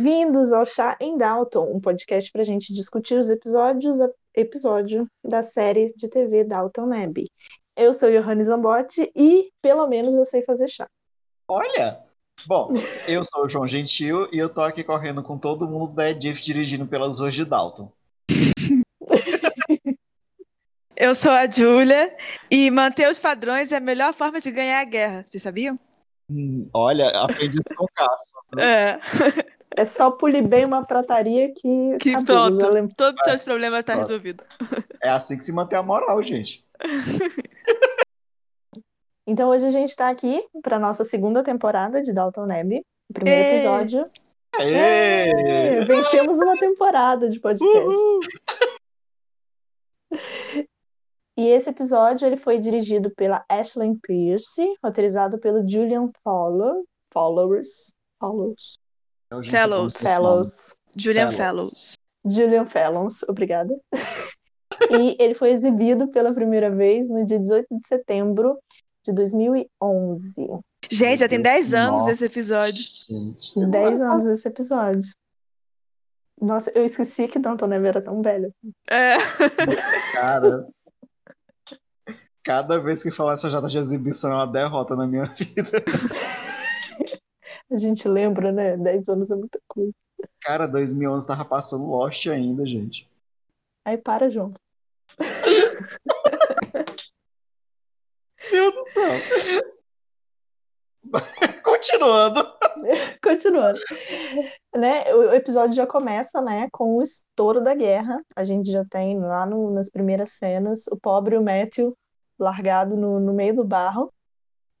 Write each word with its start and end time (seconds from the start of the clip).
Bem-vindos 0.00 0.52
ao 0.52 0.64
Chá 0.64 0.96
em 1.00 1.18
Dalton, 1.18 1.72
um 1.74 1.80
podcast 1.80 2.30
para 2.30 2.42
a 2.42 2.44
gente 2.44 2.72
discutir 2.72 3.18
os 3.18 3.28
episódios 3.30 3.98
episódio 4.32 5.08
da 5.24 5.42
série 5.42 5.92
de 5.92 6.08
TV 6.08 6.44
Dalton 6.44 6.92
Abbey. 6.92 7.24
Eu 7.76 7.92
sou 7.92 8.08
Johannes 8.08 8.46
Zambotti 8.46 9.10
e, 9.12 9.50
pelo 9.60 9.88
menos, 9.88 10.14
eu 10.14 10.24
sei 10.24 10.44
fazer 10.44 10.68
chá. 10.68 10.86
Olha! 11.48 11.98
Bom, 12.46 12.70
eu 13.08 13.24
sou 13.24 13.44
o 13.44 13.48
João 13.48 13.66
Gentil 13.66 14.28
e 14.32 14.38
eu 14.38 14.48
tô 14.48 14.60
aqui 14.60 14.84
correndo 14.84 15.20
com 15.20 15.36
todo 15.36 15.66
mundo 15.66 15.92
da 15.92 16.08
Edif 16.08 16.40
dirigindo 16.44 16.86
pelas 16.86 17.18
ruas 17.18 17.34
de 17.34 17.44
Dalton. 17.44 17.90
Eu 21.00 21.14
sou 21.14 21.30
a 21.30 21.48
Júlia 21.48 22.16
e 22.50 22.70
manter 22.72 23.08
os 23.08 23.20
padrões 23.20 23.70
é 23.70 23.76
a 23.76 23.80
melhor 23.80 24.12
forma 24.12 24.40
de 24.40 24.50
ganhar 24.50 24.80
a 24.80 24.84
guerra. 24.84 25.22
Vocês 25.24 25.40
sabiam? 25.40 25.78
Hum, 26.28 26.68
olha, 26.74 27.08
aprendi 27.10 27.56
isso 27.56 27.74
com 27.76 27.84
o 27.84 27.88
Carlos. 27.94 28.28
É. 28.58 28.98
É 29.78 29.84
só 29.84 30.10
polir 30.10 30.46
bem 30.48 30.64
uma 30.64 30.84
prataria 30.84 31.52
que. 31.54 31.96
Que 32.00 32.10
acabou, 32.10 32.58
pronto, 32.58 32.66
alem- 32.66 32.88
todos 32.88 33.20
os 33.20 33.24
seus 33.24 33.42
problemas 33.44 33.80
estão 33.80 33.94
Pronto. 33.96 34.08
resolvidos. 34.08 34.46
É 35.00 35.10
assim 35.10 35.38
que 35.38 35.44
se 35.44 35.52
mantém 35.52 35.78
a 35.78 35.82
moral, 35.82 36.20
gente. 36.22 36.64
Então 39.30 39.50
hoje 39.50 39.66
a 39.66 39.70
gente 39.70 39.90
está 39.90 40.08
aqui 40.08 40.42
para 40.62 40.78
nossa 40.78 41.04
segunda 41.04 41.44
temporada 41.44 42.00
de 42.00 42.14
Dalton 42.14 42.50
Abbey. 42.50 42.80
O 43.10 43.12
primeiro 43.12 43.42
Ê! 43.42 43.54
episódio. 43.56 44.02
Aê! 44.56 45.30
É, 45.30 45.84
vencemos 45.84 46.38
uma 46.40 46.58
temporada 46.58 47.28
de 47.28 47.38
podcast. 47.38 47.70
Uhul. 47.70 48.20
E 51.36 51.46
esse 51.46 51.68
episódio 51.68 52.26
ele 52.26 52.38
foi 52.38 52.58
dirigido 52.58 53.10
pela 53.14 53.44
Ashley 53.48 53.94
Pierce, 54.02 54.66
roteirizado 54.82 55.38
pelo 55.38 55.62
Julian 55.68 56.10
Fowler, 56.24 56.82
Followers, 57.12 57.92
Follows, 58.18 58.78
Fellows. 59.28 59.94
pro 59.94 60.04
nome. 60.04 60.16
Fellows, 60.16 60.76
Julian 60.96 61.32
Fellows. 61.32 61.36
Fellows. 61.36 61.98
Julian 62.26 62.66
Fellows, 62.66 63.22
obrigada. 63.28 63.74
e 64.90 65.16
ele 65.18 65.34
foi 65.34 65.50
exibido 65.50 66.08
pela 66.08 66.32
primeira 66.32 66.70
vez 66.70 67.08
no 67.08 67.24
dia 67.24 67.38
18 67.38 67.66
de 67.70 67.86
setembro 67.86 68.58
de 69.04 69.12
2011. 69.12 70.34
Gente, 70.90 71.20
já 71.20 71.28
tem 71.28 71.40
10 71.40 71.74
anos 71.74 72.00
Nossa. 72.00 72.10
esse 72.12 72.24
episódio. 72.24 72.82
Gente, 73.08 73.66
10 73.66 74.00
anos 74.00 74.26
esse 74.26 74.48
episódio. 74.48 75.12
Nossa, 76.40 76.70
eu 76.74 76.84
esqueci 76.84 77.26
que 77.26 77.38
Danton 77.38 77.66
Neve 77.66 77.88
era 77.88 78.00
tão 78.00 78.22
velho. 78.22 78.46
assim. 78.46 78.72
É. 78.88 79.16
Cara. 80.12 80.66
Cada 82.44 82.78
vez 82.78 83.02
que 83.02 83.10
falar 83.10 83.34
essa 83.34 83.50
jata 83.50 83.68
de 83.68 83.78
exibição 83.78 84.30
é 84.30 84.34
uma 84.36 84.46
derrota 84.46 84.96
na 84.96 85.06
minha 85.06 85.26
vida. 85.26 85.84
A 87.70 87.76
gente 87.76 88.08
lembra, 88.08 88.50
né? 88.52 88.76
10 88.76 89.08
anos 89.08 89.30
é 89.30 89.34
muita 89.34 89.60
coisa. 89.68 89.92
Cara, 90.40 90.66
2011 90.66 91.26
tava 91.26 91.44
passando 91.44 91.84
Lost 91.86 92.26
ainda, 92.26 92.64
gente. 92.66 93.08
Aí 93.84 93.96
para, 93.98 94.30
João. 94.30 94.52
Meu 98.52 98.72
Deus 98.72 98.84
do 98.84 98.90
céu. 99.40 99.62
Continuando. 101.62 102.44
Continuando. 103.22 103.80
Né, 104.74 105.14
o 105.14 105.32
episódio 105.34 105.74
já 105.74 105.86
começa, 105.86 106.40
né, 106.40 106.68
com 106.72 106.96
o 106.96 107.02
estouro 107.02 107.60
da 107.62 107.74
guerra. 107.74 108.20
A 108.36 108.44
gente 108.44 108.70
já 108.70 108.84
tem 108.84 109.18
lá 109.18 109.46
no- 109.46 109.70
nas 109.70 109.90
primeiras 109.90 110.32
cenas 110.32 110.86
o 110.88 110.96
pobre 110.96 111.36
o 111.36 111.42
Matthew 111.42 111.96
largado 112.38 112.96
no, 112.96 113.18
no 113.18 113.32
meio 113.32 113.54
do 113.56 113.64
barro, 113.64 114.12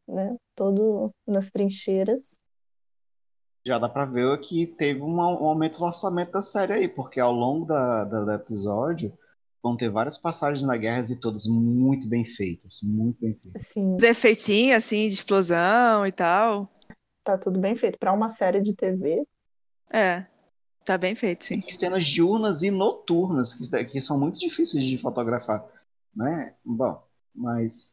né, 0.06 0.36
todo 0.54 1.10
nas 1.26 1.50
trincheiras. 1.50 2.38
Já 3.66 3.78
dá 3.78 3.88
pra 3.88 4.04
ver 4.04 4.38
que 4.40 4.66
teve 4.66 5.00
um, 5.02 5.16
um 5.16 5.20
aumento 5.46 5.78
no 5.80 5.86
orçamento 5.86 6.32
da 6.32 6.42
série 6.42 6.72
aí, 6.72 6.88
porque 6.88 7.20
ao 7.20 7.32
longo 7.32 7.66
da, 7.66 8.04
da- 8.04 8.24
do 8.24 8.32
episódio 8.32 9.12
vão 9.62 9.76
ter 9.76 9.90
várias 9.90 10.16
passagens 10.16 10.64
na 10.64 10.76
guerra 10.76 11.04
e 11.10 11.16
todas 11.20 11.46
muito 11.46 12.08
bem 12.08 12.24
feitas. 12.24 12.80
Muito 12.82 13.20
bem 13.20 13.34
feitas. 13.34 13.60
Assim, 13.62 13.94
Os 13.96 14.02
efeitinhos, 14.02 14.76
assim, 14.76 15.08
de 15.08 15.14
explosão 15.14 16.06
e 16.06 16.12
tal. 16.12 16.68
tá 17.24 17.36
tudo 17.36 17.58
bem 17.58 17.76
feito. 17.76 17.98
Para 17.98 18.12
uma 18.12 18.28
série 18.28 18.60
de 18.62 18.74
TV, 18.74 19.22
É. 19.92 20.26
Tá 20.84 20.96
bem 20.96 21.14
feito, 21.14 21.44
sim. 21.44 21.60
Tem 21.60 21.70
cenas 21.70 22.06
diurnas 22.06 22.62
e 22.62 22.70
noturnas, 22.70 23.52
que, 23.52 23.84
que 23.84 24.00
são 24.00 24.18
muito 24.18 24.38
difíceis 24.38 24.82
de 24.82 24.96
fotografar. 24.96 25.62
Né? 26.16 26.54
Bom, 26.64 27.02
mas. 27.34 27.92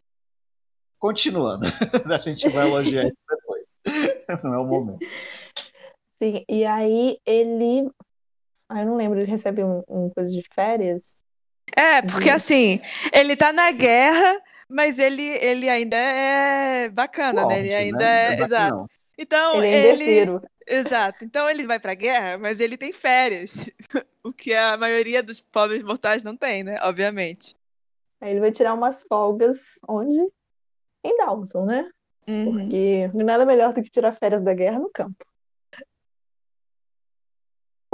Continuando. 0.97 1.65
a 2.09 2.17
gente 2.19 2.47
vai 2.49 2.67
elogiar 2.69 3.03
isso 3.03 3.17
depois. 3.27 3.65
Não 4.43 4.53
é 4.53 4.57
o 4.59 4.65
momento. 4.65 5.05
Sim. 6.21 6.43
E 6.49 6.65
aí 6.65 7.17
ele. 7.25 7.89
Ah, 8.69 8.81
eu 8.81 8.85
não 8.87 8.95
lembro, 8.95 9.19
ele 9.19 9.29
recebe 9.29 9.63
um, 9.63 9.83
um 9.87 10.09
coisa 10.09 10.31
de 10.31 10.41
férias. 10.53 11.23
É, 11.75 12.01
porque 12.01 12.29
Uhum. 12.29 12.35
assim, 12.35 12.79
ele 13.13 13.35
tá 13.35 13.51
na 13.53 13.71
guerra, 13.71 14.41
mas 14.67 14.97
ele, 14.99 15.23
ele 15.23 15.69
ainda 15.69 15.95
é 15.97 16.89
bacana, 16.89 17.45
né? 17.45 17.59
Ele 17.59 17.69
Forte, 17.69 17.83
ainda 17.83 17.97
né? 18.05 18.33
é. 18.33 18.35
Dá 18.37 18.45
Exato. 18.45 18.75
não. 18.75 18.87
Então, 19.17 19.63
Ele 19.63 19.67
é 19.67 19.91
ele. 20.21 20.39
Exato. 20.67 21.23
Então 21.23 21.49
ele 21.49 21.65
vai 21.65 21.79
pra 21.79 21.93
guerra, 21.93 22.37
mas 22.37 22.59
ele 22.59 22.75
tem 22.77 22.91
férias. 22.91 23.69
O 24.23 24.33
que 24.33 24.55
a 24.55 24.75
maioria 24.75 25.21
dos 25.21 25.39
pobres 25.39 25.83
mortais 25.83 26.23
não 26.23 26.35
tem, 26.35 26.63
né? 26.63 26.77
Obviamente. 26.81 27.55
Aí 28.19 28.31
ele 28.31 28.39
vai 28.39 28.51
tirar 28.51 28.73
umas 28.73 29.03
folgas 29.03 29.59
onde? 29.87 30.17
Em 31.03 31.15
Dawson, 31.17 31.63
né? 31.65 31.87
Uhum. 32.27 32.45
Porque 32.53 33.07
nada 33.13 33.45
melhor 33.45 33.71
do 33.71 33.83
que 33.83 33.89
tirar 33.91 34.13
férias 34.13 34.41
da 34.41 34.51
guerra 34.55 34.79
no 34.79 34.89
campo. 34.89 35.23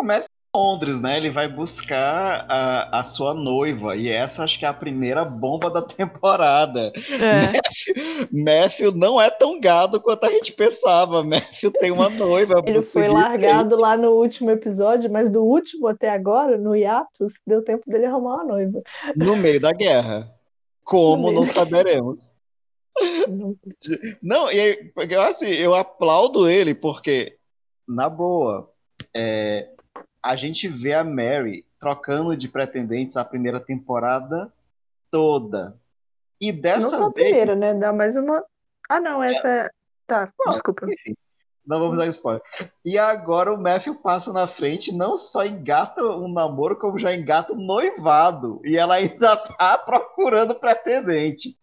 Começa 0.01 0.28
em 0.28 0.57
Londres, 0.59 1.00
né? 1.00 1.16
Ele 1.16 1.29
vai 1.29 1.47
buscar 1.47 2.47
a, 2.50 3.01
a 3.01 3.03
sua 3.03 3.35
noiva. 3.35 3.95
E 3.95 4.09
essa 4.09 4.44
acho 4.44 4.57
que 4.57 4.66
é 4.66 4.67
a 4.67 4.73
primeira 4.73 5.23
bomba 5.23 5.69
da 5.69 5.79
temporada. 5.85 6.91
É. 6.97 8.25
Matthew 8.34 8.94
não 8.94 9.22
é 9.22 9.29
tão 9.29 9.59
gado 9.59 10.01
quanto 10.01 10.25
a 10.25 10.31
gente 10.31 10.53
pensava. 10.53 11.23
Matthew 11.23 11.72
tem 11.73 11.91
uma 11.91 12.09
noiva. 12.09 12.63
Ele 12.66 12.81
foi 12.81 13.07
largado 13.07 13.78
lá 13.78 13.95
no 13.95 14.13
último 14.13 14.50
episódio, 14.50 15.11
mas 15.11 15.29
do 15.29 15.44
último 15.44 15.88
até 15.88 16.09
agora, 16.09 16.57
no 16.57 16.75
hiatus, 16.75 17.34
deu 17.45 17.63
tempo 17.63 17.84
dele 17.85 18.07
arrumar 18.07 18.38
uma 18.38 18.44
noiva. 18.44 18.81
no 19.16 19.35
meio 19.35 19.59
da 19.59 19.72
guerra. 19.72 20.34
Como 20.84 21.31
não 21.31 21.45
saberemos. 21.45 22.34
Não, 24.19 24.51
e 24.51 24.91
assim, 25.29 25.51
eu 25.51 25.75
aplaudo 25.75 26.50
ele 26.50 26.73
porque, 26.73 27.38
na 27.88 28.09
boa, 28.09 28.67
é, 29.16 29.69
a 30.24 30.36
gente 30.36 30.68
vê 30.68 30.94
a 30.94 31.04
Mary 31.04 31.66
trocando 31.80 32.36
de 32.38 32.48
pretendentes 32.48 33.18
a 33.18 33.26
primeira 33.26 33.59
temporada 33.59 34.52
toda. 35.09 35.76
E 36.40 36.52
dessa 36.52 36.92
Não 36.92 36.98
só 36.98 37.06
a 37.08 37.09
vez, 37.09 37.26
primeira, 37.28 37.56
né? 37.56 37.74
Dá 37.74 37.92
mais 37.94 38.16
uma. 38.16 38.44
Ah, 38.90 39.00
não, 39.00 39.22
essa 39.24 39.48
é. 39.48 39.70
Tá, 40.08 40.32
Não, 40.40 40.52
desculpa. 40.52 40.86
enfim, 40.92 41.16
não 41.66 41.80
vamos 41.80 41.98
dar 41.98 42.08
spoiler. 42.08 42.42
E 42.84 42.98
agora 42.98 43.54
o 43.54 43.58
Matthew 43.62 43.96
passa 43.96 44.34
na 44.34 44.48
frente, 44.48 44.92
não 44.92 45.18
só 45.18 45.46
engata 45.46 46.04
um 46.04 46.28
namoro, 46.32 46.76
como 46.76 47.00
já 47.00 47.14
engata 47.16 47.53
um 47.53 47.58
noivado. 47.66 48.59
E 48.66 48.76
ela 48.78 48.96
ainda 48.96 49.38
tá 49.38 49.78
procurando 49.85 50.53
pretendente. 50.56 51.56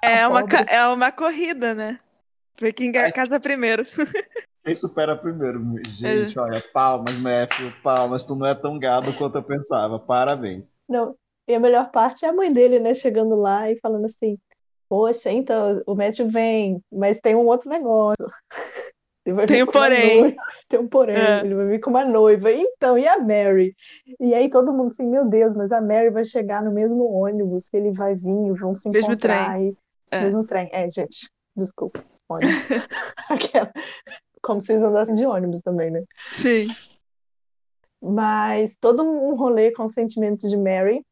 É 0.00 0.26
uma, 0.28 0.40
é 0.68 0.86
uma 0.88 1.10
corrida, 1.10 1.74
né? 1.74 1.98
Ver 2.60 2.72
quem 2.72 2.92
ga- 2.92 3.10
casa 3.10 3.40
primeiro. 3.40 3.84
Quem 4.64 4.76
supera 4.76 5.16
primeiro? 5.16 5.60
Gente, 5.88 6.38
olha, 6.38 6.62
palmas, 6.72 7.18
Matthew, 7.18 7.72
palmas. 7.82 8.24
Tu 8.24 8.34
não 8.34 8.46
é 8.46 8.54
tão 8.54 8.78
gado 8.78 9.12
quanto 9.14 9.36
eu 9.38 9.42
pensava. 9.42 9.98
Parabéns. 9.98 10.72
Não. 10.88 11.16
E 11.48 11.54
a 11.54 11.60
melhor 11.60 11.90
parte 11.90 12.24
é 12.24 12.28
a 12.28 12.32
mãe 12.32 12.52
dele, 12.52 12.78
né? 12.78 12.94
Chegando 12.94 13.34
lá 13.34 13.70
e 13.70 13.78
falando 13.80 14.04
assim: 14.04 14.38
Poxa, 14.88 15.30
então 15.30 15.82
o 15.86 15.94
Matthew 15.94 16.28
vem, 16.28 16.80
mas 16.92 17.20
tem 17.20 17.34
um 17.34 17.46
outro 17.46 17.68
negócio. 17.68 18.30
Ele 19.24 19.36
vai 19.36 19.46
vir 19.46 19.54
Tem 19.54 19.62
um 19.62 19.66
porém. 19.66 20.36
Tem 20.68 20.80
um 20.80 20.88
porém, 20.88 21.16
É. 21.16 21.44
ele 21.44 21.54
vai 21.54 21.66
vir 21.66 21.80
com 21.80 21.90
uma 21.90 22.04
noiva. 22.04 22.50
Então, 22.50 22.98
e 22.98 23.06
a 23.06 23.20
Mary? 23.20 23.72
E 24.18 24.34
aí 24.34 24.50
todo 24.50 24.72
mundo 24.72 24.88
assim, 24.88 25.06
meu 25.08 25.24
Deus, 25.28 25.54
mas 25.54 25.70
a 25.70 25.80
Mary 25.80 26.10
vai 26.10 26.24
chegar 26.24 26.60
no 26.60 26.72
mesmo 26.72 27.04
ônibus 27.04 27.68
que 27.68 27.76
ele 27.76 27.92
vai 27.92 28.16
vir, 28.16 28.52
vão 28.54 28.74
se 28.74 28.88
Mesmo 28.88 29.12
encontrar. 29.12 29.62
E... 29.62 29.76
É. 30.10 30.24
Mesmo 30.24 30.44
trem. 30.44 30.68
É, 30.72 30.90
gente, 30.90 31.30
desculpa. 31.56 32.04
Ônibus. 32.28 32.68
Aquela... 33.30 33.70
Como 34.42 34.60
se 34.60 34.72
eles 34.72 34.82
andassem 34.82 35.14
de 35.14 35.24
ônibus 35.24 35.60
também, 35.60 35.90
né? 35.90 36.02
Sim. 36.30 36.66
Mas 38.00 38.76
todo 38.76 39.02
um 39.02 39.34
rolê 39.34 39.70
com 39.70 39.84
os 39.84 39.94
sentimentos 39.94 40.50
de 40.50 40.56
Mary. 40.56 41.04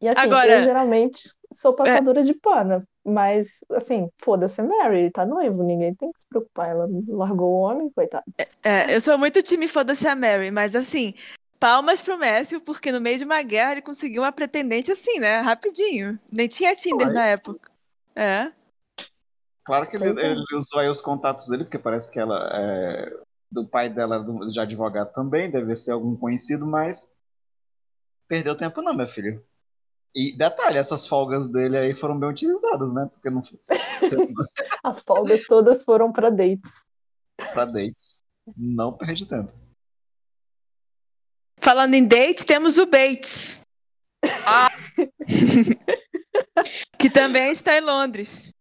E 0.00 0.08
assim, 0.08 0.20
Agora- 0.20 0.58
eu 0.58 0.64
geralmente 0.64 1.20
sou 1.52 1.72
passadora 1.72 2.22
de 2.22 2.34
pano. 2.34 2.86
Mas, 3.06 3.60
assim, 3.70 4.08
foda-se 4.22 4.60
a 4.60 4.64
Mary, 4.64 5.10
tá 5.10 5.26
noivo, 5.26 5.62
ninguém 5.62 5.94
tem 5.94 6.10
que 6.10 6.20
se 6.20 6.26
preocupar. 6.26 6.70
Ela 6.70 6.88
largou 7.08 7.50
o 7.50 7.60
homem, 7.60 7.90
coitado. 7.90 8.24
É, 8.62 8.94
eu 8.94 9.00
sou 9.00 9.18
muito 9.18 9.42
time 9.42 9.68
foda-se 9.68 10.06
a 10.08 10.16
Mary, 10.16 10.50
mas 10.50 10.74
assim, 10.74 11.12
palmas 11.60 12.00
pro 12.00 12.18
Matthew, 12.18 12.62
porque 12.62 12.90
no 12.90 13.00
meio 13.00 13.18
de 13.18 13.24
uma 13.24 13.42
guerra 13.42 13.72
ele 13.72 13.82
conseguiu 13.82 14.22
uma 14.22 14.32
pretendente 14.32 14.90
assim, 14.90 15.18
né? 15.20 15.40
Rapidinho. 15.40 16.18
Nem 16.32 16.48
tinha 16.48 16.74
Tinder 16.74 17.12
na 17.12 17.26
época. 17.26 17.70
É. 18.16 18.50
Claro 19.64 19.88
que 19.88 19.96
ele, 19.96 20.20
é. 20.20 20.32
ele 20.32 20.44
usou 20.56 20.80
aí 20.80 20.88
os 20.88 21.00
contatos 21.00 21.48
dele, 21.48 21.64
porque 21.64 21.78
parece 21.78 22.10
que 22.10 22.18
ela 22.18 22.50
é 22.52 23.10
do 23.50 23.66
pai 23.66 23.88
dela 23.88 24.18
do- 24.18 24.50
de 24.50 24.58
advogado 24.60 25.12
também, 25.12 25.50
deve 25.50 25.74
ser 25.76 25.92
algum 25.92 26.16
conhecido, 26.16 26.66
mas 26.66 27.10
perdeu 28.28 28.56
tempo 28.56 28.82
não, 28.82 28.94
meu 28.94 29.08
filho. 29.08 29.44
E 30.14 30.36
detalhe, 30.36 30.78
essas 30.78 31.06
folgas 31.06 31.48
dele 31.48 31.76
aí 31.76 31.94
foram 31.94 32.18
bem 32.18 32.28
utilizadas, 32.30 32.92
né? 32.92 33.08
Porque 33.12 33.30
não 33.30 33.42
As 34.84 35.00
folgas 35.02 35.42
todas 35.44 35.84
foram 35.84 36.12
pra 36.12 36.30
dates. 36.30 36.70
pra 37.52 37.64
dates. 37.64 38.20
Não 38.56 38.92
perde 38.92 39.26
tempo. 39.26 39.52
Falando 41.58 41.94
em 41.94 42.06
date, 42.06 42.44
temos 42.44 42.76
o 42.76 42.86
Bates. 42.86 43.62
que 46.98 47.10
também 47.10 47.50
está 47.50 47.76
em 47.76 47.80
Londres. 47.80 48.52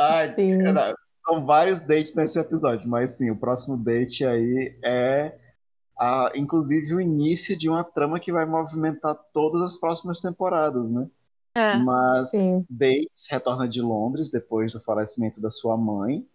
Ai. 0.00 0.34
Era- 0.66 0.94
São 1.26 1.44
vários 1.44 1.82
dates 1.82 2.14
nesse 2.14 2.38
episódio, 2.40 2.88
mas 2.88 3.12
sim, 3.18 3.30
o 3.30 3.36
próximo 3.36 3.76
date 3.76 4.24
aí 4.24 4.74
é, 4.82 5.38
a, 5.98 6.32
inclusive, 6.34 6.94
o 6.94 7.00
início 7.00 7.56
de 7.56 7.68
uma 7.68 7.84
trama 7.84 8.18
que 8.18 8.32
vai 8.32 8.46
movimentar 8.46 9.14
todas 9.32 9.60
as 9.62 9.76
próximas 9.78 10.20
temporadas, 10.20 10.90
né? 10.90 11.06
É. 11.54 11.76
Mas 11.76 12.30
Sim. 12.30 12.64
Bates 12.70 13.26
retorna 13.30 13.68
de 13.68 13.82
Londres 13.82 14.30
depois 14.30 14.72
do 14.72 14.80
falecimento 14.80 15.40
da 15.40 15.50
sua 15.50 15.76
mãe 15.76 16.26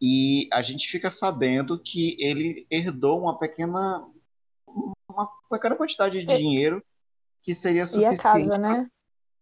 e 0.00 0.48
a 0.52 0.62
gente 0.62 0.88
fica 0.90 1.10
sabendo 1.10 1.78
que 1.78 2.16
ele 2.20 2.66
herdou 2.70 3.20
uma 3.22 3.38
pequena 3.38 4.06
uma 5.08 5.28
pequena 5.50 5.74
quantidade 5.74 6.24
de 6.24 6.36
dinheiro 6.36 6.82
que 7.42 7.54
seria 7.54 7.80
E 7.80 7.82
a 7.82 7.86
suficiente 7.86 8.22
casa, 8.22 8.58
né? 8.58 8.86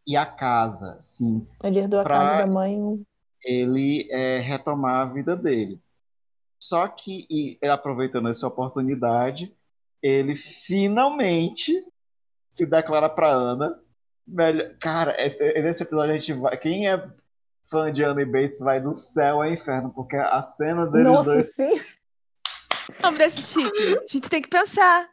e 0.06 0.16
a 0.16 0.24
casa, 0.26 0.98
sim, 1.02 1.46
Ele 1.62 1.80
herdou 1.80 2.00
a 2.00 2.02
Pra- 2.02 2.18
casa 2.18 2.38
da 2.38 2.46
mãe. 2.46 3.02
Ele 3.44 4.08
é, 4.10 4.38
retomar 4.38 5.00
a 5.00 5.12
vida 5.12 5.36
dele. 5.36 5.80
Só 6.62 6.86
que, 6.88 7.26
e, 7.30 7.58
aproveitando 7.66 8.28
essa 8.28 8.46
oportunidade, 8.46 9.54
ele 10.02 10.36
finalmente 10.36 11.82
se 12.48 12.66
declara 12.66 13.08
pra 13.08 13.30
Ana. 13.30 13.78
Melhor... 14.26 14.74
Cara, 14.80 15.14
esse, 15.24 15.38
nesse 15.62 15.82
episódio 15.82 16.14
a 16.14 16.18
gente 16.18 16.32
vai. 16.34 16.56
Quem 16.56 16.88
é 16.88 17.10
fã 17.70 17.92
de 17.92 18.02
Ana 18.02 18.22
e 18.22 18.26
Bates 18.26 18.60
vai 18.60 18.80
do 18.80 18.94
céu 18.94 19.42
ao 19.42 19.50
inferno, 19.50 19.92
porque 19.94 20.16
a 20.16 20.42
cena 20.42 20.86
deles 20.86 21.06
Nossa, 21.06 21.34
dois. 21.34 21.54
sim. 21.54 21.80
O 22.98 23.02
nome 23.02 23.18
desse 23.18 23.42
chip? 23.42 23.98
A 23.98 24.06
gente 24.08 24.28
tem 24.28 24.42
que 24.42 24.48
pensar. 24.48 25.08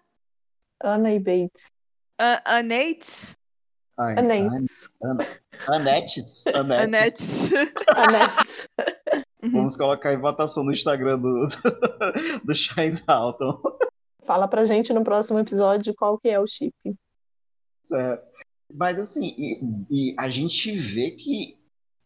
Ana 0.82 1.14
e 1.14 1.20
Bates. 1.20 1.72
A 2.20 2.58
Anates? 2.58 3.38
Ai, 4.00 4.18
Anetes. 4.20 4.90
Anetes. 5.68 6.46
Anetes. 6.48 6.48
Anetes. 6.48 7.52
Anetes. 7.90 8.68
Vamos 9.52 9.76
colocar 9.76 10.14
em 10.14 10.20
votação 10.20 10.64
no 10.64 10.72
Instagram 10.74 11.20
do, 11.20 11.48
do, 11.48 11.58
do 12.46 12.56
Shine 12.56 13.02
Dalton. 13.06 13.60
Fala 14.24 14.48
pra 14.48 14.66
gente 14.66 14.92
no 14.94 15.04
próximo 15.04 15.40
episódio 15.40 15.96
qual 15.96 16.18
que 16.20 16.30
é 16.30 16.40
o 16.40 16.46
chip. 16.48 16.74
Certo. 17.84 18.26
Mas 18.74 19.00
assim, 19.00 19.34
e, 19.38 19.60
e 19.90 20.16
a 20.20 20.30
gente 20.30 20.76
vê 20.78 21.12
que 21.12 21.58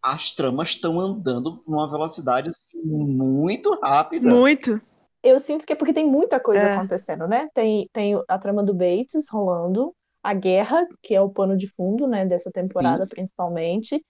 as 0.03 0.31
tramas 0.31 0.69
estão 0.69 0.99
andando 0.99 1.63
numa 1.67 1.89
velocidade 1.89 2.49
assim, 2.49 2.79
muito 2.83 3.77
rápida. 3.81 4.29
Muito. 4.29 4.79
Eu 5.23 5.39
sinto 5.39 5.65
que 5.65 5.73
é 5.73 5.75
porque 5.75 5.93
tem 5.93 6.05
muita 6.05 6.39
coisa 6.39 6.61
É. 6.61 6.73
acontecendo, 6.75 7.27
né? 7.27 7.47
Tem, 7.53 7.87
tem 7.93 8.19
a 8.27 8.37
trama 8.39 8.63
do 8.63 8.73
Bates 8.73 9.29
rolando, 9.29 9.93
a 10.23 10.33
guerra, 10.33 10.87
que 11.01 11.15
é 11.15 11.21
o 11.21 11.29
pano 11.29 11.57
de 11.57 11.67
fundo, 11.69 12.07
né, 12.07 12.25
dessa 12.25 12.51
temporada 12.51 13.07
principalmente. 13.07 14.03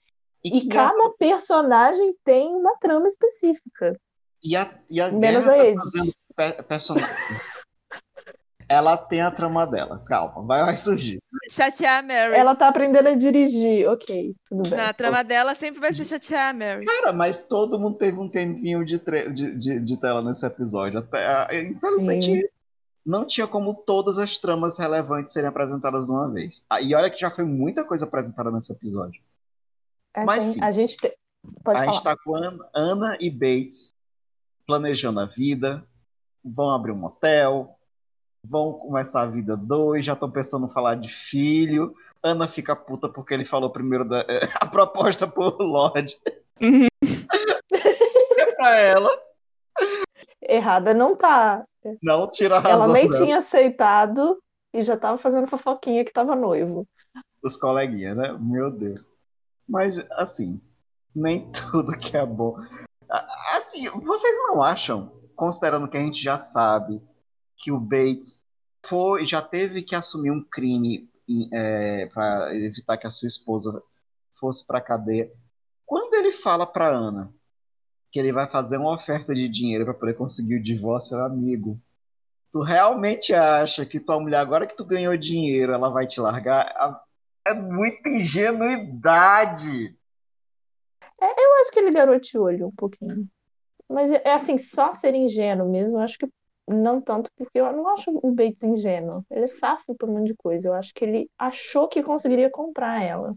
E 0.44 0.50
que 0.62 0.68
cada 0.68 1.10
personagem 1.20 2.16
tem 2.24 2.48
uma 2.56 2.76
trama 2.80 3.08
específica. 3.08 3.96
E 4.44 4.56
a, 4.56 4.74
e 4.90 5.00
a 5.00 5.12
Menos 5.12 5.46
Guerra 5.46 5.56
a 5.56 5.58
tá 5.60 5.66
Edith. 5.68 5.78
fazendo 5.84 6.14
pe- 6.36 6.64
personagem. 6.64 7.08
Ela 8.68 8.96
tem 8.96 9.20
a 9.22 9.30
trama 9.30 9.68
dela. 9.68 10.02
Calma, 10.08 10.44
vai, 10.46 10.64
vai 10.64 10.78
surgir. 10.78 11.20
Chatear 11.50 12.00
a 12.00 12.02
Mary. 12.02 12.34
Ela 12.36 12.56
tá 12.56 12.70
aprendendo 12.70 13.10
a 13.10 13.14
dirigir. 13.16 13.86
Ok, 13.90 14.34
tudo 14.48 14.64
bem. 14.64 14.78
Na 14.80 14.94
trama 14.94 15.24
dela 15.26 15.54
sempre 15.54 15.82
vai 15.82 15.92
ser 15.92 16.06
chatear 16.06 16.52
a 16.52 16.54
Mary. 16.54 16.86
Cara, 16.86 17.12
mas 17.12 17.46
todo 17.48 17.78
mundo 17.78 17.98
teve 17.98 18.18
um 18.18 18.30
tempinho 18.30 18.86
de, 18.86 18.98
tre- 18.98 19.30
de, 19.30 19.58
de, 19.58 19.80
de 19.82 20.00
tela 20.00 20.22
nesse 20.22 20.46
episódio. 20.46 21.00
Até, 21.00 21.26
a- 21.28 21.50
infelizmente, 21.54 22.50
não 23.06 23.26
tinha 23.26 23.48
como 23.48 23.74
todas 23.74 24.18
as 24.18 24.38
tramas 24.38 24.78
relevantes 24.78 25.34
serem 25.34 25.50
apresentadas 25.50 26.06
de 26.06 26.12
uma 26.12 26.30
vez. 26.30 26.64
Ah, 26.70 26.82
E 26.82 26.94
olha 26.94 27.10
que 27.10 27.20
já 27.20 27.32
foi 27.32 27.44
muita 27.46 27.84
coisa 27.84 28.06
apresentada 28.06 28.52
nesse 28.52 28.72
episódio. 28.72 29.22
É, 30.16 30.24
mas 30.26 30.44
tem- 30.44 30.54
sim. 30.54 30.64
a 30.64 30.72
gente 30.72 30.98
te- 30.98 31.18
pode 31.64 31.80
a 31.80 31.86
falar. 31.86 31.94
gente 31.94 32.04
tá 32.04 32.16
com 32.18 32.36
Ana, 32.36 32.70
Ana 32.74 33.18
e 33.20 33.30
Bates 33.30 33.96
planejando 34.68 35.20
a 35.20 35.26
vida, 35.26 35.84
vão 36.44 36.70
abrir 36.70 36.92
um 36.92 36.96
motel, 36.98 37.76
vão 38.44 38.74
começar 38.74 39.22
a 39.24 39.26
vida 39.28 39.56
dois, 39.58 40.06
já 40.06 40.14
estão 40.14 40.30
pensando 40.30 40.68
em 40.68 40.72
falar 40.74 40.96
de 40.96 41.10
filho. 41.10 41.96
Ana 42.24 42.48
fica 42.48 42.76
puta 42.76 43.10
porque 43.10 43.34
ele 43.34 43.46
falou 43.46 43.70
primeiro 43.72 44.06
da, 44.08 44.24
a 44.62 44.66
proposta 44.68 45.28
por 45.28 45.60
Lorde. 45.60 46.16
Uhum. 46.62 46.88
é 48.38 48.46
pra 48.56 48.78
ela, 48.80 49.10
Errada 50.52 50.94
não 50.94 51.16
tá. 51.16 51.66
não 52.04 52.30
tira 52.30 52.58
a 52.58 52.60
razão 52.60 52.84
Ela 52.84 52.94
nem 52.94 53.10
dela, 53.10 53.24
tinha 53.24 53.38
aceitado 53.38 54.38
e 54.74 54.82
já 54.82 54.98
tava 54.98 55.18
fazendo 55.18 55.48
fofoquinha 55.48 56.04
que 56.04 56.12
tava 56.12 56.36
noivo. 56.36 56.86
dos 57.42 57.56
coleguinhas, 57.56 58.18
né? 58.18 58.38
Meu 58.38 58.70
Deus. 58.70 59.00
Mas, 59.68 59.98
assim, 60.12 60.62
nem 61.16 61.50
tudo 61.72 61.98
que 61.98 62.18
é 62.18 62.26
bom. 62.26 62.58
Assim, 63.56 63.90
vocês 63.90 64.38
não 64.40 64.62
acham, 64.62 65.10
considerando 65.38 65.88
que 65.88 65.96
a 65.96 66.04
gente 66.04 66.22
já 66.22 66.38
sabe 66.38 67.02
que 67.58 67.72
o 67.72 67.80
Bates 67.80 68.46
foi, 68.86 69.26
já 69.26 69.42
teve 69.42 69.84
que 69.84 69.96
assumir 69.96 70.32
um 70.32 70.44
crime 70.44 71.10
para 72.14 72.54
evitar 72.56 72.98
que 72.98 73.08
a 73.08 73.12
sua 73.12 73.28
esposa 73.28 73.82
fosse 74.38 74.66
para 74.68 74.82
cadeia. 74.82 75.32
Quando 75.86 76.14
ele 76.14 76.34
fala 76.34 76.66
para 76.66 76.90
Ana 76.90 77.34
que 78.12 78.20
ele 78.20 78.34
vai 78.34 78.48
fazer 78.48 78.78
uma 78.78 78.94
oferta 78.94 79.34
de 79.34 79.48
dinheiro 79.48 79.86
para 79.86 79.94
poder 79.94 80.16
conseguir 80.16 80.56
o 80.56 80.64
divórcio, 80.64 81.18
amigo, 81.18 81.80
tu 82.52 82.62
realmente 82.62 83.34
acha 83.34 83.86
que 83.86 84.00
tua 84.00 84.20
mulher, 84.20 84.40
agora 84.40 84.68
que 84.68 84.76
tu 84.76 84.86
ganhou 84.86 85.16
dinheiro, 85.16 85.72
ela 85.72 85.90
vai 85.90 86.06
te 86.06 86.20
largar? 86.20 87.02
É 87.46 87.54
muita 87.54 88.10
ingenuidade. 88.10 89.96
Eu 91.22 91.62
acho 91.62 91.72
que 91.72 91.80
ele 91.80 91.92
garoteou 91.92 92.46
olho 92.46 92.68
um 92.68 92.76
pouquinho. 92.76 93.28
Mas 93.88 94.12
é 94.12 94.22
é 94.26 94.34
assim, 94.34 94.58
só 94.58 94.92
ser 94.92 95.14
ingênuo 95.16 95.70
mesmo, 95.70 95.98
eu 95.98 96.02
acho 96.02 96.18
que 96.18 96.28
não 96.68 97.02
tanto, 97.02 97.30
porque 97.36 97.60
eu 97.60 97.72
não 97.74 97.88
acho 97.90 98.12
o 98.12 98.32
Bates 98.32 98.64
ingênuo. 98.64 99.26
Ele 99.30 99.44
é 99.44 99.48
safo 99.48 99.96
por 99.96 100.10
um 100.10 100.14
monte 100.14 100.28
de 100.28 100.36
coisa. 100.36 100.70
Eu 100.70 100.74
acho 100.74 100.94
que 100.94 101.04
ele 101.04 101.30
achou 101.38 101.88
que 101.88 102.04
conseguiria 102.04 102.50
comprar 102.50 103.04
ela. 103.04 103.36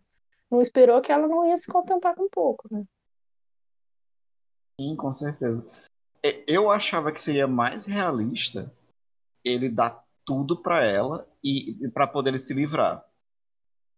Não 0.50 0.60
esperou 0.60 1.00
que 1.00 1.10
ela 1.10 1.26
não 1.26 1.46
ia 1.46 1.56
se 1.56 1.70
contentar 1.70 2.14
com 2.14 2.28
pouco, 2.28 2.68
né? 2.70 2.84
Sim, 4.80 4.96
com 4.96 5.12
certeza. 5.12 5.64
E- 6.24 6.44
Eu 6.46 6.70
achava 6.70 7.12
que 7.12 7.20
seria 7.20 7.46
mais 7.46 7.84
realista 7.86 8.72
ele 9.44 9.68
dar 9.68 10.02
tudo 10.24 10.56
pra 10.62 10.82
ela 10.84 11.28
e 11.42 11.76
para 11.92 12.06
poder 12.06 12.30
ele 12.30 12.40
se 12.40 12.54
livrar. 12.54 13.04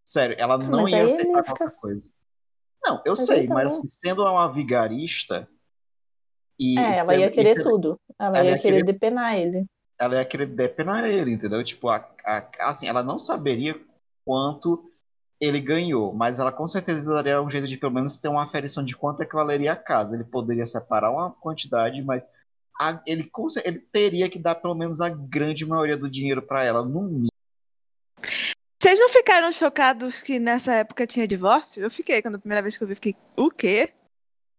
Sério, 0.04 0.36
ela 0.38 0.58
não 0.58 0.82
mas 0.82 0.92
ia 0.92 1.04
aceitar 1.04 1.42
qualquer 1.44 1.68
coisa. 1.80 2.02
Não, 2.84 3.02
eu 3.04 3.14
Mas 3.16 3.26
sei, 3.26 3.38
ele 3.40 3.48
mas 3.48 3.62
também- 3.64 3.78
assim, 3.78 3.88
sendo 3.88 4.22
uma 4.22 4.52
vigarista 4.52 5.48
e 6.58 6.78
É, 6.78 6.98
ela 6.98 7.04
sendo- 7.06 7.20
ia 7.20 7.26
e 7.26 7.30
querer 7.30 7.54
sendo- 7.56 7.70
tudo. 7.70 8.00
Ela 8.18 8.38
ela 8.38 8.46
ia 8.46 8.50
ia 8.52 8.58
querer 8.58 8.82
querer- 8.82 8.92
depenar 8.92 9.36
ele. 9.38 9.66
ela 9.98 10.14
ia 10.16 10.24
querer 10.24 10.46
depenar 10.46 11.04
ele, 11.08 11.32
entendeu? 11.32 11.64
Tipo, 11.64 11.88
a, 11.88 11.96
a- 12.24 12.50
assim, 12.70 12.86
ela 12.86 13.02
não 13.02 13.18
saberia 13.18 13.80
quanto 14.24 14.90
ele 15.40 15.60
ganhou, 15.60 16.12
mas 16.14 16.38
ela 16.38 16.50
com 16.50 16.66
certeza 16.66 17.04
daria 17.04 17.42
um 17.42 17.50
jeito 17.50 17.66
de 17.68 17.76
pelo 17.76 17.92
menos 17.92 18.16
ter 18.16 18.28
uma 18.28 18.44
aferição 18.44 18.84
de 18.84 18.96
quanto 18.96 19.22
é 19.22 19.26
que 19.26 19.34
valeria 19.34 19.72
a 19.72 19.76
casa. 19.76 20.14
Ele 20.14 20.24
poderia 20.24 20.64
separar 20.66 21.10
uma 21.10 21.30
quantidade, 21.30 22.02
mas 22.02 22.22
a- 22.80 23.00
ele, 23.06 23.30
ele 23.64 23.78
teria 23.92 24.30
que 24.30 24.38
dar 24.38 24.54
pelo 24.54 24.74
menos 24.74 25.00
a 25.00 25.08
grande 25.08 25.64
maioria 25.66 25.96
do 25.96 26.10
dinheiro 26.10 26.42
pra 26.42 26.64
ela, 26.64 26.84
no 26.84 27.02
mínimo. 27.02 27.28
Vocês 28.82 28.98
não 28.98 29.08
ficaram 29.08 29.50
chocados 29.50 30.22
que 30.22 30.38
nessa 30.38 30.72
época 30.74 31.06
tinha 31.06 31.26
divórcio? 31.26 31.82
Eu 31.82 31.90
fiquei, 31.90 32.22
quando 32.22 32.36
a 32.36 32.38
primeira 32.38 32.62
vez 32.62 32.76
que 32.76 32.84
eu 32.84 32.88
vi, 32.88 32.94
fiquei, 32.94 33.16
o 33.36 33.50
quê? 33.50 33.92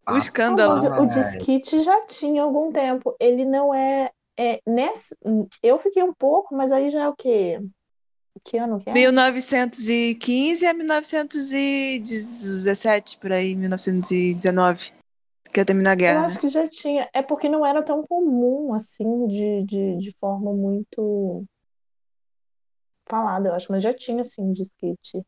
O 0.06 0.12
Ah, 0.14 0.18
escândalo. 0.18 0.74
Mas 0.74 0.84
o 0.84 1.06
disquite 1.06 1.80
já 1.82 2.04
tinha 2.06 2.42
algum 2.42 2.70
tempo. 2.72 3.14
Ele 3.20 3.44
não 3.44 3.72
é, 3.72 4.10
é, 4.38 4.60
nesse, 4.66 5.16
eu 5.62 5.78
fiquei 5.78 6.02
um 6.02 6.12
pouco, 6.12 6.54
mas 6.54 6.72
aí 6.72 6.90
já 6.90 7.04
é 7.04 7.08
o 7.08 7.14
quê? 7.16 7.60
Que 8.44 8.58
ano 8.58 8.78
que 8.78 8.90
é? 8.90 8.92
1915 8.92 10.66
a 10.66 10.74
1917, 10.74 13.18
por 13.18 13.32
aí, 13.32 13.54
1919. 13.54 14.92
Que 15.52 15.60
ia 15.60 15.64
terminar 15.64 15.92
a 15.92 15.94
Eu 15.94 15.98
guerra. 15.98 16.24
acho 16.26 16.34
né? 16.34 16.40
que 16.40 16.48
já 16.48 16.68
tinha. 16.68 17.08
É 17.12 17.22
porque 17.22 17.48
não 17.48 17.64
era 17.64 17.82
tão 17.82 18.04
comum 18.06 18.74
assim, 18.74 19.26
de, 19.26 19.64
de, 19.64 19.96
de 19.98 20.12
forma 20.20 20.52
muito 20.52 21.44
falada, 23.08 23.48
eu 23.48 23.54
acho, 23.54 23.72
mas 23.72 23.82
já 23.82 23.94
tinha 23.94 24.20
assim 24.20 24.50
de 24.50 24.62
skate. 24.62 25.24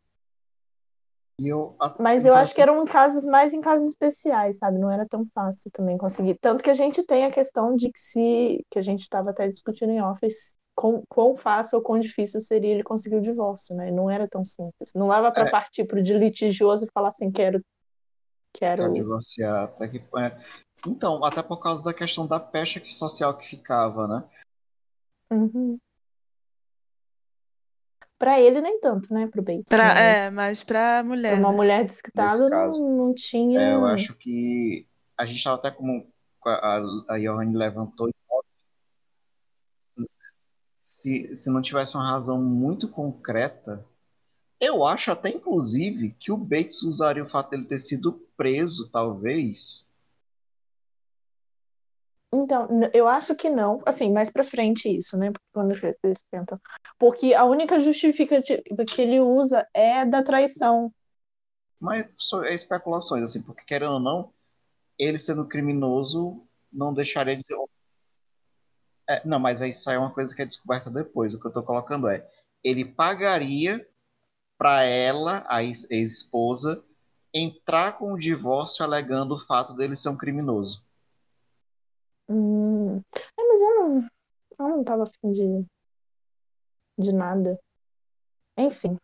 Eu, 1.38 1.74
a- 1.80 1.96
Mas 1.98 2.26
eu 2.26 2.34
acho 2.34 2.54
que 2.54 2.60
eram 2.60 2.82
em 2.82 2.84
casos 2.84 3.24
mais 3.24 3.54
em 3.54 3.62
casos 3.62 3.88
especiais, 3.88 4.58
sabe? 4.58 4.78
Não 4.78 4.90
era 4.90 5.08
tão 5.08 5.26
fácil 5.34 5.70
também 5.72 5.96
conseguir. 5.96 6.36
Tanto 6.38 6.62
que 6.62 6.68
a 6.68 6.74
gente 6.74 7.02
tem 7.06 7.24
a 7.24 7.32
questão 7.32 7.74
de 7.74 7.90
que 7.90 7.98
se 7.98 8.62
que 8.70 8.78
a 8.78 8.82
gente 8.82 9.00
estava 9.00 9.30
até 9.30 9.48
discutindo 9.48 9.90
em 9.90 10.02
office, 10.02 10.54
quão, 10.80 11.02
quão 11.10 11.36
fácil 11.36 11.76
ou 11.76 11.84
quão 11.84 12.00
difícil 12.00 12.40
seria 12.40 12.70
ele 12.72 12.82
conseguir 12.82 13.16
o 13.16 13.20
divórcio, 13.22 13.76
né? 13.76 13.90
Não 13.90 14.10
era 14.10 14.26
tão 14.26 14.42
simples. 14.46 14.92
Não 14.94 15.08
dava 15.08 15.30
para 15.30 15.46
É. 15.46 15.50
partir 15.50 15.84
pro 15.84 16.02
de 16.02 16.16
litigioso 16.16 16.86
e 16.86 16.90
falar 16.92 17.08
assim, 17.08 17.30
quero 17.30 17.62
quero 18.52 18.82
Quero 18.82 18.94
divorciar, 18.94 19.64
até 19.64 19.88
que 19.88 19.98
é. 19.98 20.40
Então, 20.86 21.22
até 21.22 21.42
por 21.42 21.58
causa 21.58 21.84
da 21.84 21.92
questão 21.92 22.26
da 22.26 22.40
pecha 22.40 22.82
social 22.88 23.36
que 23.36 23.46
ficava, 23.46 24.08
né? 24.08 24.24
Uhum. 25.30 25.78
Para 28.18 28.40
ele 28.40 28.62
nem 28.62 28.80
tanto, 28.80 29.12
né, 29.12 29.26
pro 29.26 29.42
Bates, 29.42 29.64
Pra, 29.68 29.84
mas 29.84 29.98
é, 29.98 30.30
mas 30.30 30.62
pra 30.62 31.02
mulher. 31.04 31.32
pra 31.32 31.40
uma 31.40 31.50
né? 31.50 31.56
mulher 31.56 31.84
desquitada 31.84 32.48
não, 32.48 32.96
não 32.96 33.14
tinha. 33.14 33.60
É, 33.60 33.74
eu 33.74 33.84
acho 33.84 34.14
que 34.14 34.86
a 35.16 35.26
gente 35.26 35.36
estava 35.38 35.56
até 35.56 35.70
como 35.70 36.10
a, 36.44 36.80
a 37.08 37.18
Johanne 37.18 37.56
levantou, 37.56 38.08
se, 40.90 41.36
se 41.36 41.48
não 41.48 41.62
tivesse 41.62 41.94
uma 41.94 42.04
razão 42.04 42.42
muito 42.42 42.88
concreta, 42.88 43.86
eu 44.60 44.84
acho 44.84 45.12
até 45.12 45.28
inclusive 45.30 46.16
que 46.18 46.32
o 46.32 46.36
Bates 46.36 46.82
usaria 46.82 47.22
o 47.22 47.28
fato 47.28 47.50
dele 47.50 47.64
ter 47.64 47.78
sido 47.78 48.14
preso, 48.36 48.90
talvez. 48.90 49.86
Então, 52.34 52.68
eu 52.92 53.06
acho 53.06 53.36
que 53.36 53.48
não, 53.48 53.80
assim, 53.86 54.12
mais 54.12 54.32
pra 54.32 54.42
frente 54.42 54.88
isso, 54.88 55.16
né? 55.16 55.30
Porque 55.30 55.46
quando 55.52 55.74
eles 56.02 56.24
tentam. 56.28 56.60
Porque 56.98 57.34
a 57.34 57.44
única 57.44 57.78
justificativa 57.78 58.84
que 58.84 59.00
ele 59.00 59.20
usa 59.20 59.66
é 59.72 60.04
da 60.04 60.24
traição. 60.24 60.92
Mas 61.78 62.06
é 62.44 62.54
especulações, 62.54 63.22
assim, 63.22 63.42
porque 63.42 63.64
querendo 63.64 63.92
ou 63.92 64.00
não, 64.00 64.32
ele 64.98 65.20
sendo 65.20 65.46
criminoso 65.46 66.44
não 66.72 66.92
deixaria 66.92 67.36
de. 67.36 67.44
É, 69.10 69.26
não, 69.26 69.40
mas 69.40 69.60
aí 69.60 69.72
é 69.88 69.98
uma 69.98 70.12
coisa 70.12 70.32
que 70.32 70.40
é 70.40 70.46
descoberta 70.46 70.88
depois. 70.88 71.34
O 71.34 71.40
que 71.40 71.46
eu 71.48 71.52
tô 71.52 71.64
colocando 71.64 72.06
é, 72.06 72.24
ele 72.62 72.84
pagaria 72.84 73.84
para 74.56 74.84
ela, 74.84 75.44
a 75.48 75.64
ex- 75.64 75.90
ex-esposa, 75.90 76.80
entrar 77.34 77.98
com 77.98 78.12
o 78.12 78.18
divórcio 78.18 78.84
alegando 78.84 79.34
o 79.34 79.46
fato 79.46 79.74
dele 79.74 79.96
ser 79.96 80.10
um 80.10 80.16
criminoso. 80.16 80.80
Hum. 82.28 82.98
É, 83.16 83.48
mas 83.48 83.60
eu 83.60 83.74
não, 83.80 84.08
eu 84.60 84.68
não 84.76 84.84
tava 84.84 85.02
afim 85.02 85.32
de, 85.32 85.66
de 86.96 87.12
nada. 87.12 87.58
Enfim. 88.56 88.96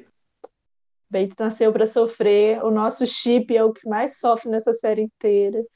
Bates 1.11 1.35
nasceu 1.37 1.73
pra 1.73 1.85
sofrer. 1.85 2.63
O 2.63 2.71
nosso 2.71 3.05
chip 3.09 3.57
é 3.57 3.65
o 3.65 3.73
que 3.73 3.89
mais 3.89 4.21
sofre 4.21 4.51
nessa 4.51 4.73
série 4.73 5.03
inteira. 5.03 5.67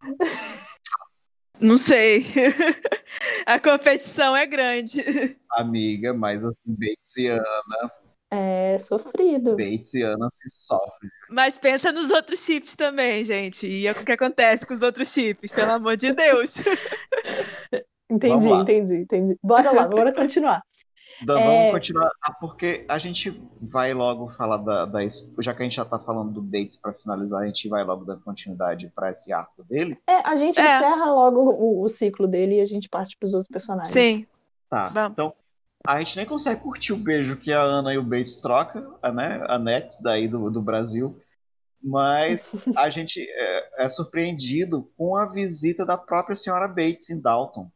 Não 1.60 1.78
sei. 1.78 2.24
A 3.46 3.58
competição 3.58 4.36
é 4.36 4.46
grande. 4.46 5.02
Amiga, 5.52 6.14
mas 6.14 6.44
assim, 6.44 6.62
Bates 6.66 7.16
e 7.16 7.26
Ana, 7.26 7.92
É 8.30 8.78
sofrido. 8.78 9.56
Bates 9.56 9.94
e 9.94 10.02
Ana 10.02 10.28
se 10.30 10.48
sofrem. 10.48 11.10
Mas 11.30 11.58
pensa 11.58 11.92
nos 11.92 12.10
outros 12.10 12.44
chips 12.44 12.76
também, 12.76 13.24
gente. 13.24 13.66
E 13.66 13.86
é 13.86 13.92
o 13.92 13.94
que 13.94 14.12
acontece 14.12 14.66
com 14.66 14.74
os 14.74 14.82
outros 14.82 15.12
chips, 15.12 15.50
pelo 15.52 15.72
amor 15.72 15.96
de 15.96 16.12
Deus. 16.12 16.56
Entendi, 18.10 18.48
entendi, 18.48 18.94
entendi. 18.96 19.38
Bora 19.40 19.70
lá, 19.70 19.86
bora 19.86 20.12
continuar. 20.12 20.64
Então, 21.22 21.38
É. 21.38 21.44
Vamos 21.44 21.72
continuar, 21.72 22.10
ah, 22.22 22.32
porque 22.32 22.84
a 22.88 22.98
gente 22.98 23.30
vai 23.60 23.92
logo 23.92 24.28
falar 24.30 24.56
da, 24.58 24.84
da 24.86 25.00
já 25.38 25.54
que 25.54 25.62
a 25.62 25.64
gente 25.64 25.76
já 25.76 25.84
tá 25.84 25.98
falando 25.98 26.32
do 26.32 26.42
Bates 26.42 26.76
para 26.76 26.92
finalizar, 26.92 27.42
a 27.42 27.46
gente 27.46 27.68
vai 27.68 27.84
logo 27.84 28.04
dar 28.04 28.16
continuidade 28.16 28.90
para 28.94 29.10
esse 29.10 29.32
arco 29.32 29.62
dele. 29.64 29.98
É, 30.08 30.26
a 30.26 30.34
gente 30.36 30.58
É. 30.60 30.76
encerra 30.76 31.06
logo 31.06 31.50
o, 31.50 31.82
o 31.82 31.88
ciclo 31.88 32.26
dele 32.26 32.56
e 32.56 32.60
a 32.60 32.64
gente 32.64 32.88
parte 32.88 33.16
pros 33.16 33.34
outros 33.34 33.50
personagens. 33.50 33.92
Sim. 33.92 34.26
Tá. 34.68 34.88
Vamos. 34.88 35.12
Então, 35.12 35.34
a 35.86 35.98
gente 35.98 36.16
nem 36.16 36.26
consegue 36.26 36.60
curtir 36.60 36.92
o 36.92 36.96
beijo 36.96 37.36
que 37.36 37.52
a 37.52 37.60
Ana 37.60 37.92
e 37.94 37.98
o 37.98 38.02
Bates 38.02 38.40
trocam, 38.40 38.96
a, 39.02 39.10
né? 39.10 39.44
A 39.48 39.58
Nets 39.58 40.00
daí 40.02 40.28
do, 40.28 40.50
do 40.50 40.60
Brasil. 40.60 41.18
Mas 41.82 42.52
a 42.76 42.90
gente 42.90 43.20
é, 43.20 43.84
é 43.84 43.88
surpreendido 43.88 44.90
com 44.96 45.16
a 45.16 45.24
visita 45.26 45.84
da 45.84 45.96
própria 45.96 46.36
senhora 46.36 46.68
Bates 46.68 47.08
em 47.10 47.20
Dalton. 47.20 47.70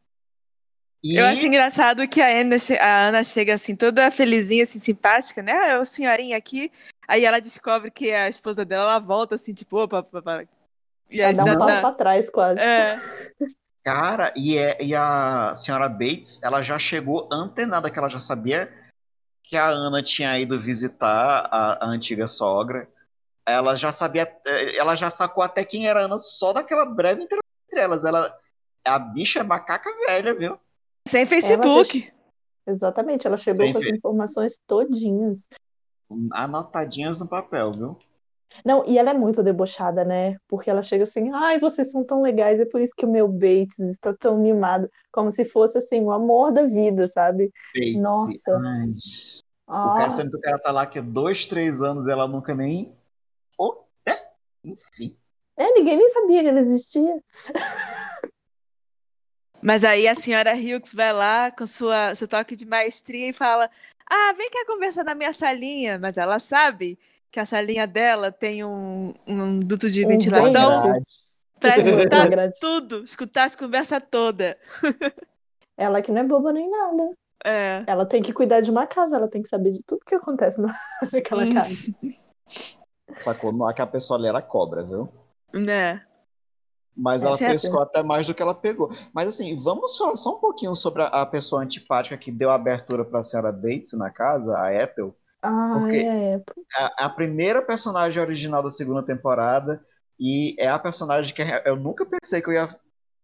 E 1.04 1.18
Eu 1.18 1.26
acho 1.26 1.46
engraçado 1.46 2.08
que 2.08 2.18
a 2.18 2.40
Ana, 2.40 2.56
a 2.80 3.08
Ana 3.08 3.22
chega 3.22 3.52
assim, 3.52 3.76
toda 3.76 4.10
felizinha, 4.10 4.62
assim, 4.62 4.80
simpática, 4.80 5.42
né? 5.42 5.52
Ah, 5.52 5.68
é 5.72 5.78
o 5.78 5.84
senhorinha 5.84 6.34
aqui. 6.34 6.72
Aí 7.06 7.26
ela 7.26 7.40
descobre 7.42 7.90
que 7.90 8.10
a 8.10 8.26
esposa 8.26 8.64
dela, 8.64 8.92
ela 8.92 8.98
volta 8.98 9.34
assim, 9.34 9.52
tipo, 9.52 9.76
opa, 9.76 9.98
opa, 9.98 10.18
opa. 10.18 10.44
E 11.10 11.20
Ela 11.20 11.28
aí 11.28 11.36
dá 11.36 11.44
um 11.44 11.58
passo 11.58 11.80
pra 11.82 11.92
trás, 11.92 12.30
quase. 12.30 12.58
É, 12.58 12.98
Cara, 13.84 14.32
e, 14.34 14.56
é, 14.56 14.82
e 14.82 14.94
a 14.94 15.54
senhora 15.54 15.90
Bates, 15.90 16.42
ela 16.42 16.62
já 16.62 16.78
chegou 16.78 17.28
antenada, 17.30 17.90
que 17.90 17.98
ela 17.98 18.08
já 18.08 18.18
sabia 18.18 18.72
que 19.42 19.58
a 19.58 19.66
Ana 19.66 20.02
tinha 20.02 20.38
ido 20.38 20.58
visitar 20.58 21.46
a, 21.52 21.84
a 21.84 21.86
antiga 21.86 22.26
sogra. 22.26 22.88
Ela 23.44 23.76
já 23.76 23.92
sabia, 23.92 24.22
eh, 24.46 24.74
ela 24.78 24.96
já 24.96 25.10
sacou 25.10 25.44
até 25.44 25.66
quem 25.66 25.86
era 25.86 26.00
a 26.00 26.04
Ana 26.04 26.18
só 26.18 26.54
daquela 26.54 26.86
breve 26.86 27.24
interação 27.24 27.44
entre 27.66 27.78
elas. 27.78 28.06
Ela, 28.06 28.34
a 28.86 28.98
bicha 28.98 29.40
é 29.40 29.42
macaca 29.42 29.90
velha, 30.06 30.34
viu? 30.34 30.58
Sem 31.14 31.26
Facebook. 31.26 32.12
Exatamente, 32.66 33.24
ela 33.24 33.36
chegou 33.36 33.66
Sempre. 33.66 33.72
com 33.72 33.78
as 33.78 33.94
informações 33.94 34.60
todinhas. 34.66 35.46
Anotadinhas 36.32 37.20
no 37.20 37.28
papel, 37.28 37.72
viu? 37.72 37.98
Não, 38.64 38.84
e 38.84 38.98
ela 38.98 39.10
é 39.10 39.14
muito 39.14 39.42
debochada, 39.42 40.04
né? 40.04 40.36
Porque 40.48 40.68
ela 40.68 40.82
chega 40.82 41.04
assim, 41.04 41.30
ai, 41.32 41.60
vocês 41.60 41.92
são 41.92 42.04
tão 42.04 42.20
legais, 42.20 42.58
é 42.58 42.64
por 42.64 42.80
isso 42.80 42.94
que 42.96 43.04
o 43.04 43.10
meu 43.10 43.28
Bates 43.28 43.78
está 43.78 44.12
tão 44.12 44.38
mimado. 44.38 44.88
Como 45.12 45.30
se 45.30 45.44
fosse, 45.44 45.78
assim, 45.78 46.00
o 46.00 46.10
amor 46.10 46.50
da 46.52 46.64
vida, 46.64 47.06
sabe? 47.06 47.52
Bates. 47.74 48.00
Nossa. 48.00 48.56
Ai, 48.56 48.88
o 48.88 48.92
Ah, 49.68 49.94
cara, 49.98 50.10
sendo 50.10 50.30
que 50.32 50.36
o 50.36 50.40
cara 50.40 50.58
tá 50.58 50.72
lá 50.72 50.86
que 50.86 51.00
dois, 51.00 51.46
três 51.46 51.80
anos 51.80 52.08
ela 52.08 52.26
nunca 52.26 52.54
nem. 52.54 52.92
Oh, 53.58 53.84
é? 54.04 54.20
Enfim. 54.64 55.16
é, 55.56 55.72
ninguém 55.72 55.96
nem 55.96 56.08
sabia 56.08 56.42
que 56.42 56.48
ela 56.48 56.60
existia. 56.60 57.22
Mas 59.64 59.82
aí 59.82 60.06
a 60.06 60.14
senhora 60.14 60.52
Hughes 60.54 60.92
vai 60.92 61.10
lá 61.10 61.50
com 61.50 61.66
sua, 61.66 62.14
seu 62.14 62.28
toque 62.28 62.54
de 62.54 62.66
maestria 62.66 63.30
e 63.30 63.32
fala: 63.32 63.70
Ah, 64.06 64.34
vem 64.36 64.50
cá 64.50 64.62
conversar 64.66 65.04
na 65.04 65.14
minha 65.14 65.32
salinha. 65.32 65.98
Mas 65.98 66.18
ela 66.18 66.38
sabe 66.38 66.98
que 67.30 67.40
a 67.40 67.46
salinha 67.46 67.86
dela 67.86 68.30
tem 68.30 68.62
um, 68.62 69.14
um 69.26 69.58
duto 69.58 69.90
de 69.90 70.04
Um 70.04 70.08
ventilação 70.08 71.02
pra 71.58 71.78
escutar 71.80 72.52
tudo, 72.60 73.04
escutar 73.04 73.44
as 73.44 73.56
conversas 73.56 74.02
todas. 74.10 74.54
Ela 75.78 76.02
que 76.02 76.12
não 76.12 76.20
é 76.20 76.24
boba 76.24 76.52
nem 76.52 76.70
nada. 76.70 77.12
É. 77.42 77.84
Ela 77.86 78.04
tem 78.04 78.22
que 78.22 78.34
cuidar 78.34 78.60
de 78.60 78.70
uma 78.70 78.86
casa, 78.86 79.16
ela 79.16 79.28
tem 79.28 79.42
que 79.42 79.48
saber 79.48 79.70
de 79.70 79.82
tudo 79.82 80.04
que 80.04 80.14
acontece 80.14 80.60
na- 80.60 80.74
naquela 81.10 81.44
Hum. 81.44 81.54
casa. 81.54 81.74
Sacou? 83.18 83.50
Não 83.50 83.70
é 83.70 83.72
que 83.72 83.80
a 83.80 83.86
pessoa 83.86 84.18
ali 84.18 84.28
era 84.28 84.42
cobra, 84.42 84.82
viu? 84.82 85.08
Né? 85.54 86.04
Mas 86.96 87.24
É 87.24 87.26
ela 87.26 87.36
certo. 87.36 87.52
pescou 87.52 87.82
até 87.82 88.02
mais 88.02 88.26
do 88.26 88.34
que 88.34 88.42
ela 88.42 88.54
pegou. 88.54 88.88
Mas 89.12 89.28
assim, 89.28 89.56
vamos 89.62 89.96
falar 89.96 90.16
só 90.16 90.36
um 90.36 90.40
pouquinho 90.40 90.74
sobre 90.74 91.02
a, 91.02 91.06
a 91.06 91.26
pessoa 91.26 91.62
antipática 91.62 92.16
que 92.16 92.30
deu 92.30 92.50
abertura 92.50 93.04
para 93.04 93.20
a 93.20 93.24
senhora 93.24 93.50
Bates 93.50 93.92
na 93.94 94.10
casa, 94.10 94.56
a 94.58 94.72
Ethel. 94.72 95.14
Ah, 95.42 95.76
Porque- 95.78 95.96
é. 95.96 96.42
A, 96.76 97.06
a 97.06 97.08
primeira 97.10 97.60
personagem 97.60 98.22
original 98.22 98.62
da 98.62 98.70
segunda 98.70 99.02
temporada 99.02 99.84
e 100.18 100.54
é 100.58 100.68
a 100.68 100.78
personagem 100.78 101.34
que 101.34 101.42
eu 101.64 101.74
nunca 101.76 102.06
pensei 102.06 102.40
que 102.40 102.48
eu 102.48 102.54
ia 102.54 102.78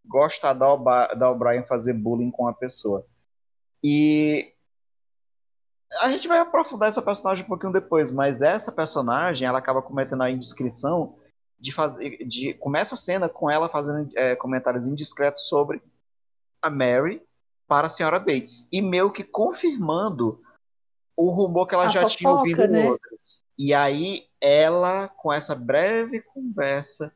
gostar 0.05 0.53
da, 0.55 0.69
Oba- 0.69 1.15
da 1.15 1.31
O'Brien 1.31 1.65
fazer 1.65 1.93
bullying 1.93 2.31
com 2.33 2.49
a 2.49 2.53
pessoa. 2.53 3.07
E 3.83 4.53
a 6.03 6.11
gente 6.11 6.27
vai 6.29 6.39
aprofundar 6.39 6.89
essa 6.89 7.03
personagem 7.03 7.45
um 7.45 7.49
pouquinho 7.49 7.73
depois, 7.73 8.11
mas 8.11 8.41
essa 8.43 8.71
personagem 8.73 9.47
ela 9.47 9.59
acaba 9.59 9.81
cometendo 9.83 10.23
a 10.23 10.31
indiscrição 10.31 11.17
de 11.61 11.73
fazer, 11.73 12.25
de 12.25 12.55
começa 12.55 12.95
a 12.95 12.99
cena 12.99 13.29
com 13.29 13.51
ela 13.51 13.69
fazendo 13.69 14.11
é, 14.17 14.35
comentários 14.35 14.87
indiscretos 14.87 15.49
sobre 15.49 15.83
a 16.63 16.71
Mary 16.71 17.23
para 17.69 17.87
a 17.87 17.91
senhora 17.91 18.19
Bates 18.19 18.69
e 18.73 18.81
meio 18.81 19.13
que 19.13 19.23
confirmando 19.23 20.41
o 21.17 21.31
rumor 21.31 21.67
que 21.67 21.75
ela 21.75 21.87
A 21.87 21.89
já 21.89 22.07
tinha 22.07 22.31
fofoca, 22.31 22.49
ouvido 22.49 22.65
em 22.65 22.69
né? 22.69 22.89
Londres. 22.89 23.43
E 23.59 23.75
aí 23.75 24.27
ela, 24.41 25.09
com 25.09 25.33
essa 25.33 25.55
breve 25.55 26.23
conversa 26.23 27.13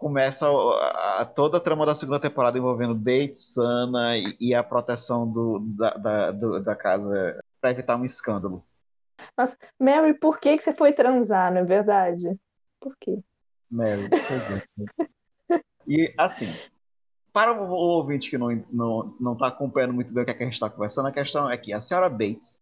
começa 0.00 0.48
a, 0.48 1.20
a, 1.20 1.26
toda 1.26 1.58
a 1.58 1.60
trama 1.60 1.84
da 1.84 1.94
segunda 1.94 2.18
temporada 2.18 2.56
envolvendo 2.56 2.94
Bates, 2.94 3.52
Sana 3.52 4.16
e, 4.16 4.34
e 4.40 4.54
a 4.54 4.64
proteção 4.64 5.30
do, 5.30 5.58
da, 5.76 5.90
da, 5.90 6.30
do, 6.30 6.60
da 6.60 6.74
casa 6.74 7.38
para 7.60 7.72
evitar 7.72 7.96
um 7.96 8.04
escândalo. 8.06 8.64
Mas, 9.36 9.58
Mary, 9.78 10.14
por 10.14 10.40
que, 10.40 10.56
que 10.56 10.64
você 10.64 10.72
foi 10.72 10.94
transar, 10.94 11.52
não 11.52 11.60
é 11.60 11.64
verdade? 11.64 12.34
Por 12.80 12.96
quê? 12.98 13.22
Mary, 13.70 14.08
é. 14.12 15.60
E 15.86 16.14
assim, 16.18 16.52
para 17.32 17.52
o 17.52 17.70
ouvinte 17.70 18.30
que 18.30 18.38
não 18.38 18.48
não, 18.70 19.16
não 19.20 19.36
tá 19.36 19.48
acompanhando 19.48 19.94
muito 19.94 20.12
bem 20.12 20.22
o 20.22 20.24
que, 20.24 20.32
é 20.32 20.34
que 20.34 20.42
a 20.42 20.46
gente 20.46 20.54
está 20.54 20.68
conversando, 20.68 21.08
a 21.08 21.12
questão 21.12 21.48
é 21.48 21.56
que 21.56 21.72
a 21.72 21.80
senhora 21.80 22.08
Bates, 22.08 22.60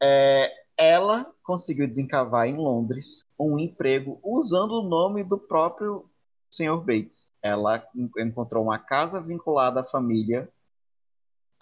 é, 0.00 0.52
ela 0.76 1.32
conseguiu 1.42 1.86
desencavar 1.86 2.46
em 2.46 2.56
Londres 2.56 3.24
um 3.38 3.58
emprego 3.58 4.18
usando 4.22 4.72
o 4.72 4.82
nome 4.82 5.24
do 5.24 5.38
próprio 5.38 6.08
Sr. 6.50 6.76
Bates. 6.78 7.32
Ela 7.42 7.86
encontrou 8.18 8.64
uma 8.64 8.78
casa 8.78 9.20
vinculada 9.22 9.80
à 9.80 9.84
família 9.84 10.48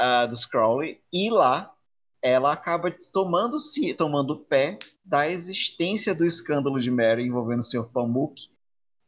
uh, 0.00 0.28
dos 0.28 0.44
Crowley 0.44 1.00
e 1.12 1.30
lá 1.30 1.74
ela 2.22 2.52
acaba 2.52 2.94
tomando, 3.12 3.56
tomando 3.96 4.36
pé 4.36 4.78
da 5.04 5.28
existência 5.28 6.14
do 6.14 6.26
escândalo 6.26 6.80
de 6.80 6.90
Mary 6.90 7.24
envolvendo 7.24 7.60
o 7.60 7.64
Sr. 7.64 7.84
Pamuk 7.84 8.50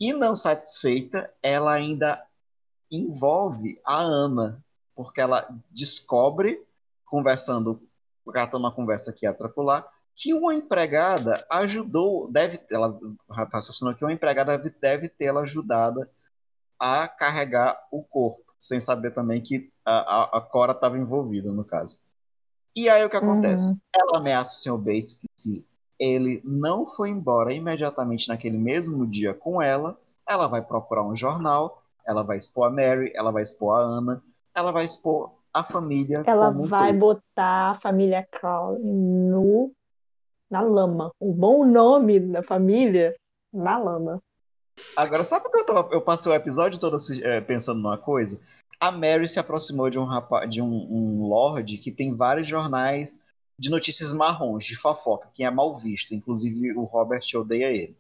e 0.01 0.13
não 0.13 0.35
satisfeita, 0.35 1.33
ela 1.43 1.73
ainda 1.73 2.21
envolve 2.91 3.81
a 3.85 4.01
Ana, 4.01 4.63
porque 4.95 5.21
ela 5.21 5.49
descobre, 5.71 6.61
conversando, 7.05 7.81
catando 8.33 8.65
uma 8.65 8.75
conversa 8.75 9.13
que 9.13 9.27
ia 9.27 9.31
atrapular, 9.31 9.89
que 10.15 10.35
uma 10.35 10.55
empregada 10.55 11.47
ajudou, 11.51 12.31
deve, 12.31 12.61
ela 12.71 12.99
raciocinou 13.31 13.95
que 13.95 14.05
uma 14.05 14.13
empregada 14.13 14.59
deve, 14.59 14.75
deve 14.81 15.09
tê-la 15.09 15.43
ajudada 15.43 16.11
a 16.79 17.07
carregar 17.07 17.81
o 17.91 18.03
corpo, 18.03 18.43
sem 18.59 18.81
saber 18.81 19.13
também 19.13 19.41
que 19.41 19.73
a, 19.85 19.93
a, 19.93 20.39
a 20.39 20.41
Cora 20.41 20.73
estava 20.73 20.99
envolvida 20.99 21.51
no 21.53 21.65
caso. 21.65 21.99
E 22.75 22.89
aí 22.89 23.05
o 23.05 23.11
que 23.11 23.17
acontece? 23.17 23.69
Uhum. 23.69 23.79
Ela 23.95 24.19
ameaça 24.19 24.53
o 24.53 24.77
Sr. 24.77 24.79
Bates 24.79 25.15
que 25.15 25.27
se 25.37 25.67
ele 25.99 26.41
não 26.45 26.87
for 26.87 27.07
embora 27.07 27.53
imediatamente 27.53 28.29
naquele 28.29 28.59
mesmo 28.59 29.07
dia 29.07 29.35
com 29.35 29.61
ela, 29.61 29.99
ela 30.29 30.47
vai 30.47 30.63
procurar 30.63 31.05
um 31.05 31.17
jornal, 31.17 31.83
ela 32.07 32.23
vai 32.23 32.39
expor 32.39 32.67
a 32.67 32.71
Mary, 32.71 33.13
ela 33.15 33.31
vai 33.31 33.43
expor 33.43 33.77
a 33.77 33.81
Ana, 33.81 34.23
ela 34.55 34.73
vai 34.73 34.85
expor 34.85 35.33
a 35.53 35.63
família. 35.63 36.23
Ela 36.27 36.51
vai 36.51 36.93
botar 36.93 37.71
a 37.71 37.75
família 37.75 38.27
Crowley 38.31 38.83
no 38.83 39.71
na 40.51 40.61
lama. 40.61 41.11
O 41.19 41.33
bom 41.33 41.65
nome 41.65 42.21
da 42.21 42.43
família, 42.43 43.15
na 43.53 43.79
lama. 43.79 44.21
Agora, 44.97 45.25
sabe 45.25 45.49
que 45.51 45.57
eu, 45.57 45.65
tava, 45.65 45.89
eu 45.93 46.01
passei 46.01 46.31
o 46.31 46.35
episódio 46.35 46.79
todo 46.79 46.99
é, 47.23 47.41
pensando 47.41 47.81
numa 47.81 47.97
coisa? 47.97 48.41
A 48.83 48.91
Mary 48.91 49.29
se 49.29 49.39
aproximou 49.39 49.89
de 49.89 49.97
um 49.97 50.05
rapaz, 50.05 50.51
de 50.51 50.61
um, 50.61 50.67
um 50.67 51.29
lord 51.29 51.79
que 51.79 51.93
tem 51.93 52.17
vários 52.17 52.49
jornais 52.49 53.21
de 53.57 53.71
notícias 53.71 54.13
marrons, 54.13 54.65
de 54.65 54.75
fofoca, 54.75 55.31
que 55.33 55.45
é 55.45 55.51
mal 55.53 55.79
visto. 55.79 56.13
Inclusive, 56.13 56.73
o 56.73 56.83
Robert 56.83 57.23
odeia 57.37 57.67
ele. 57.67 57.97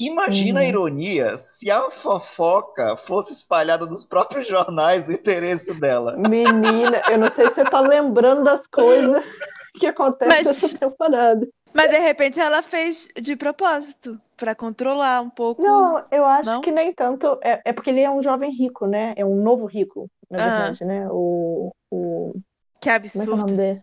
Imagina 0.00 0.58
uhum. 0.58 0.66
a 0.66 0.68
ironia 0.68 1.38
se 1.38 1.70
a 1.70 1.92
fofoca 1.92 2.96
fosse 3.06 3.32
espalhada 3.32 3.86
nos 3.86 4.02
próprios 4.02 4.48
jornais 4.48 5.06
do 5.06 5.12
interesse 5.12 5.78
dela. 5.78 6.16
Menina, 6.16 7.02
eu 7.08 7.16
não 7.16 7.30
sei 7.30 7.46
se 7.46 7.54
você 7.54 7.64
tá 7.64 7.80
lembrando 7.80 8.42
das 8.42 8.66
coisas 8.66 9.24
que 9.78 9.86
acontecem 9.86 10.38
Mas... 10.38 10.46
nessa 10.48 10.76
temporada. 10.76 11.46
Mas 11.72 11.88
de 11.88 11.98
repente 11.98 12.40
ela 12.40 12.62
fez 12.62 13.08
de 13.20 13.36
propósito, 13.36 14.20
para 14.40 14.54
controlar 14.54 15.20
um 15.20 15.28
pouco. 15.28 15.62
Não, 15.62 16.02
eu 16.10 16.24
acho 16.24 16.48
não? 16.48 16.60
que 16.62 16.72
nem 16.72 16.92
tanto. 16.94 17.38
É, 17.42 17.60
é, 17.66 17.72
porque 17.72 17.90
ele 17.90 18.00
é 18.00 18.10
um 18.10 18.22
jovem 18.22 18.50
rico, 18.50 18.86
né? 18.86 19.12
É 19.16 19.24
um 19.24 19.36
novo 19.36 19.66
rico, 19.66 20.10
na 20.30 20.38
verdade, 20.38 20.84
né? 20.84 21.06
O, 21.10 21.70
o. 21.90 22.32
Que 22.80 22.88
absurdo. 22.88 23.30
Como 23.30 23.42
é, 23.42 23.46
que 23.46 23.52
é 23.52 23.54
o 23.54 23.56
nome 23.56 23.56
dele? 23.56 23.80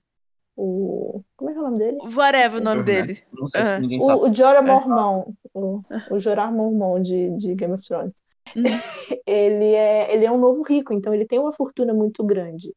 O. 0.58 1.22
Como 1.38 1.50
é 1.50 1.53
que 1.53 1.60
é 1.60 1.62
o 1.62 1.65
nome 1.65 1.77
dele? 1.77 1.98
Whatever 2.15 2.60
o 2.60 2.63
nome 2.63 2.84
dele. 2.84 3.24
Não 3.32 3.48
sei 3.48 3.65
se 3.65 3.79
ninguém 3.79 4.01
sabe. 4.01 4.20
O, 4.20 4.29
o 4.29 4.34
Jorah 4.34 4.60
é. 4.60 4.62
Mormon. 4.62 5.34
O, 5.53 5.82
o 6.10 6.20
Jorah 6.20 6.51
Mormon 6.51 7.02
de, 7.02 7.30
de 7.38 7.54
Game 7.54 7.73
of 7.73 7.86
Thrones. 7.88 8.13
Hum. 8.56 8.63
ele, 9.28 9.76
é, 9.76 10.12
ele 10.12 10.26
é 10.26 10.32
um 10.32 10.39
novo 10.39 10.63
rico, 10.63 10.93
então 10.93 11.13
ele 11.13 11.26
tem 11.26 11.38
uma 11.38 11.54
fortuna 11.54 11.93
muito 11.93 12.23
grande. 12.23 12.73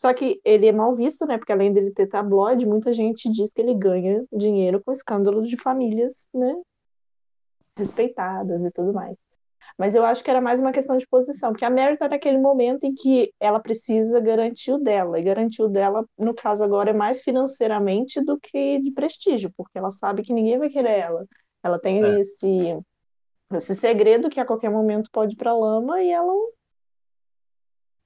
Só 0.00 0.14
que 0.14 0.40
ele 0.46 0.66
é 0.66 0.72
mal 0.72 0.96
visto, 0.96 1.26
né? 1.26 1.36
Porque 1.36 1.52
além 1.52 1.70
dele 1.74 1.90
ter 1.90 2.06
tabloide, 2.06 2.64
muita 2.64 2.90
gente 2.90 3.30
diz 3.30 3.52
que 3.52 3.60
ele 3.60 3.74
ganha 3.74 4.24
dinheiro 4.32 4.82
com 4.82 4.90
escândalos 4.90 5.46
de 5.46 5.58
famílias, 5.58 6.26
né? 6.32 6.54
Respeitadas 7.76 8.64
e 8.64 8.70
tudo 8.70 8.94
mais. 8.94 9.18
Mas 9.76 9.94
eu 9.94 10.02
acho 10.02 10.24
que 10.24 10.30
era 10.30 10.40
mais 10.40 10.58
uma 10.58 10.72
questão 10.72 10.96
de 10.96 11.06
posição, 11.06 11.52
porque 11.52 11.66
a 11.66 11.70
Mary 11.70 11.98
tá 11.98 12.08
naquele 12.08 12.38
momento 12.38 12.84
em 12.84 12.94
que 12.94 13.30
ela 13.38 13.60
precisa 13.60 14.18
garantir 14.20 14.72
o 14.72 14.78
dela, 14.78 15.20
e 15.20 15.22
garantir 15.22 15.62
o 15.62 15.68
dela, 15.68 16.02
no 16.18 16.34
caso 16.34 16.64
agora, 16.64 16.88
é 16.90 16.94
mais 16.94 17.20
financeiramente 17.20 18.24
do 18.24 18.40
que 18.40 18.80
de 18.80 18.92
prestígio, 18.92 19.52
porque 19.54 19.76
ela 19.76 19.90
sabe 19.90 20.22
que 20.22 20.32
ninguém 20.32 20.58
vai 20.58 20.70
querer 20.70 20.98
ela. 20.98 21.26
Ela 21.62 21.78
tem 21.78 22.02
é. 22.02 22.20
esse, 22.20 22.74
esse 23.52 23.74
segredo 23.74 24.30
que 24.30 24.40
a 24.40 24.46
qualquer 24.46 24.70
momento 24.70 25.10
pode 25.12 25.34
ir 25.34 25.36
pra 25.36 25.54
lama 25.54 26.02
e 26.02 26.10
ela 26.10 26.32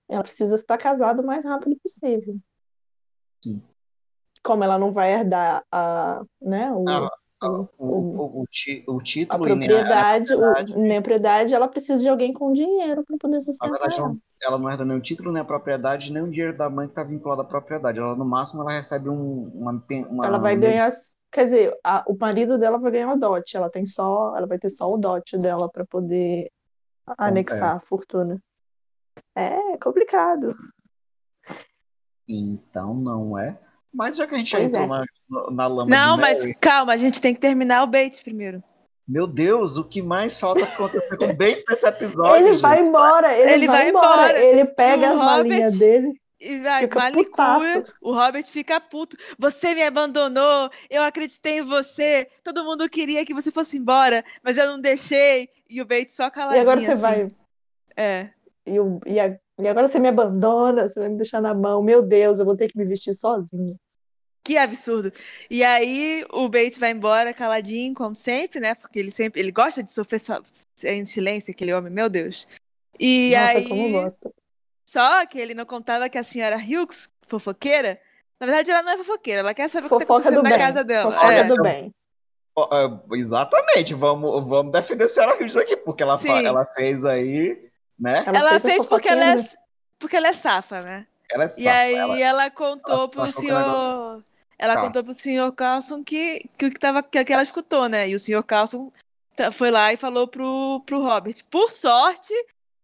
ela 0.09 0.23
precisa 0.23 0.55
estar 0.55 0.79
casada 0.79 1.23
o 1.23 1.27
mais 1.27 1.45
rápido 1.45 1.77
possível. 1.83 2.37
Sim. 3.43 3.63
Como 4.43 4.63
ela 4.63 4.79
não 4.79 4.93
vai 4.93 5.13
herdar 5.13 5.65
a, 5.73 6.23
né, 6.41 6.71
o, 6.73 6.89
ah, 6.89 7.11
o, 7.43 7.69
o, 7.79 7.87
o, 7.87 8.43
o, 8.43 8.47
título 9.03 9.03
a 9.29 9.39
propriedade, 9.39 10.31
nem 10.31 10.39
a, 10.39 10.53
propriedade. 10.53 10.79
nem 10.79 10.97
a 10.97 11.03
propriedade, 11.03 11.55
ela 11.55 11.69
precisa 11.69 12.03
de 12.03 12.09
alguém 12.09 12.33
com 12.33 12.53
dinheiro 12.53 13.05
para 13.05 13.17
poder 13.19 13.41
sustentar. 13.41 13.73
Na 13.73 13.79
verdade, 13.79 14.01
ela. 14.01 14.17
ela 14.43 14.59
não 14.59 14.71
herda 14.71 14.85
nem 14.85 14.97
o 14.97 15.01
título, 15.01 15.33
nem 15.33 15.43
a 15.43 15.45
propriedade, 15.45 16.13
nem 16.13 16.23
o 16.23 16.31
dinheiro 16.31 16.57
da 16.57 16.69
mãe 16.71 16.87
que 16.87 16.93
está 16.93 17.03
vinculado 17.03 17.43
à 17.43 17.45
propriedade. 17.45 17.99
Ela, 17.99 18.15
no 18.17 18.25
máximo, 18.25 18.63
ela 18.63 18.73
recebe 18.73 19.09
um, 19.09 19.51
uma, 19.55 19.85
uma 20.09 20.27
Ela 20.27 20.39
vai 20.39 20.57
ganhar, 20.57 20.91
quer 21.31 21.45
dizer, 21.45 21.79
a, 21.83 22.05
o 22.07 22.17
marido 22.19 22.59
dela 22.59 22.79
vai 22.79 22.93
ganhar 22.93 23.13
o 23.13 23.19
dote. 23.19 23.57
Ela 23.57 23.71
tem 23.71 23.87
só, 23.87 24.37
ela 24.37 24.47
vai 24.47 24.59
ter 24.59 24.71
só 24.71 24.91
o 24.93 24.99
dote 24.99 25.37
dela 25.37 25.71
para 25.71 25.85
poder 25.87 26.51
anexar 27.19 27.75
é. 27.75 27.77
a 27.77 27.81
fortuna. 27.81 28.39
É 29.37 29.77
complicado. 29.79 30.55
Então 32.29 32.95
não 32.95 33.39
é. 33.39 33.59
Mas 33.93 34.17
já 34.17 34.27
que 34.27 34.35
a 34.35 34.39
gente 34.39 34.51
pois 34.51 34.73
já 34.73 34.83
entrou 34.83 34.97
é. 34.97 35.05
na, 35.29 35.51
na 35.51 35.67
lama 35.67 35.91
Não, 35.91 36.17
mas 36.17 36.45
calma, 36.61 36.93
a 36.93 36.97
gente 36.97 37.21
tem 37.21 37.35
que 37.35 37.41
terminar 37.41 37.83
o 37.83 37.87
Bates 37.87 38.21
primeiro. 38.21 38.63
Meu 39.07 39.27
Deus, 39.27 39.77
o 39.77 39.85
que 39.85 40.01
mais 40.01 40.39
falta 40.39 40.65
acontecer 40.65 41.17
com 41.17 41.27
o 41.27 41.37
Bates 41.37 41.65
nesse 41.69 41.87
episódio? 41.87 42.37
Ele 42.37 42.49
gente? 42.53 42.63
vai 42.63 42.81
embora, 42.81 43.37
ele, 43.37 43.53
ele 43.53 43.67
vai, 43.67 43.77
vai 43.77 43.89
embora. 43.91 44.15
embora. 44.15 44.41
Ele 44.41 44.65
pega 44.65 45.11
as 45.11 45.19
Robert... 45.19 45.25
malinhas 45.25 45.79
dele. 45.79 46.21
E 46.41 46.59
vai, 46.59 46.87
malicua, 46.87 47.85
o 48.03 48.13
Robert 48.13 48.45
fica 48.47 48.81
puto. 48.81 49.17
Você 49.39 49.75
me 49.75 49.83
abandonou, 49.83 50.69
eu 50.91 51.03
acreditei 51.03 51.59
em 51.59 51.63
você, 51.63 52.29
todo 52.43 52.65
mundo 52.65 52.89
queria 52.89 53.25
que 53.25 53.33
você 53.33 53.51
fosse 53.51 53.79
embora, 53.79 54.25
mas 54.43 54.59
eu 54.59 54.67
não 54.67 54.81
deixei. 54.81 55.49
E 55.71 55.81
o 55.81 55.87
Bates 55.87 56.17
só 56.17 56.29
caladinho 56.31 56.61
E 56.61 56.63
agora 56.63 56.81
você 56.81 56.91
assim. 56.91 57.01
vai. 57.01 57.29
É 57.97 58.31
e, 58.67 58.77
eu, 58.77 59.01
e, 59.07 59.21
a, 59.21 59.39
e 59.59 59.69
agora 59.69 59.89
você 59.89 59.99
me 59.99 60.09
abandona, 60.09 60.89
você 60.89 60.99
vai 60.99 61.09
me 61.09 61.17
deixar 61.17 61.41
na 61.41 61.55
mão. 61.55 61.83
Meu 61.83 62.03
Deus, 62.03 62.39
eu 62.39 62.45
vou 62.45 62.57
ter 62.57 62.69
que 62.69 62.79
me 62.79 62.85
vestir 62.85 63.15
sozinha. 63.15 63.77
Que 64.45 64.59
absurdo. 64.59 65.11
E 65.51 65.65
aí 65.65 66.25
o 66.31 66.49
Bates 66.51 66.79
vai 66.79 66.91
embora 66.91 67.33
caladinho, 67.33 67.95
como 67.95 68.15
sempre, 68.15 68.61
né? 68.61 68.75
Porque 68.75 68.99
ele 68.99 69.11
sempre 69.11 69.41
ele 69.41 69.51
gosta 69.51 69.83
de 69.83 69.91
sofrer 69.91 70.21
so, 70.21 70.35
em 70.85 71.07
silêncio, 71.07 71.51
aquele 71.51 71.73
homem, 71.73 71.91
meu 71.91 72.11
Deus. 72.11 72.47
E 73.01 73.33
Nossa, 73.35 73.51
aí. 73.51 73.69
Como 73.69 73.93
gosta. 73.93 74.31
Só 74.85 75.25
que 75.25 75.39
ele 75.39 75.55
não 75.55 75.65
contava 75.65 76.11
que 76.11 76.19
a 76.19 76.23
senhora 76.23 76.57
Hughes, 76.57 77.09
fofoqueira, 77.27 77.99
na 78.39 78.47
verdade 78.47 78.71
ela 78.71 78.83
não 78.83 78.93
é 78.93 78.99
fofoqueira, 78.99 79.41
ela 79.41 79.55
quer 79.55 79.67
saber 79.69 79.89
Fofoca 79.89 79.97
o 79.97 79.99
que 80.01 80.07
tá 80.07 80.15
acontecendo 80.15 80.43
na 80.43 80.51
bem. 80.51 80.59
casa 80.59 80.85
dela. 80.85 81.11
Fofoca 81.11 81.33
é. 81.33 81.45
do 81.45 81.63
bem. 81.63 81.95
Uh, 82.57 83.17
exatamente, 83.17 83.95
vamos, 83.95 84.47
vamos 84.47 84.73
defender 84.73 85.05
a 85.05 85.09
senhora 85.09 85.43
Hughes 85.43 85.57
aqui, 85.57 85.75
porque 85.75 86.03
ela, 86.03 86.21
ela 86.45 86.67
fez 86.67 87.05
aí 87.05 87.71
né? 87.99 88.25
Ela, 88.27 88.39
ela 88.39 88.61
fez, 88.61 88.85
porque 88.85 89.09
ela, 89.09 89.41
é, 89.41 89.45
porque 89.99 90.17
ela 90.17 90.29
é 90.29 90.33
safa, 90.33 90.83
né? 90.83 91.07
Ela 91.31 91.45
é 91.45 91.49
safa, 91.49 91.61
e 91.61 91.69
aí 91.69 91.95
ela, 91.95 92.21
ela 92.21 92.51
contou 92.51 92.95
ela 92.95 93.09
pro 93.09 93.33
senhor. 93.33 94.25
Ela 94.57 94.75
Carlson. 94.75 94.87
contou 94.87 95.05
pro 95.05 95.15
senhor 95.15 95.53
Carlson 95.53 96.05
que, 96.05 96.49
que, 96.57 96.71
que, 96.71 96.79
tava, 96.79 97.03
que, 97.03 97.25
que 97.25 97.33
ela 97.33 97.43
escutou, 97.43 97.89
né? 97.89 98.09
E 98.09 98.15
o 98.15 98.19
senhor 98.19 98.43
Carlson 98.43 98.93
foi 99.53 99.71
lá 99.71 99.93
e 99.93 99.97
falou 99.97 100.29
pro, 100.29 100.83
pro 100.87 101.03
Robert. 101.03 101.35
Por 101.51 101.71
sorte, 101.71 102.33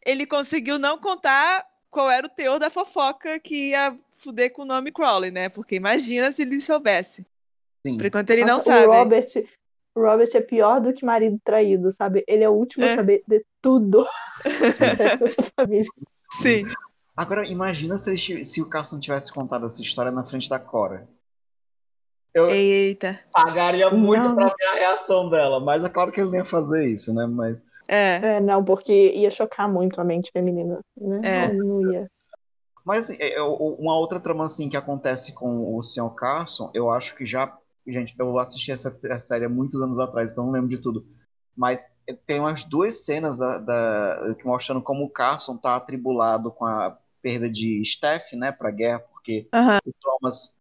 ele 0.05 0.27
conseguiu 0.27 0.79
não 0.79 0.99
contar 0.99 1.65
qual 1.91 2.11
era 2.11 2.27
o 2.27 2.31
teor 2.31 2.59
da 2.59 2.71
fofoca 2.71 3.39
que 3.39 3.71
ia 3.71 3.97
fuder 4.11 4.53
com 4.53 4.63
o 4.63 4.67
nome 4.67 4.93
Crowley, 4.93 5.31
né? 5.31 5.49
Porque 5.49 5.77
imagina 5.77 6.31
se 6.33 6.43
ele 6.43 6.61
soubesse. 6.61 7.27
Sim. 7.87 7.97
Por 7.97 8.07
enquanto 8.07 8.31
ele 8.31 8.45
Nossa, 8.45 8.71
não 8.71 8.77
sabe. 8.77 8.87
O 8.87 8.93
Robert, 8.93 9.29
o 9.95 10.01
Robert 10.01 10.31
é 10.35 10.41
pior 10.41 10.81
do 10.81 10.93
que 10.93 11.05
marido 11.05 11.39
traído, 11.43 11.91
sabe? 11.91 12.25
Ele 12.27 12.45
é 12.45 12.49
o 12.49 12.53
último 12.53 12.85
é. 12.85 12.93
a 12.93 12.97
saber 12.97 13.23
de 13.27 13.45
tudo 13.61 14.07
dessa 15.19 15.43
família. 15.57 15.91
Sim. 16.33 16.65
Agora, 17.17 17.47
imagina 17.47 17.99
se, 17.99 18.11
ele, 18.11 18.45
se 18.45 18.63
o 18.63 18.69
Carson 18.69 18.99
tivesse 18.99 19.33
contado 19.33 19.67
essa 19.67 19.83
história 19.83 20.11
na 20.11 20.25
frente 20.25 20.49
da 20.49 20.59
Cora. 20.59 21.09
Eu 22.33 22.49
Eita. 22.49 23.19
pagaria 23.33 23.91
muito 23.91 24.23
não. 24.23 24.35
pra 24.37 24.47
ver 24.47 24.67
a 24.67 24.75
reação 24.75 25.29
dela, 25.29 25.59
mas 25.59 25.85
é 25.85 25.89
claro 25.89 26.13
que 26.13 26.21
ele 26.21 26.31
nem 26.31 26.41
ia 26.41 26.47
fazer 26.47 26.89
isso, 26.89 27.13
né? 27.13 27.27
Mas. 27.27 27.65
É. 27.89 28.37
É, 28.37 28.41
não, 28.41 28.65
porque 28.65 29.13
ia 29.13 29.31
chocar 29.31 29.69
muito 29.69 30.01
a 30.01 30.05
mente 30.05 30.31
feminina, 30.33 30.79
né? 30.97 31.21
É. 31.25 31.53
Não, 31.53 31.81
não 31.83 31.93
ia. 31.93 32.09
Mas 32.85 33.11
assim, 33.11 33.17
é, 33.21 33.35
é, 33.35 33.43
uma 33.43 33.97
outra 33.99 34.21
trama 34.21 34.45
assim 34.45 34.69
que 34.69 34.77
acontece 34.77 35.35
com 35.35 35.77
o 35.77 35.83
Sr. 35.83 36.11
Carson, 36.15 36.71
eu 36.73 36.91
acho 36.91 37.15
que 37.17 37.27
já. 37.27 37.57
Gente, 37.87 38.15
eu 38.19 38.39
assisti 38.39 38.71
essa, 38.71 38.97
essa 39.05 39.21
série 39.21 39.47
há 39.47 39.49
muitos 39.49 39.81
anos 39.83 39.99
atrás, 39.99 40.31
então 40.31 40.45
não 40.45 40.53
lembro 40.53 40.69
de 40.69 40.79
tudo. 40.79 41.05
Mas 41.61 41.85
tem 42.27 42.41
umas 42.41 42.65
duas 42.65 43.05
cenas 43.05 43.37
da, 43.37 43.59
da- 43.59 44.35
que 44.35 44.47
mostrando 44.47 44.81
como 44.81 45.05
o 45.05 45.11
Carson 45.11 45.59
tá 45.59 45.77
atribulado 45.77 46.51
com 46.51 46.65
a 46.65 46.97
perda 47.21 47.51
de 47.51 47.83
Steph, 47.85 48.33
né, 48.33 48.51
pra 48.51 48.71
guerra, 48.71 49.01
porque 49.01 49.47
Aham. 49.53 49.79
o 49.85 49.93
Thomas 50.01 50.55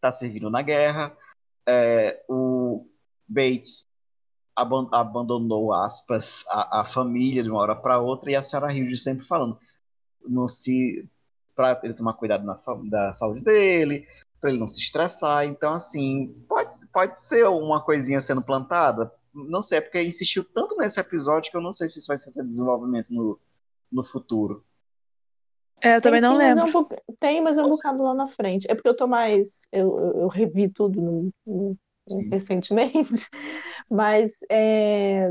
tá 0.00 0.12
servindo 0.12 0.48
na 0.48 0.62
guerra, 0.62 1.12
é, 1.66 2.22
o 2.28 2.86
Bates 3.26 3.88
aban- 4.54 4.88
abandonou, 4.92 5.72
aspas, 5.72 6.44
a, 6.48 6.82
a 6.82 6.84
família 6.84 7.42
de 7.42 7.50
uma 7.50 7.58
hora 7.58 7.74
para 7.74 7.98
outra, 7.98 8.30
e 8.30 8.36
a 8.36 8.42
senhora 8.44 8.72
Hughes 8.72 9.02
sempre 9.02 9.26
falando, 9.26 9.58
não 10.24 10.46
se 10.46 11.08
para 11.56 11.80
ele 11.82 11.92
tomar 11.92 12.12
cuidado 12.14 12.44
na, 12.44 12.56
da 12.88 13.12
saúde 13.12 13.40
dele, 13.40 14.06
para 14.40 14.50
ele 14.50 14.60
não 14.60 14.68
se 14.68 14.80
estressar. 14.80 15.44
Então, 15.44 15.74
assim, 15.74 16.32
pode, 16.48 16.86
pode 16.92 17.20
ser 17.20 17.48
uma 17.48 17.80
coisinha 17.82 18.20
sendo 18.20 18.40
plantada. 18.40 19.12
Não 19.32 19.62
sei, 19.62 19.78
é 19.78 19.80
porque 19.80 20.02
insistiu 20.02 20.44
tanto 20.44 20.76
nesse 20.76 20.98
episódio 21.00 21.50
que 21.50 21.56
eu 21.56 21.60
não 21.60 21.72
sei 21.72 21.88
se 21.88 21.98
isso 21.98 22.08
vai 22.08 22.18
ser 22.18 22.32
desenvolvimento 22.42 23.12
no, 23.12 23.38
no 23.90 24.04
futuro. 24.04 24.64
É, 25.82 25.96
eu 25.96 26.00
também 26.00 26.20
Tem 26.20 26.28
não 26.30 26.36
mas 26.36 26.46
é 26.46 26.54
lembro. 26.64 26.78
um 26.80 27.14
tem, 27.18 27.40
mas 27.40 27.56
é 27.56 27.64
um 27.64 27.70
bocado 27.70 28.02
lá 28.02 28.12
na 28.14 28.26
frente. 28.26 28.70
É 28.70 28.74
porque 28.74 28.88
eu 28.88 28.96
tô 28.96 29.06
mais. 29.06 29.62
Eu, 29.72 29.96
eu, 30.16 30.28
revi 30.28 30.68
tudo 30.68 31.00
no- 31.00 31.32
no- 31.46 31.78
recentemente, 32.30 33.28
mas 33.88 34.32
é, 34.50 35.30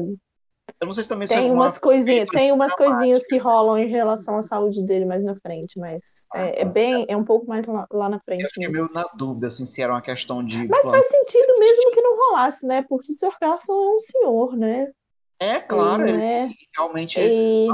Eu 0.81 0.85
não 0.87 0.93
sei 0.93 1.03
se 1.03 1.09
também 1.09 1.25
é 1.25 1.27
tem 1.27 1.51
uma- 1.51 1.63
umas 1.63 1.77
coisinhas, 1.77 2.29
tem 2.29 2.51
umas 2.53 2.73
coisinhas 2.73 3.27
que 3.27 3.37
rolam 3.37 3.77
em 3.77 3.87
relação 3.87 4.37
à 4.37 4.41
saúde 4.41 4.85
dele 4.85 5.03
mais 5.03 5.21
na 5.23 5.35
frente, 5.35 5.77
mas 5.77 6.25
é, 6.33 6.61
é 6.61 6.65
bem, 6.65 7.05
é 7.09 7.17
um 7.17 7.23
pouco 7.25 7.45
mais 7.47 7.65
lá, 7.65 7.85
lá 7.91 8.07
na 8.07 8.19
frente 8.21 8.43
Eu 8.43 8.49
fiquei 8.49 8.69
meio 8.69 8.89
na 8.93 9.03
dúvida 9.13 9.47
assim, 9.47 9.65
se 9.65 9.81
era 9.81 9.91
uma 9.93 10.01
questão 10.01 10.43
de. 10.43 10.67
Mas 10.69 10.87
faz 10.87 11.05
sentido 11.07 11.59
mesmo 11.59 11.91
que 11.91 12.01
não 12.01 12.15
rolasse, 12.17 12.65
né? 12.65 12.81
Porque 12.87 13.11
o 13.11 13.15
Sr. 13.15 13.37
Carson 13.39 13.73
é 13.73 13.95
um 13.95 13.99
senhor, 13.99 14.55
né? 14.55 14.91
É, 15.41 15.59
claro, 15.59 16.03
Ele 16.03 16.11
ele 16.11 16.17
não 16.17 16.23
é- 16.23 16.49
realmente 16.77 17.19
E- 17.19 17.67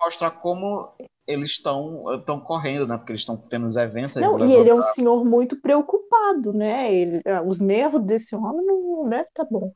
mostrar 0.00 0.30
como 0.32 0.92
eles 1.26 1.50
estão 1.52 2.14
estão 2.14 2.40
correndo, 2.40 2.86
né? 2.86 2.96
Porque 2.96 3.12
eles 3.12 3.22
estão 3.22 3.36
tendo 3.36 3.66
os 3.66 3.76
eventos. 3.76 4.20
Não, 4.20 4.38
e 4.38 4.52
ele 4.54 4.70
é 4.70 4.74
um 4.74 4.82
senhor 4.82 5.24
muito 5.24 5.60
preocupado, 5.60 6.52
né? 6.52 6.92
Ele, 6.92 7.22
os 7.46 7.58
nervos 7.60 8.02
desse 8.04 8.34
homem 8.36 8.64
não, 8.64 9.08
deve 9.08 9.22
estar 9.28 9.44
bom. 9.50 9.72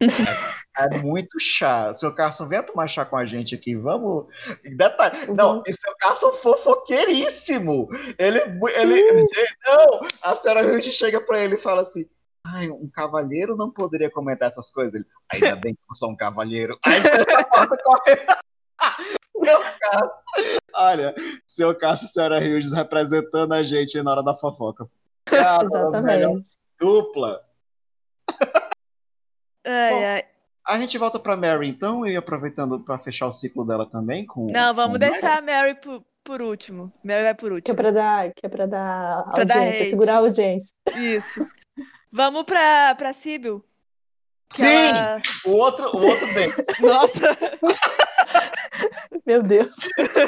É 0.00 0.06
muito 1.02 1.38
chá. 1.38 1.94
Seu 1.94 2.14
Carson, 2.14 2.48
venha 2.48 2.62
tomar 2.62 2.88
chá 2.88 3.04
com 3.04 3.16
a 3.16 3.24
gente 3.26 3.54
aqui. 3.54 3.74
Vamos. 3.76 4.26
Detalhe. 4.76 5.26
Não, 5.32 5.56
Uhum. 5.56 5.62
e 5.66 5.72
seu 5.72 5.94
Carson 5.96 6.32
fofoqueiríssimo. 6.32 7.88
Ele. 8.18 8.38
ele 8.76 9.22
não, 9.66 10.00
a 10.22 10.34
senhora 10.36 10.62
Hilde 10.62 10.92
chega 10.92 11.20
pra 11.20 11.40
ele 11.40 11.56
e 11.56 11.62
fala 11.62 11.82
assim. 11.82 12.08
Ai, 12.44 12.68
um 12.70 12.90
cavalheiro 12.92 13.56
não 13.56 13.70
poderia 13.70 14.10
comentar 14.10 14.48
essas 14.48 14.68
coisas. 14.70 14.94
Ele, 14.94 15.06
ainda 15.32 15.54
bem 15.56 15.74
que 15.74 15.80
eu 15.88 15.94
sou 15.94 16.10
um 16.10 16.16
cavalheiro. 16.16 16.76
Aí 16.84 17.00
você 17.00 17.24
volta 17.54 17.76
correndo. 17.84 18.36
Meu 19.38 19.60
Carson. 19.80 20.10
Olha, 20.74 21.14
seu 21.46 21.72
Carson 21.76 22.04
e 22.04 22.06
a 22.06 22.08
senhora 22.08 22.44
Hildes 22.44 22.72
representando 22.72 23.52
a 23.52 23.62
gente 23.62 24.00
na 24.02 24.10
hora 24.10 24.22
da 24.24 24.34
fofoca. 24.36 24.88
Cara, 25.26 25.64
Exatamente. 25.64 26.50
dupla. 26.80 27.44
Ai, 29.64 29.90
Bom, 29.90 30.04
ai. 30.04 30.24
A 30.66 30.78
gente 30.78 30.96
volta 30.96 31.18
pra 31.18 31.36
Mary, 31.36 31.68
então, 31.68 32.06
e 32.06 32.16
aproveitando 32.16 32.78
pra 32.80 32.98
fechar 32.98 33.26
o 33.26 33.32
ciclo 33.32 33.64
dela 33.66 33.88
também 33.90 34.24
com. 34.24 34.46
Não, 34.50 34.72
vamos 34.74 34.92
com 34.92 34.98
deixar 34.98 35.38
a 35.38 35.42
Mary 35.42 35.74
por, 35.74 36.02
por 36.22 36.40
último. 36.40 36.92
Mary 37.04 37.22
vai 37.24 37.34
por 37.34 37.48
Que 37.48 37.52
é 37.52 37.54
último. 37.56 37.76
pra 37.76 37.90
dar, 37.90 38.30
que 38.32 38.46
é 38.46 38.48
pra 38.48 38.66
dar 38.66 39.24
Pra 39.32 39.44
dar 39.44 39.54
audiência, 39.56 39.80
hate. 39.82 39.90
segurar 39.90 40.14
a 40.14 40.18
audiência. 40.18 40.74
Isso. 40.96 41.40
Vamos 42.12 42.44
pra, 42.44 42.94
pra 42.94 43.12
Sibyl. 43.12 43.64
Sim! 44.52 44.66
ela- 44.66 45.16
O 45.46 45.50
outro, 45.52 45.86
o 45.96 46.06
outro 46.06 46.34
bem. 46.34 46.52
Nossa! 46.80 47.36
Meu 49.26 49.42
Deus. 49.42 49.74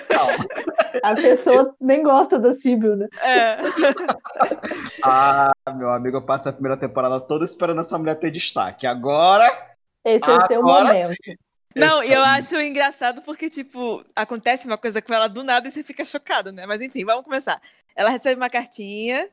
Calma. 0.09 0.47
A 1.03 1.14
pessoa 1.14 1.75
nem 1.81 2.03
gosta 2.03 2.38
da 2.38 2.55
Sibyl, 2.55 2.97
né? 2.97 3.07
É. 3.23 3.57
Ah, 5.03 5.53
meu 5.75 5.90
amigo, 5.90 6.16
eu 6.16 6.23
passo 6.23 6.49
a 6.49 6.53
primeira 6.53 6.77
temporada 6.77 7.20
toda 7.20 7.44
esperando 7.44 7.81
essa 7.81 7.99
mulher 7.99 8.18
ter 8.18 8.31
destaque. 8.31 8.87
Agora. 8.87 9.51
Esse 10.04 10.28
é 10.30 10.36
o 10.36 10.46
seu 10.46 10.62
momento. 10.62 11.08
sim. 11.24 11.36
Não, 11.76 12.04
e 12.04 12.12
eu 12.12 12.22
é 12.22 12.28
acho 12.38 12.56
engraçado 12.60 13.20
porque, 13.22 13.50
tipo, 13.50 14.04
acontece 14.14 14.66
uma 14.66 14.78
coisa 14.78 15.02
com 15.02 15.12
ela 15.12 15.26
do 15.26 15.42
nada 15.42 15.66
e 15.66 15.70
você 15.72 15.82
fica 15.82 16.04
chocado, 16.04 16.52
né? 16.52 16.66
Mas 16.66 16.80
enfim, 16.80 17.04
vamos 17.04 17.24
começar. 17.24 17.60
Ela 17.96 18.10
recebe 18.10 18.40
uma 18.40 18.48
cartinha 18.48 19.28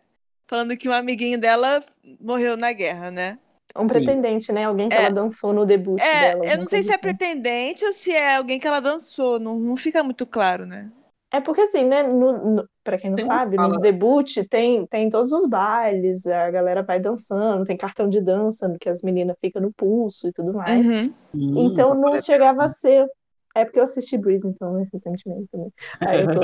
falando 0.47 0.75
que 0.75 0.89
um 0.89 0.91
amiguinho 0.93 1.38
dela 1.39 1.84
morreu 2.19 2.57
na 2.57 2.71
guerra, 2.73 3.12
né? 3.12 3.38
Um 3.75 3.86
Sim. 3.86 4.03
pretendente, 4.03 4.51
né? 4.51 4.65
Alguém 4.65 4.89
que 4.89 4.95
É. 4.95 4.99
ela 5.03 5.12
dançou 5.12 5.53
no 5.53 5.65
debut 5.65 6.01
É, 6.01 6.31
dela. 6.31 6.45
eu 6.45 6.57
não 6.57 6.67
sei 6.67 6.81
se 6.81 6.89
é 6.91 6.95
assim. 6.95 7.01
pretendente 7.01 7.86
ou 7.86 7.93
se 7.93 8.12
é 8.12 8.36
alguém 8.36 8.60
que 8.60 8.67
ela 8.67 8.79
dançou, 8.81 9.39
não, 9.39 9.57
não 9.60 9.77
fica 9.77 10.03
muito 10.03 10.25
claro, 10.25 10.65
né? 10.65 10.89
É 11.34 11.39
porque 11.39 11.62
assim, 11.62 11.86
né? 11.86 12.04
No, 12.04 12.56
no, 12.56 12.70
pra 12.84 12.98
quem 12.98 13.10
não 13.10 13.15
Tem 13.15 13.26
sabe, 13.26 13.56
nos 13.56 13.80
debut 13.80 14.36
tem, 14.50 14.86
tem 14.88 15.10
todos 15.10 15.32
os 15.32 15.48
bailes, 15.50 16.28
a 16.28 16.52
galera 16.52 16.84
vai 16.84 17.00
dançando, 17.00 17.63
tem 17.63 17.78
cartão 17.78 18.10
de 18.10 18.20
dança 18.20 18.76
que 18.80 18.89
as 18.89 19.02
meninas 19.02 19.38
ficam 19.39 19.62
no 19.62 19.72
pulso 19.72 20.28
e 20.28 20.34
tudo 20.34 20.54
mais. 20.54 20.89
Uhum. 20.89 21.13
Hum, 21.34 21.54
Então 21.72 21.94
não 21.96 22.04
parece- 22.10 22.26
chegava 22.26 22.63
a 22.63 22.67
ser. 22.67 23.08
É 23.54 23.65
porque 23.65 23.80
eu 23.80 23.84
assisti 23.84 24.17
Breeze, 24.17 24.48
então, 24.48 24.74
né, 24.74 24.88
recentemente 24.94 25.46
também. 25.52 25.74
Aí 26.00 26.22
eu 26.22 26.28
tô, 26.32 26.39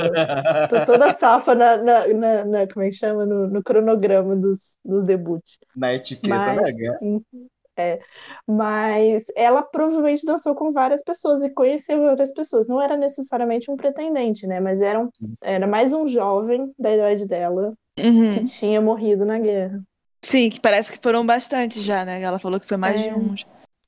tô 0.76 0.84
toda 0.84 1.10
safa 1.18 1.54
na, 1.54 1.76
na, 1.78 2.06
na- 2.08 2.44
na- 2.44 2.66
como 2.68 2.84
é 2.84 2.90
que 2.90 2.96
chama? 2.96 3.24
No, 3.24 3.46
no 3.48 3.62
cronograma 3.62 4.36
dos, 4.36 4.76
dos 4.84 5.02
debuts. 5.04 5.58
Na 5.74 5.94
etiqueta, 5.94 6.28
Mas- 6.34 6.74
né? 6.76 6.98
É, 7.80 8.00
mas 8.44 9.26
ela 9.36 9.62
provavelmente 9.62 10.26
dançou 10.26 10.52
com 10.54 10.72
várias 10.72 11.00
pessoas 11.02 11.44
e 11.44 11.50
conheceu 11.50 12.02
outras 12.02 12.34
pessoas. 12.34 12.66
Não 12.66 12.82
era 12.82 12.96
necessariamente 12.96 13.70
um 13.70 13.76
pretendente, 13.76 14.48
né? 14.48 14.58
Mas 14.58 14.80
era, 14.80 14.98
um, 14.98 15.08
era 15.40 15.64
mais 15.64 15.92
um 15.92 16.04
jovem 16.06 16.74
da 16.76 16.92
idade 16.92 17.24
dela 17.24 17.70
Uhum. 17.96 18.30
que 18.30 18.42
tinha 18.44 18.80
morrido 18.80 19.24
na 19.24 19.38
guerra. 19.38 19.80
Sim, 20.24 20.50
que 20.50 20.60
parece 20.60 20.90
que 20.90 20.98
foram 21.00 21.24
bastante 21.24 21.80
já, 21.80 22.04
né? 22.04 22.20
Ela 22.20 22.40
falou 22.40 22.58
que 22.58 22.66
foi 22.66 22.76
mais 22.76 23.00
de 23.00 23.08
É. 23.08 23.14
um. 23.14 23.34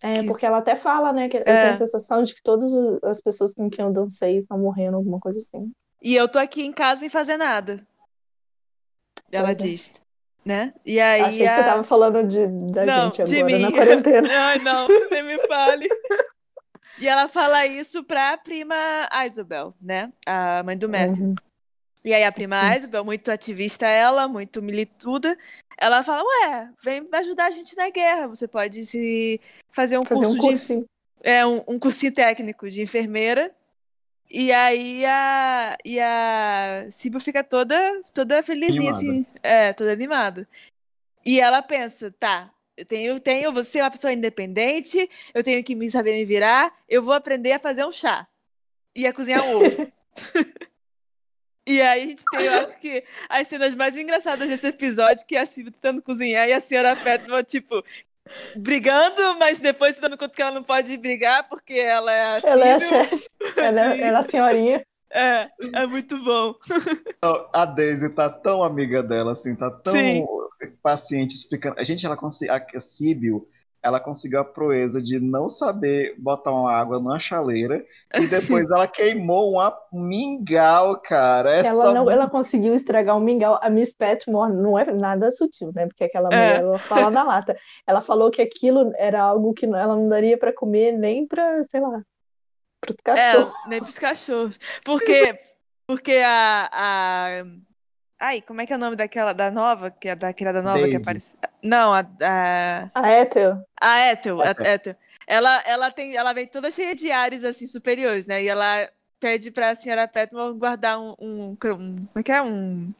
É, 0.02 0.14
Que- 0.20 0.26
porque 0.28 0.46
ela 0.46 0.58
até 0.58 0.76
fala, 0.76 1.12
né? 1.12 1.28
Que 1.28 1.38
eu 1.38 1.40
É. 1.44 1.60
tenho 1.60 1.72
a 1.72 1.76
sensação 1.76 2.22
de 2.22 2.32
que 2.34 2.42
todas 2.42 2.72
as 3.02 3.20
pessoas 3.20 3.52
com 3.52 3.68
quem 3.68 3.84
eu 3.84 3.92
dancei 3.92 4.36
estão 4.38 4.56
morrendo, 4.56 4.96
alguma 4.96 5.18
coisa 5.18 5.40
assim. 5.40 5.72
E 6.00 6.14
eu 6.14 6.28
tô 6.28 6.38
aqui 6.38 6.62
em 6.62 6.72
casa 6.72 7.00
sem 7.00 7.08
fazer 7.08 7.36
nada. 7.36 7.84
Ela 9.32 9.48
Pois 9.48 9.58
é. 9.58 9.62
diz, 9.68 9.92
né? 10.44 10.72
E 10.84 10.98
aí 11.00 11.20
Achei 11.22 11.38
que 11.38 11.46
a... 11.46 11.54
você 11.54 11.62
tava 11.62 11.82
falando 11.84 12.26
de, 12.26 12.46
da 12.72 12.86
Não, 12.86 13.12
gente 13.12 13.22
agora 13.22 13.44
mim. 13.44 13.58
na 13.58 13.72
quarentena. 13.72 14.28
Ai, 14.32 14.58
não, 14.58 14.88
nem 15.10 15.22
me 15.22 15.38
fale. 15.46 15.88
E 16.98 17.08
ela 17.08 17.28
fala 17.28 17.66
isso 17.66 18.04
pra 18.04 18.36
prima 18.36 18.74
Isabel, 19.26 19.74
né? 19.80 20.12
A 20.26 20.62
mãe 20.62 20.76
do 20.76 20.88
Matthew. 20.88 21.24
Uhum. 21.24 21.34
E 22.04 22.14
aí 22.14 22.24
a 22.24 22.32
prima 22.32 22.74
Isabel, 22.76 23.04
muito 23.04 23.30
ativista 23.30 23.86
ela, 23.86 24.26
muito 24.26 24.62
milituda, 24.62 25.36
ela 25.76 26.02
fala, 26.02 26.22
ué, 26.22 26.68
vem 26.82 27.06
ajudar 27.12 27.46
a 27.46 27.50
gente 27.50 27.76
na 27.76 27.90
guerra, 27.90 28.28
você 28.28 28.48
pode 28.48 28.84
se 28.86 29.40
fazer 29.70 29.98
um 29.98 30.04
Fazer 30.04 30.26
curso 30.38 30.74
um 30.74 30.80
de 30.80 30.86
é 31.22 31.44
um, 31.44 31.62
um 31.68 31.78
cursinho 31.78 32.12
técnico 32.12 32.70
de 32.70 32.82
enfermeira. 32.82 33.50
E 34.30 34.52
aí 34.52 35.04
a, 35.04 35.76
e 35.84 35.98
a 35.98 36.86
Sibyl 36.88 37.20
fica 37.20 37.42
toda, 37.42 37.74
toda 38.14 38.42
felizinha, 38.44 38.92
Animada. 38.92 38.96
assim, 38.96 39.26
é, 39.42 39.72
toda 39.72 39.92
animada. 39.92 40.48
E 41.26 41.40
ela 41.40 41.60
pensa, 41.60 42.14
tá, 42.18 42.50
eu 42.76 42.84
tenho, 42.84 43.20
tenho, 43.20 43.52
vou 43.52 43.62
ser 43.64 43.82
uma 43.82 43.90
pessoa 43.90 44.12
independente, 44.12 45.10
eu 45.34 45.42
tenho 45.42 45.62
que 45.64 45.74
me 45.74 45.90
saber 45.90 46.14
me 46.14 46.24
virar, 46.24 46.72
eu 46.88 47.02
vou 47.02 47.12
aprender 47.12 47.52
a 47.52 47.58
fazer 47.58 47.84
um 47.84 47.90
chá. 47.90 48.26
E 48.94 49.06
a 49.06 49.12
cozinhar 49.12 49.44
um 49.44 49.56
ovo. 49.56 49.92
E 51.66 51.80
aí 51.80 52.02
a 52.02 52.06
gente 52.06 52.24
tem, 52.32 52.46
eu 52.46 52.52
acho 52.54 52.80
que, 52.80 53.04
as 53.28 53.46
cenas 53.46 53.74
mais 53.74 53.96
engraçadas 53.96 54.48
desse 54.48 54.66
episódio, 54.66 55.24
que 55.24 55.36
é 55.36 55.40
a 55.40 55.46
Sibyl 55.46 55.70
tentando 55.70 56.02
cozinhar 56.02 56.48
e 56.48 56.52
a 56.52 56.58
senhora 56.58 56.96
Petman, 56.96 57.44
tipo, 57.44 57.84
brigando, 58.56 59.38
mas 59.38 59.60
depois 59.60 59.94
se 59.94 60.00
dando 60.00 60.16
conta 60.18 60.34
que 60.34 60.42
ela 60.42 60.50
não 60.52 60.62
pode 60.62 60.96
brigar 60.96 61.48
porque 61.48 61.74
ela 61.74 62.12
é 62.12 62.22
a 62.36 62.40
Ela 62.42 62.66
é 62.66 62.72
a 62.74 62.78
Sibyl. 62.78 62.80
chefe, 62.80 63.26
ela, 63.56 63.80
é- 63.94 64.00
ela 64.00 64.18
é 64.18 64.20
a 64.20 64.22
senhorinha. 64.22 64.84
É, 65.12 65.50
é 65.74 65.86
muito 65.86 66.22
bom. 66.22 66.54
A 67.52 67.66
Daisy 67.66 68.08
tá 68.14 68.30
tão 68.30 68.62
amiga 68.62 69.02
dela, 69.02 69.32
assim, 69.32 69.54
tá 69.54 69.70
tão 69.70 69.92
Sim. 69.92 70.24
paciente 70.82 71.34
explicando. 71.34 71.78
A 71.78 71.84
gente, 71.84 72.04
ela 72.06 72.16
conseguiu. 72.16 72.54
A 72.54 72.80
Sibyl, 72.80 73.48
ela 73.82 73.98
conseguiu 73.98 74.40
a 74.40 74.44
proeza 74.44 75.00
de 75.00 75.18
não 75.18 75.48
saber 75.48 76.14
botar 76.18 76.50
uma 76.52 76.72
água 76.72 76.98
numa 76.98 77.18
chaleira 77.18 77.84
e 78.14 78.26
depois 78.26 78.70
ela 78.70 78.86
queimou 78.88 79.52
uma 79.52 79.74
mingau, 79.92 81.00
cara. 81.00 81.54
É 81.54 81.66
Ela, 81.66 81.82
só 81.82 81.94
não, 81.94 82.10
ela 82.10 82.28
conseguiu 82.28 82.74
estragar 82.74 83.16
um 83.16 83.20
mingau. 83.20 83.58
A 83.62 83.70
Miss 83.70 83.92
Petmore 83.92 84.52
não 84.52 84.78
é 84.78 84.84
nada 84.92 85.30
sutil, 85.30 85.72
né? 85.74 85.86
Porque 85.86 86.04
aquela 86.04 86.28
É. 86.30 86.34
mulher, 86.36 86.60
ela 86.60 86.78
fala 86.78 87.10
na 87.10 87.22
lata. 87.22 87.56
Ela 87.86 88.00
falou 88.00 88.30
que 88.30 88.42
aquilo 88.42 88.92
era 88.96 89.22
algo 89.22 89.54
que 89.54 89.64
ela 89.64 89.86
não 89.96 90.08
daria 90.08 90.36
pra 90.38 90.52
comer 90.52 90.92
nem 90.92 91.26
pra, 91.26 91.64
sei 91.64 91.80
lá. 91.80 92.02
pros 92.80 92.96
cachorros. 93.02 93.54
É, 93.66 93.68
nem 93.68 93.80
pros 93.80 93.98
cachorros. 93.98 94.58
Porque, 94.84 95.38
porque 95.86 96.18
a, 96.24 96.68
a. 96.72 97.44
Ai, 98.20 98.42
como 98.42 98.60
é 98.60 98.66
que 98.66 98.72
é 98.72 98.76
o 98.76 98.78
nome 98.78 98.96
daquela 98.96 99.32
da 99.32 99.50
nova? 99.50 99.90
Que 99.90 100.10
é 100.10 100.14
da 100.14 100.32
criada 100.32 100.60
nova 100.60 100.76
que 100.84 100.90
Daisy. 100.90 101.02
apareceu. 101.02 101.38
Não, 101.62 101.94
a. 101.94 102.00
a... 102.22 102.90
A 102.94 103.12
Ethel. 103.20 103.64
A 103.80 104.10
Ethel, 104.12 104.40
a 104.42 104.50
Ethel. 104.50 104.94
Ela, 105.26 105.62
ela, 105.64 105.90
tem, 105.90 106.16
ela 106.16 106.32
vem 106.34 106.46
toda 106.46 106.70
cheia 106.70 106.94
de 106.94 107.10
ares 107.10 107.44
assim 107.44 107.66
superiores, 107.66 108.26
né? 108.26 108.42
E 108.42 108.48
ela 108.48 108.90
pede 109.18 109.50
pra 109.50 109.74
senhora 109.74 110.06
Petmore 110.06 110.58
guardar 110.58 111.00
um, 111.00 111.14
um, 111.18 111.44
um- 111.52 111.56
Como 111.56 112.08
é 112.16 112.22
que 112.22 112.32
é? 112.32 112.42
Um, 112.42 112.92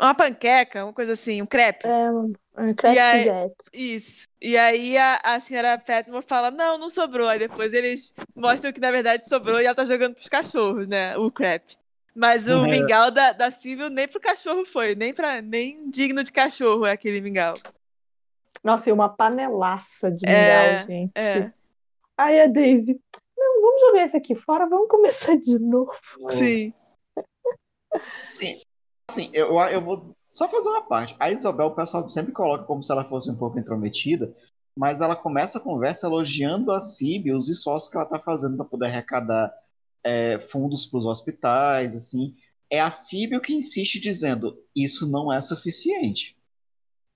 uma 0.00 0.14
panqueca, 0.14 0.84
uma 0.84 0.92
coisa 0.92 1.12
assim, 1.12 1.42
um 1.42 1.46
crepe. 1.46 1.86
É, 1.86 2.10
um 2.10 2.32
um 2.56 2.74
crepe 2.74 2.96
E 2.96 2.98
aí-. 2.98 3.50
Isso. 3.72 4.26
E 4.40 4.56
aí 4.56 4.96
a, 4.96 5.20
a 5.24 5.40
senhora 5.40 5.76
Petmore 5.78 6.24
fala: 6.26 6.50
não, 6.50 6.78
não 6.78 6.88
sobrou. 6.88 7.28
Aí 7.28 7.38
depois 7.38 7.74
eles 7.74 8.14
mostram 8.34 8.72
que 8.72 8.80
na 8.80 8.90
verdade 8.90 9.28
sobrou 9.28 9.60
e 9.60 9.66
ela 9.66 9.74
tá 9.74 9.84
jogando 9.84 10.14
pros 10.14 10.28
cachorros, 10.28 10.88
né? 10.88 11.16
O 11.18 11.30
crepe. 11.30 11.76
Mas 12.18 12.48
o 12.48 12.64
É. 12.64 12.68
mingau 12.68 13.12
da, 13.12 13.30
da 13.30 13.48
Civil 13.48 13.88
nem 13.88 14.08
pro 14.08 14.18
cachorro 14.18 14.64
foi, 14.64 14.96
nem, 14.96 15.14
pra, 15.14 15.40
nem 15.40 15.88
digno 15.88 16.24
de 16.24 16.32
cachorro 16.32 16.84
é 16.84 16.90
aquele 16.90 17.20
mingau. 17.20 17.54
Nossa, 18.64 18.90
e 18.90 18.92
uma 18.92 19.08
panelaça 19.08 20.10
de 20.10 20.26
É, 20.26 20.32
mingau, 20.32 20.86
gente. 20.88 21.12
É, 21.16 21.52
Aí 22.16 22.40
a 22.40 22.48
Daisy, 22.48 23.00
não, 23.38 23.62
vamos 23.62 23.80
jogar 23.82 24.02
esse 24.02 24.16
aqui 24.16 24.34
fora, 24.34 24.68
vamos 24.68 24.88
começar 24.88 25.36
de 25.36 25.60
novo. 25.60 25.92
sim. 26.28 26.74
Assim, 29.08 29.30
eu, 29.32 29.56
eu 29.70 29.80
vou 29.80 30.10
só 30.32 30.48
fazer 30.48 30.68
uma 30.70 30.82
parte. 30.82 31.14
A 31.20 31.30
Isabel, 31.30 31.66
o 31.68 31.76
pessoal 31.76 32.08
sempre 32.10 32.32
coloca 32.32 32.64
como 32.64 32.82
se 32.82 32.90
ela 32.90 33.04
fosse 33.04 33.30
um 33.30 33.36
pouco 33.36 33.60
intrometida, 33.60 34.34
mas 34.76 35.00
ela 35.00 35.14
começa 35.14 35.58
a 35.58 35.60
conversa 35.60 36.08
elogiando 36.08 36.72
a 36.72 36.80
CIB, 36.80 37.32
os 37.32 37.48
esforços 37.48 37.88
que 37.88 37.96
ela 37.96 38.04
está 38.06 38.18
fazendo 38.18 38.56
para 38.56 38.66
poder 38.66 38.86
arrecadar 38.86 39.54
é, 40.04 40.38
fundos 40.50 40.86
para 40.86 40.98
os 40.98 41.06
hospitais, 41.06 41.94
assim. 41.94 42.34
É 42.70 42.80
a 42.80 42.90
Síbio 42.90 43.40
que 43.40 43.54
insiste 43.54 44.00
dizendo 44.00 44.56
isso 44.74 45.10
não 45.10 45.32
é 45.32 45.40
suficiente. 45.40 46.36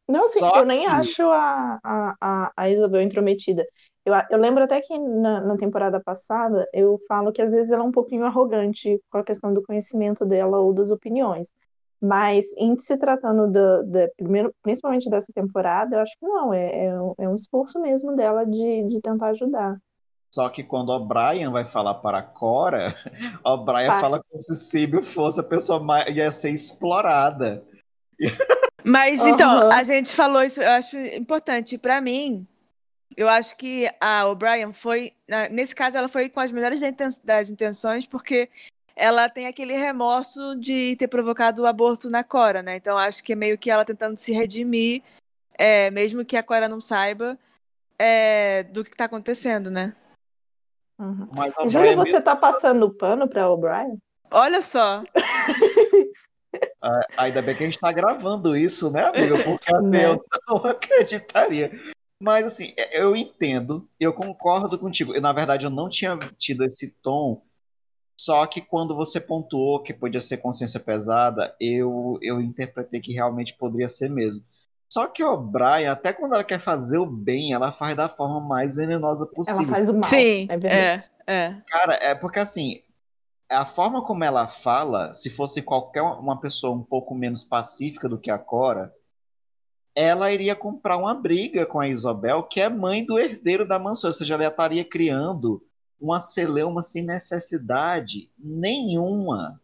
Não, 0.08 0.26
sim, 0.26 0.40
Só 0.40 0.58
eu 0.58 0.64
nem 0.64 0.80
que- 0.80 0.86
acho 0.86 1.22
a, 1.30 1.78
a, 1.82 2.52
a, 2.56 2.70
Isabel 2.70 3.02
intrometida. 3.02 3.64
Eu, 4.04 4.12
eu 4.30 4.38
lembro 4.38 4.64
até 4.64 4.80
que 4.80 4.98
na, 4.98 5.40
na 5.40 5.56
temporada 5.56 6.00
passada 6.00 6.68
eu 6.72 7.00
falo 7.06 7.32
que 7.32 7.40
às 7.40 7.52
vezes 7.52 7.70
ela 7.70 7.82
é 7.82 7.86
um 7.86 7.92
pouquinho 7.92 8.24
arrogante 8.24 9.00
com 9.10 9.18
a 9.18 9.24
questão 9.24 9.54
do 9.54 9.62
conhecimento 9.62 10.24
dela 10.24 10.58
ou 10.58 10.72
das 10.74 10.90
opiniões. 10.90 11.48
Mas 12.00 12.46
em 12.58 12.76
se 12.78 12.96
tratando 12.96 13.50
da, 13.50 13.82
da- 13.82 14.08
primeiro, 14.16 14.52
principalmente 14.60 15.08
dessa 15.08 15.32
temporada, 15.32 15.96
eu 15.96 16.00
acho 16.00 16.18
que 16.18 16.26
não, 16.26 16.52
é, 16.52 16.86
é, 16.86 17.00
um, 17.00 17.14
é 17.18 17.28
um 17.28 17.34
esforço 17.36 17.80
mesmo 17.80 18.14
dela 18.16 18.44
de, 18.44 18.84
de 18.88 19.00
tentar 19.00 19.28
ajudar. 19.28 19.78
Só 20.34 20.48
que 20.48 20.64
quando 20.64 20.88
o 20.90 20.98
Brian 20.98 21.50
vai 21.50 21.64
falar 21.66 21.94
para 21.94 22.18
a 22.18 22.22
Cora, 22.22 22.96
o 23.44 23.56
Brian 23.58 23.88
Tá. 23.88 24.00
fala 24.00 24.22
como 24.22 24.42
se 24.42 24.56
Síbio 24.56 25.02
fosse 25.02 25.40
a 25.40 25.42
pessoa 25.44 25.78
mais 25.78 26.08
ia 26.14 26.32
ser 26.32 26.50
explorada. 26.50 27.62
Mas 28.82 29.24
então, 29.26 29.50
Aham. 29.50 29.72
a 29.72 29.82
gente 29.82 30.10
falou 30.10 30.42
isso, 30.42 30.62
eu 30.62 30.70
acho 30.70 30.96
importante. 30.98 31.76
Pra 31.76 32.00
mim, 32.00 32.46
eu 33.14 33.28
acho 33.28 33.54
que 33.56 33.88
a 34.00 34.26
O'Brien 34.26 34.72
foi, 34.72 35.12
nesse 35.50 35.74
caso, 35.74 35.98
ela 35.98 36.08
foi 36.08 36.30
com 36.30 36.40
as 36.40 36.50
melhores 36.50 36.80
das 37.22 37.50
intenções, 37.50 38.06
porque 38.06 38.48
ela 38.96 39.28
tem 39.28 39.46
aquele 39.46 39.74
remorso 39.74 40.56
de 40.56 40.96
ter 40.96 41.08
provocado 41.08 41.62
o 41.62 41.66
aborto 41.66 42.08
na 42.08 42.24
Cora, 42.24 42.62
né? 42.62 42.76
Então 42.76 42.96
acho 42.96 43.22
que 43.22 43.34
é 43.34 43.36
meio 43.36 43.58
que 43.58 43.70
ela 43.70 43.84
tentando 43.84 44.16
se 44.16 44.32
redimir, 44.32 45.02
é, 45.58 45.90
mesmo 45.90 46.24
que 46.24 46.36
a 46.38 46.42
Cora 46.42 46.68
não 46.68 46.80
saiba, 46.80 47.38
é, 47.98 48.62
do 48.64 48.82
que 48.82 48.96
tá 48.96 49.04
acontecendo, 49.04 49.70
né? 49.70 49.94
Uhum. 50.98 51.28
Mas 51.34 51.54
o 51.58 51.68
Júlia, 51.68 51.92
Brian 51.92 52.04
você 52.04 52.20
tá 52.20 52.36
passando 52.36 52.90
pano 52.90 53.28
pra 53.28 53.50
O'Brien? 53.50 53.98
Olha 54.30 54.60
só. 54.60 55.02
Ah, 56.84 57.00
Ainda 57.16 57.40
bem 57.40 57.54
que 57.54 57.62
a 57.62 57.66
gente 57.66 57.78
tá 57.78 57.92
gravando 57.92 58.56
isso, 58.56 58.90
né, 58.90 59.04
amiga? 59.06 59.38
Porque 59.44 59.72
assim, 59.74 59.88
Né? 59.88 60.06
eu 60.06 60.24
não 60.48 60.56
acreditaria. 60.56 61.70
Mas 62.20 62.44
assim, 62.44 62.74
eu 62.92 63.14
entendo, 63.14 63.88
eu 63.98 64.12
concordo 64.12 64.78
contigo. 64.78 65.14
Eu, 65.14 65.20
na 65.20 65.32
verdade, 65.32 65.64
eu 65.64 65.70
não 65.70 65.88
tinha 65.88 66.18
tido 66.36 66.64
esse 66.64 66.90
tom, 67.00 67.42
só 68.20 68.44
que 68.46 68.60
quando 68.60 68.94
você 68.94 69.20
pontuou 69.20 69.82
que 69.82 69.94
podia 69.94 70.20
ser 70.20 70.38
consciência 70.38 70.78
pesada, 70.78 71.54
eu, 71.60 72.18
eu 72.20 72.40
interpretei 72.40 73.00
que 73.00 73.12
realmente 73.12 73.54
poderia 73.56 73.88
ser 73.88 74.10
mesmo. 74.10 74.42
Só 74.92 75.06
que 75.06 75.24
o 75.24 75.38
Brian, 75.38 75.90
até 75.90 76.12
quando 76.12 76.34
ela 76.34 76.44
quer 76.44 76.60
fazer 76.60 76.98
o 76.98 77.06
bem, 77.06 77.54
ela 77.54 77.72
faz 77.72 77.96
da 77.96 78.10
forma 78.10 78.40
mais 78.40 78.76
venenosa 78.76 79.24
Ela 79.24 79.32
possível. 79.34 79.66
faz 79.66 79.88
o 79.88 79.94
mal. 79.94 80.02
Sim, 80.02 80.46
é 80.50 80.58
verdade. 80.58 81.10
é, 81.26 81.34
é. 81.34 81.62
Cara, 81.66 81.94
é 81.94 82.14
porque 82.14 82.38
assim, 82.38 82.82
a 83.50 83.64
forma 83.64 84.04
como 84.04 84.22
ela 84.22 84.48
fala, 84.48 85.14
se 85.14 85.30
fosse 85.30 85.62
qualquer 85.62 86.02
uma 86.02 86.38
pessoa 86.38 86.76
um 86.76 86.82
pouco 86.82 87.14
menos 87.14 87.42
pacífica 87.42 88.06
do 88.06 88.18
que 88.18 88.30
a 88.30 88.36
Cora, 88.36 88.94
ela 89.94 90.30
iria 90.30 90.54
comprar 90.54 90.98
uma 90.98 91.14
briga 91.14 91.64
com 91.64 91.80
a 91.80 91.88
Isabel, 91.88 92.42
que 92.42 92.60
é 92.60 92.68
mãe 92.68 93.02
do 93.02 93.18
herdeiro 93.18 93.66
da 93.66 93.78
mansão. 93.78 94.10
Ou 94.10 94.14
seja, 94.14 94.34
ela 94.34 94.46
estaria 94.46 94.84
criando 94.84 95.64
uma 95.98 96.20
celeuma 96.20 96.82
sem 96.82 97.02
necessidade 97.02 98.30
nenhuma. 98.38 99.58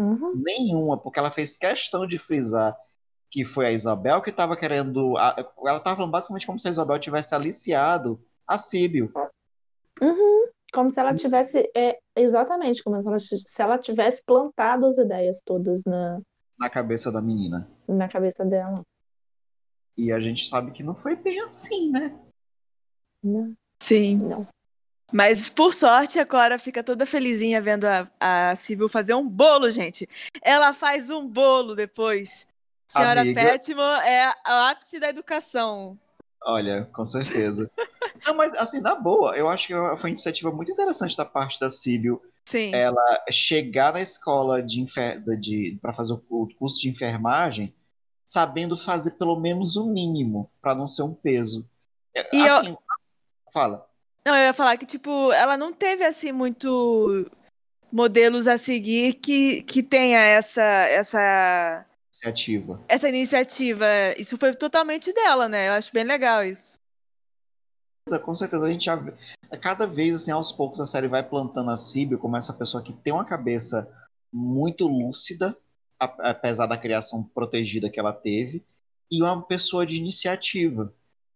Uhum. 0.00 0.32
Nenhuma, 0.34 0.96
porque 0.96 1.18
ela 1.18 1.30
fez 1.30 1.58
questão 1.58 2.06
de 2.06 2.18
frisar 2.18 2.74
que 3.32 3.46
foi 3.46 3.66
a 3.66 3.72
Isabel 3.72 4.20
que 4.20 4.28
estava 4.30 4.54
querendo. 4.56 5.16
a- 5.16 5.34
Ela 5.66 5.78
estava 5.78 5.96
falando 5.96 6.12
basicamente 6.12 6.46
como 6.46 6.60
se 6.60 6.68
a 6.68 6.70
Isabel 6.70 6.98
tivesse 7.00 7.34
aliciado 7.34 8.22
a 8.46 8.58
Síbio. 8.58 9.10
Uhum. 10.00 10.48
Como 10.72 10.90
se 10.90 11.00
ela 11.00 11.14
tivesse, 11.14 11.70
é, 11.74 11.98
exatamente, 12.14 12.82
como 12.84 13.00
se 13.02 13.08
ela, 13.08 13.18
se 13.18 13.62
ela 13.62 13.78
tivesse 13.78 14.22
plantado 14.24 14.86
as 14.86 14.98
ideias 14.98 15.40
todas 15.44 15.82
na, 15.84 16.20
na 16.58 16.68
cabeça 16.70 17.10
da 17.10 17.20
menina. 17.22 17.68
na 17.88 18.08
cabeça 18.08 18.44
dela. 18.44 18.82
E 19.96 20.10
a 20.12 20.20
gente 20.20 20.46
sabe 20.46 20.70
que 20.72 20.82
não 20.82 20.94
foi 20.94 21.14
bem 21.16 21.40
assim, 21.40 21.90
né? 21.90 22.18
Não, 23.22 23.54
Sim. 23.82 24.16
não. 24.16 24.46
Mas, 25.12 25.46
por 25.46 25.74
sorte, 25.74 26.18
a 26.18 26.24
Cora 26.26 26.58
fica 26.58 26.82
toda 26.82 27.04
felizinha 27.04 27.60
vendo 27.60 27.84
a, 27.84 28.08
a 28.18 28.56
Sibyl 28.56 28.88
fazer 28.88 29.12
um 29.14 29.28
bolo, 29.28 29.70
gente. 29.70 30.08
Ela 30.40 30.72
faz 30.72 31.10
um 31.10 31.28
bolo 31.28 31.74
depois. 31.74 32.46
Senhora 32.92 33.20
Amiga. 33.22 33.40
Petmore 33.40 34.06
é 34.06 34.32
a 34.44 34.70
ápice 34.70 35.00
da 35.00 35.08
educação. 35.08 35.98
Olha, 36.44 36.88
com 36.92 37.06
certeza. 37.06 37.70
não, 38.26 38.34
mas 38.34 38.52
assim, 38.54 38.80
na 38.80 38.94
boa, 38.94 39.36
eu 39.36 39.48
acho 39.48 39.66
que 39.66 39.72
foi 39.72 39.94
uma 39.94 40.08
iniciativa 40.10 40.50
muito 40.50 40.72
interessante 40.72 41.16
da 41.16 41.24
parte 41.24 41.58
da 41.58 41.70
Síbio 41.70 42.20
Sim. 42.44 42.74
ela 42.74 43.24
chegar 43.30 43.92
na 43.92 44.00
escola 44.00 44.62
de, 44.62 44.80
enfer... 44.80 45.22
de... 45.38 45.78
para 45.80 45.94
fazer 45.94 46.12
o 46.12 46.48
curso 46.58 46.80
de 46.80 46.90
enfermagem 46.90 47.74
sabendo 48.24 48.76
fazer 48.76 49.12
pelo 49.12 49.38
menos 49.38 49.76
o 49.76 49.86
mínimo, 49.86 50.50
para 50.60 50.74
não 50.74 50.86
ser 50.86 51.02
um 51.02 51.14
peso. 51.14 51.68
É, 52.14 52.28
E 52.34 52.46
eu- 52.46 52.56
assim, 52.56 52.76
fala. 53.52 53.86
Não, 54.24 54.36
eu 54.36 54.44
ia 54.44 54.52
falar 54.52 54.76
que, 54.76 54.86
tipo, 54.86 55.32
ela 55.32 55.56
não 55.56 55.72
teve, 55.72 56.04
assim, 56.04 56.30
muito 56.30 57.28
modelos 57.90 58.46
a 58.46 58.56
seguir 58.56 59.14
que, 59.14 59.62
que 59.62 59.82
tenha 59.82 60.18
essa, 60.20 60.62
essa, 60.62 61.84
Iniciativa. 62.22 62.80
essa 62.88 63.08
iniciativa. 63.08 63.84
Isso 64.16 64.38
foi 64.38 64.54
totalmente 64.54 65.12
dela, 65.12 65.48
né? 65.48 65.68
Eu 65.68 65.72
acho 65.72 65.92
bem 65.92 66.04
legal 66.04 66.44
isso. 66.44 66.78
Com 68.24 68.34
certeza 68.34 68.64
a 68.66 68.70
gente 68.70 68.84
já 68.84 68.96
vê- 68.96 69.14
cada 69.60 69.86
vez 69.86 70.14
assim 70.14 70.30
aos 70.30 70.52
poucos 70.52 70.80
a 70.80 70.86
série 70.86 71.08
vai 71.08 71.22
plantando 71.22 71.70
a 71.70 71.76
Síbio 71.76 72.18
como 72.18 72.36
essa 72.36 72.52
pessoa 72.52 72.82
que 72.82 72.92
tem 72.92 73.12
uma 73.12 73.24
cabeça 73.24 73.88
muito 74.32 74.86
lúcida, 74.88 75.56
apesar 75.98 76.66
da 76.66 76.76
criação 76.76 77.22
protegida 77.22 77.88
que 77.90 78.00
ela 78.00 78.12
teve, 78.12 78.64
e 79.10 79.22
uma 79.22 79.40
pessoa 79.42 79.86
de 79.86 79.94
iniciativa. 79.96 80.92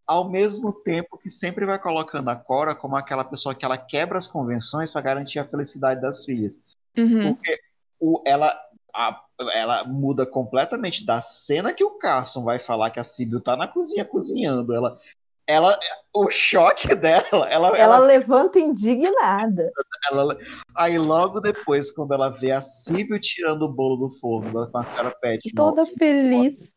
Ao 0.07 0.29
mesmo 0.29 0.72
tempo 0.72 1.18
que 1.18 1.31
sempre 1.31 1.66
vai 1.66 1.79
colocando 1.81 2.31
a 2.31 2.37
Cora 2.37 2.75
como 2.75 2.96
aquela 2.96 3.25
pessoa 3.25 3.55
que 3.55 3.64
ela 3.64 3.77
quebra 3.79 4.18
as 4.18 4.27
convenções 4.27 4.90
para 4.92 5.01
garantir 5.03 5.38
a 5.38 5.44
felicidade 5.49 6.01
das 6.01 6.25
filhas. 6.25 6.59
Uhum. 6.96 7.35
Porque 7.35 7.61
o, 8.01 8.22
ela, 8.25 8.57
a- 8.94 9.25
ela 9.53 9.85
muda 9.85 10.25
completamente 10.25 11.05
da 11.05 11.20
cena 11.20 11.72
que 11.72 11.85
o 11.85 11.99
Carson 11.99 12.42
vai 12.44 12.59
falar 12.59 12.90
que 12.90 13.01
a 13.01 13.05
Síbio 13.05 13.40
tá 13.40 13.57
na 13.57 13.68
cozinha 13.68 14.05
cozinhando. 14.05 14.75
Ela, 14.75 14.99
ela, 15.46 15.79
o 16.14 16.31
choque 16.31 16.88
dela, 16.96 17.49
ela, 17.51 17.68
Ela 17.68 17.79
ela, 17.79 17.99
levanta 17.99 18.59
indignada. 18.59 19.70
ela- 20.11 20.37
aí 20.75 20.99
logo 20.99 21.40
depois, 21.40 21.90
quando 21.90 22.14
ela 22.14 22.31
vê 22.31 22.51
a 22.53 22.61
Síbio 22.61 23.20
tirando 23.20 23.62
o 23.62 23.72
bolo 23.72 24.09
do 24.09 24.18
forno 24.18 24.70
com 24.70 24.79
a 24.79 24.85
senhora 24.85 25.14
Pet, 25.20 25.53
Toda 25.55 25.85
feliz. 25.87 26.75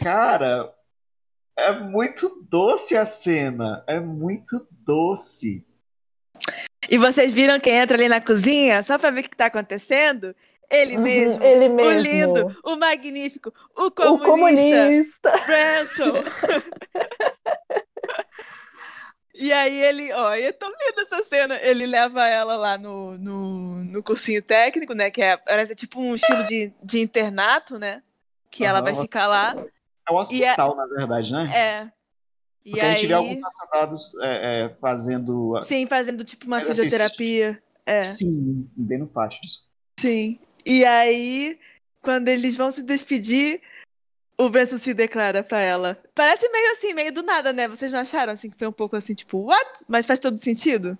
cara, 0.00 0.72
é 1.56 1.72
muito 1.78 2.42
doce 2.48 2.96
a 2.96 3.04
cena, 3.04 3.84
é 3.86 4.00
muito 4.00 4.66
doce. 4.70 5.64
E 6.90 6.98
vocês 6.98 7.30
viram 7.30 7.60
quem 7.60 7.74
entra 7.74 7.96
ali 7.96 8.08
na 8.08 8.20
cozinha, 8.20 8.82
só 8.82 8.98
pra 8.98 9.10
ver 9.10 9.20
o 9.20 9.22
que 9.22 9.36
tá 9.36 9.46
acontecendo? 9.46 10.34
Ele 10.70 10.96
Uhum, 10.96 11.02
mesmo. 11.02 11.42
Ele 11.42 11.66
O 11.68 11.74
mesmo. 11.74 12.00
lindo, 12.02 12.60
o 12.64 12.76
magnífico, 12.76 13.52
o 13.76 13.84
O 13.86 13.90
comunista, 13.90 14.26
comunista. 14.30 15.32
Branson. 15.46 16.12
E 19.34 19.50
aí 19.52 19.82
ele, 19.82 20.12
ó, 20.12 20.34
e 20.34 20.42
é 20.42 20.52
tão 20.52 20.68
linda 20.68 21.02
essa 21.02 21.22
cena. 21.22 21.58
Ele 21.62 21.86
leva 21.86 22.26
ela 22.28 22.54
lá 22.54 22.76
no, 22.76 23.16
no, 23.18 23.82
no 23.82 24.02
cursinho 24.02 24.42
técnico, 24.42 24.92
né? 24.92 25.10
Que 25.10 25.22
é, 25.22 25.36
parece 25.38 25.74
tipo 25.74 25.98
um 26.00 26.14
estilo 26.14 26.44
de, 26.44 26.72
de 26.82 27.00
internato, 27.00 27.78
né? 27.78 28.02
Que 28.50 28.64
ela 28.64 28.82
vai 28.82 28.94
ficar 28.94 29.26
lá. 29.26 29.54
É 30.08 30.12
um 30.12 30.16
hospital, 30.16 30.76
na 30.76 30.86
verdade, 30.86 31.32
né? 31.32 31.50
É. 31.56 31.90
E 32.64 32.70
Porque 32.70 32.80
a 32.84 32.90
gente 32.90 33.00
aí. 33.00 33.06
vê 33.08 33.14
alguns 33.14 33.56
soldados 33.56 34.12
é, 34.20 34.64
é, 34.64 34.68
fazendo. 34.80 35.58
Sim, 35.62 35.86
fazendo 35.86 36.24
tipo 36.24 36.46
uma 36.46 36.58
Exercícios. 36.60 36.84
fisioterapia. 36.92 37.62
É. 37.86 38.04
Sim, 38.04 38.68
bem 38.76 38.98
no 38.98 39.06
pátio. 39.08 39.40
disso. 39.40 39.64
Sim. 39.98 40.38
E 40.64 40.84
aí, 40.84 41.58
quando 42.00 42.28
eles 42.28 42.56
vão 42.56 42.70
se 42.70 42.82
despedir, 42.82 43.60
o 44.38 44.48
Benson 44.48 44.78
se 44.78 44.94
declara 44.94 45.42
pra 45.42 45.60
ela. 45.60 45.96
Parece 46.14 46.48
meio 46.48 46.72
assim, 46.72 46.94
meio 46.94 47.12
do 47.12 47.22
nada, 47.22 47.52
né? 47.52 47.68
Vocês 47.68 47.90
não 47.92 47.98
acharam 48.00 48.32
assim 48.32 48.50
que 48.50 48.58
foi 48.58 48.66
um 48.68 48.72
pouco 48.72 48.96
assim, 48.96 49.14
tipo, 49.14 49.38
what? 49.38 49.84
Mas 49.88 50.06
faz 50.06 50.18
todo 50.20 50.36
sentido? 50.38 50.98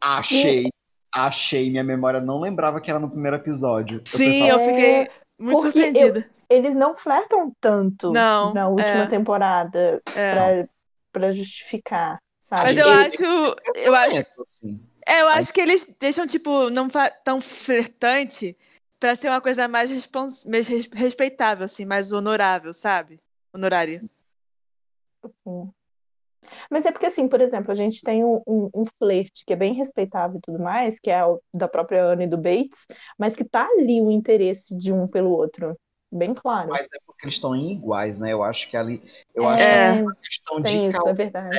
Achei. 0.00 0.68
Achei. 1.14 1.70
Minha 1.70 1.84
memória 1.84 2.20
não 2.20 2.40
lembrava 2.40 2.80
que 2.80 2.90
era 2.90 2.98
no 3.00 3.10
primeiro 3.10 3.36
episódio. 3.36 3.98
Eu 3.98 4.02
Sim, 4.06 4.42
pensava, 4.42 4.62
eu 4.62 4.66
fiquei 4.68 5.08
muito 5.38 5.60
porque 5.62 5.66
eu- 5.66 5.72
surpreendida. 5.72 6.30
Eles 6.48 6.74
não 6.74 6.96
flertam 6.96 7.52
tanto 7.60 8.10
Não, 8.10 8.52
na 8.52 8.66
última 8.68 9.04
é. 9.04 9.06
temporada 9.06 10.02
É. 10.16 10.34
pra, 10.34 10.68
pra 11.12 11.30
justificar, 11.30 12.18
sabe? 12.40 12.64
Mas 12.64 12.76
eu 12.78 12.88
acho. 12.88 13.22
Eu 13.76 13.94
acho, 13.94 14.16
é, 14.16 14.26
assim. 14.40 14.80
é, 15.06 15.22
eu 15.22 15.28
acho 15.28 15.52
que 15.54 15.60
eles 15.60 15.86
deixam, 16.00 16.26
tipo, 16.26 16.68
não 16.70 16.88
tão 17.24 17.40
flertante 17.40 18.56
pra 19.00 19.16
ser 19.16 19.28
uma 19.30 19.40
coisa 19.40 19.66
mais, 19.66 19.90
respons... 19.90 20.44
mais 20.44 20.68
res- 20.68 20.88
respeitável, 20.92 21.64
assim, 21.64 21.84
mais 21.84 22.12
honorável, 22.12 22.72
sabe? 22.72 23.18
Honorária. 23.52 24.04
Assim. 25.22 25.72
Mas 26.70 26.86
é 26.86 26.92
porque, 26.92 27.06
assim, 27.06 27.28
por 27.28 27.40
exemplo, 27.40 27.70
a 27.70 27.74
gente 27.74 28.02
tem 28.02 28.24
um, 28.24 28.40
um, 28.46 28.70
um 28.74 28.84
flerte 28.98 29.44
que 29.44 29.52
é 29.52 29.56
bem 29.56 29.74
respeitável 29.74 30.38
e 30.38 30.40
tudo 30.40 30.58
mais, 30.58 30.98
que 30.98 31.10
é 31.10 31.24
o 31.24 31.40
da 31.52 31.68
própria 31.68 32.04
Anne 32.04 32.24
e 32.24 32.28
do 32.28 32.38
Bates, 32.38 32.86
mas 33.18 33.34
que 33.34 33.44
tá 33.44 33.66
ali 33.66 34.00
o 34.00 34.10
interesse 34.10 34.76
de 34.76 34.92
um 34.92 35.06
pelo 35.06 35.30
outro. 35.30 35.76
Bem 36.12 36.34
claro. 36.34 36.70
Mas 36.70 36.88
é 36.92 36.98
porque 37.06 37.24
eles 37.24 37.36
estão 37.36 37.54
iguais, 37.54 38.18
né? 38.18 38.32
Eu 38.32 38.42
acho 38.42 38.68
que 38.68 38.76
ali. 38.76 39.02
Eu 39.34 39.44
É, 39.44 39.48
acho 39.48 39.58
que 39.58 39.64
É. 39.98 40.02
uma 40.02 40.16
questão 40.16 40.60
de 40.60 40.76
isso, 40.88 41.08
é 41.08 41.12
verdade. 41.12 41.58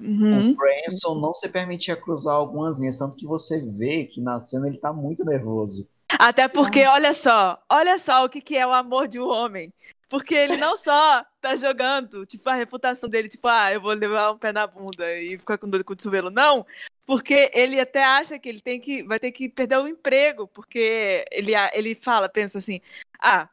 Uhum. 0.00 0.50
O 0.50 0.56
Branson 0.56 1.14
não 1.20 1.32
se 1.34 1.48
permitia 1.48 1.96
cruzar 1.96 2.34
algumas 2.34 2.78
linhas, 2.78 2.98
tanto 2.98 3.16
que 3.16 3.26
você 3.26 3.60
vê 3.60 4.04
que 4.04 4.20
na 4.20 4.40
cena 4.40 4.68
ele 4.68 4.78
tá 4.78 4.92
muito 4.92 5.24
nervoso. 5.24 5.88
Até 6.18 6.48
porque, 6.48 6.84
olha 6.86 7.12
só, 7.12 7.62
olha 7.70 7.98
só 7.98 8.24
o 8.24 8.28
que, 8.28 8.40
que 8.40 8.56
é 8.56 8.66
o 8.66 8.72
amor 8.72 9.08
de 9.08 9.18
um 9.18 9.28
homem. 9.28 9.72
Porque 10.08 10.34
ele 10.34 10.56
não 10.56 10.76
só 10.76 11.24
tá 11.40 11.56
jogando, 11.56 12.24
tipo, 12.24 12.48
a 12.48 12.54
reputação 12.54 13.08
dele, 13.08 13.28
tipo, 13.28 13.48
ah, 13.48 13.72
eu 13.72 13.80
vou 13.80 13.92
levar 13.92 14.32
um 14.32 14.38
pé 14.38 14.52
na 14.52 14.66
bunda 14.66 15.12
e 15.18 15.38
ficar 15.38 15.58
com 15.58 15.68
dor 15.68 15.78
de 15.78 15.84
cotovelo. 15.84 16.30
Não, 16.30 16.64
porque 17.06 17.50
ele 17.52 17.80
até 17.80 18.04
acha 18.04 18.38
que 18.38 18.48
ele 18.48 18.60
tem 18.60 18.80
que, 18.80 19.02
vai 19.02 19.18
ter 19.18 19.32
que 19.32 19.48
perder 19.48 19.78
o 19.78 19.88
emprego, 19.88 20.46
porque 20.48 21.24
ele, 21.32 21.52
ele 21.72 21.94
fala, 21.94 22.28
pensa 22.28 22.58
assim, 22.58 22.80
ah, 23.20 23.48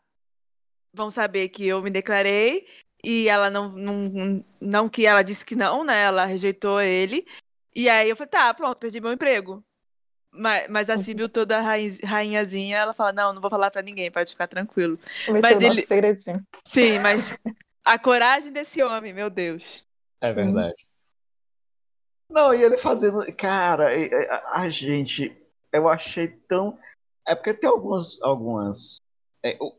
vão 0.93 1.09
saber 1.09 1.49
que 1.49 1.67
eu 1.67 1.81
me 1.81 1.89
declarei 1.89 2.67
e 3.03 3.27
ela 3.27 3.49
não, 3.49 3.69
não, 3.69 4.45
não 4.59 4.89
que 4.89 5.05
ela 5.05 5.23
disse 5.23 5.45
que 5.45 5.55
não, 5.55 5.83
né, 5.83 6.03
ela 6.03 6.25
rejeitou 6.25 6.81
ele. 6.81 7.25
E 7.75 7.89
aí 7.89 8.09
eu 8.09 8.15
falei, 8.15 8.29
tá, 8.29 8.53
pronto, 8.53 8.77
perdi 8.77 9.01
meu 9.01 9.11
emprego. 9.13 9.63
Mas, 10.33 10.67
mas 10.69 10.89
a 10.89 10.97
Sibyl, 10.97 11.27
toda 11.27 11.59
rainha- 11.59 11.97
rainhazinha, 12.05 12.77
ela 12.77 12.93
fala: 12.93 13.11
Não, 13.11 13.33
não 13.33 13.41
vou 13.41 13.49
falar 13.49 13.69
pra 13.69 13.81
ninguém, 13.81 14.09
pode 14.09 14.31
ficar 14.31 14.47
tranquilo. 14.47 14.97
Vai 15.27 15.41
mas 15.41 15.57
ser 15.57 15.65
o 15.65 15.67
nosso 15.67 15.79
ele- 15.79 15.87
segredinho. 15.87 16.47
Sim, 16.63 16.99
mas 16.99 17.37
a 17.85 17.99
coragem 17.99 18.51
desse 18.51 18.81
homem, 18.81 19.11
meu 19.13 19.29
Deus. 19.29 19.85
É 20.21 20.31
verdade. 20.31 20.75
Não, 22.29 22.53
e 22.53 22.63
ele 22.63 22.77
fazendo. 22.77 23.25
Cara, 23.35 23.89
a, 24.53 24.61
a 24.61 24.69
gente. 24.69 25.35
Eu 25.71 25.89
achei 25.89 26.27
tão. 26.47 26.77
É 27.27 27.35
porque 27.35 27.53
tem 27.53 27.69
algumas. 27.69 28.21
algumas 28.21 28.97
é, 29.43 29.57
o- 29.59 29.75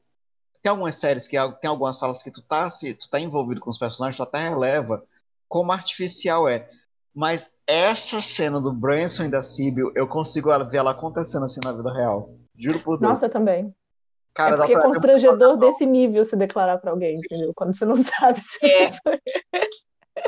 tem 0.63 0.71
algumas 0.71 0.97
séries 0.97 1.27
que 1.27 1.37
tem 1.61 1.69
algumas 1.69 1.99
falas 1.99 2.23
que 2.23 2.31
tu 2.31 2.41
tá, 2.43 2.71
se, 2.71 2.95
tu 2.95 3.09
tá 3.11 3.19
envolvido 3.19 3.61
com 3.61 3.69
os 3.71 3.79
personagens, 3.79 4.17
tu 4.17 4.23
até 4.23 4.49
releva 4.49 5.05
como 5.49 5.73
artificial 5.73 6.49
é. 6.49 6.71
Mas 7.15 7.51
essa 7.67 8.21
cena 8.21 8.61
do 8.61 8.73
Branson 8.73 9.25
e 9.25 9.31
da 9.31 9.43
Sibyl, 9.43 9.93
eu 9.95 10.09
consigo 10.09 10.51
ver 10.71 10.79
ela 10.79 10.93
acontecendo 10.93 11.45
assim 11.45 11.61
na 11.63 11.73
vida 11.73 11.93
real. 11.93 12.35
Juro 12.57 12.81
por 12.81 12.99
Deus. 12.99 13.11
Nossa, 13.11 13.29
também. 13.29 13.75
Cara, 14.35 14.55
é 14.55 14.59
porque 14.59 14.75
é 14.75 14.81
constrangedor 14.81 15.57
desse 15.59 15.85
nível 15.85 16.25
se 16.25 16.35
declarar 16.37 16.79
pra 16.79 16.91
alguém, 16.91 17.11
entendeu? 17.15 17.53
Quando 17.55 17.77
você 17.77 17.85
não 17.85 17.97
sabe 17.97 18.41
se 18.43 18.65
É. 18.65 18.87
pessoa 18.87 19.21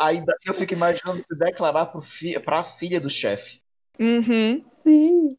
Aí 0.00 0.24
daí 0.24 0.36
eu 0.46 0.54
fico 0.54 0.72
imaginando 0.72 1.22
se 1.24 1.36
declarar 1.36 1.86
pro 1.86 2.02
fi, 2.02 2.38
pra 2.40 2.64
filha 2.78 3.00
do 3.00 3.10
chefe. 3.10 3.60
Uhum. 4.00 4.64
Sim. 4.82 5.36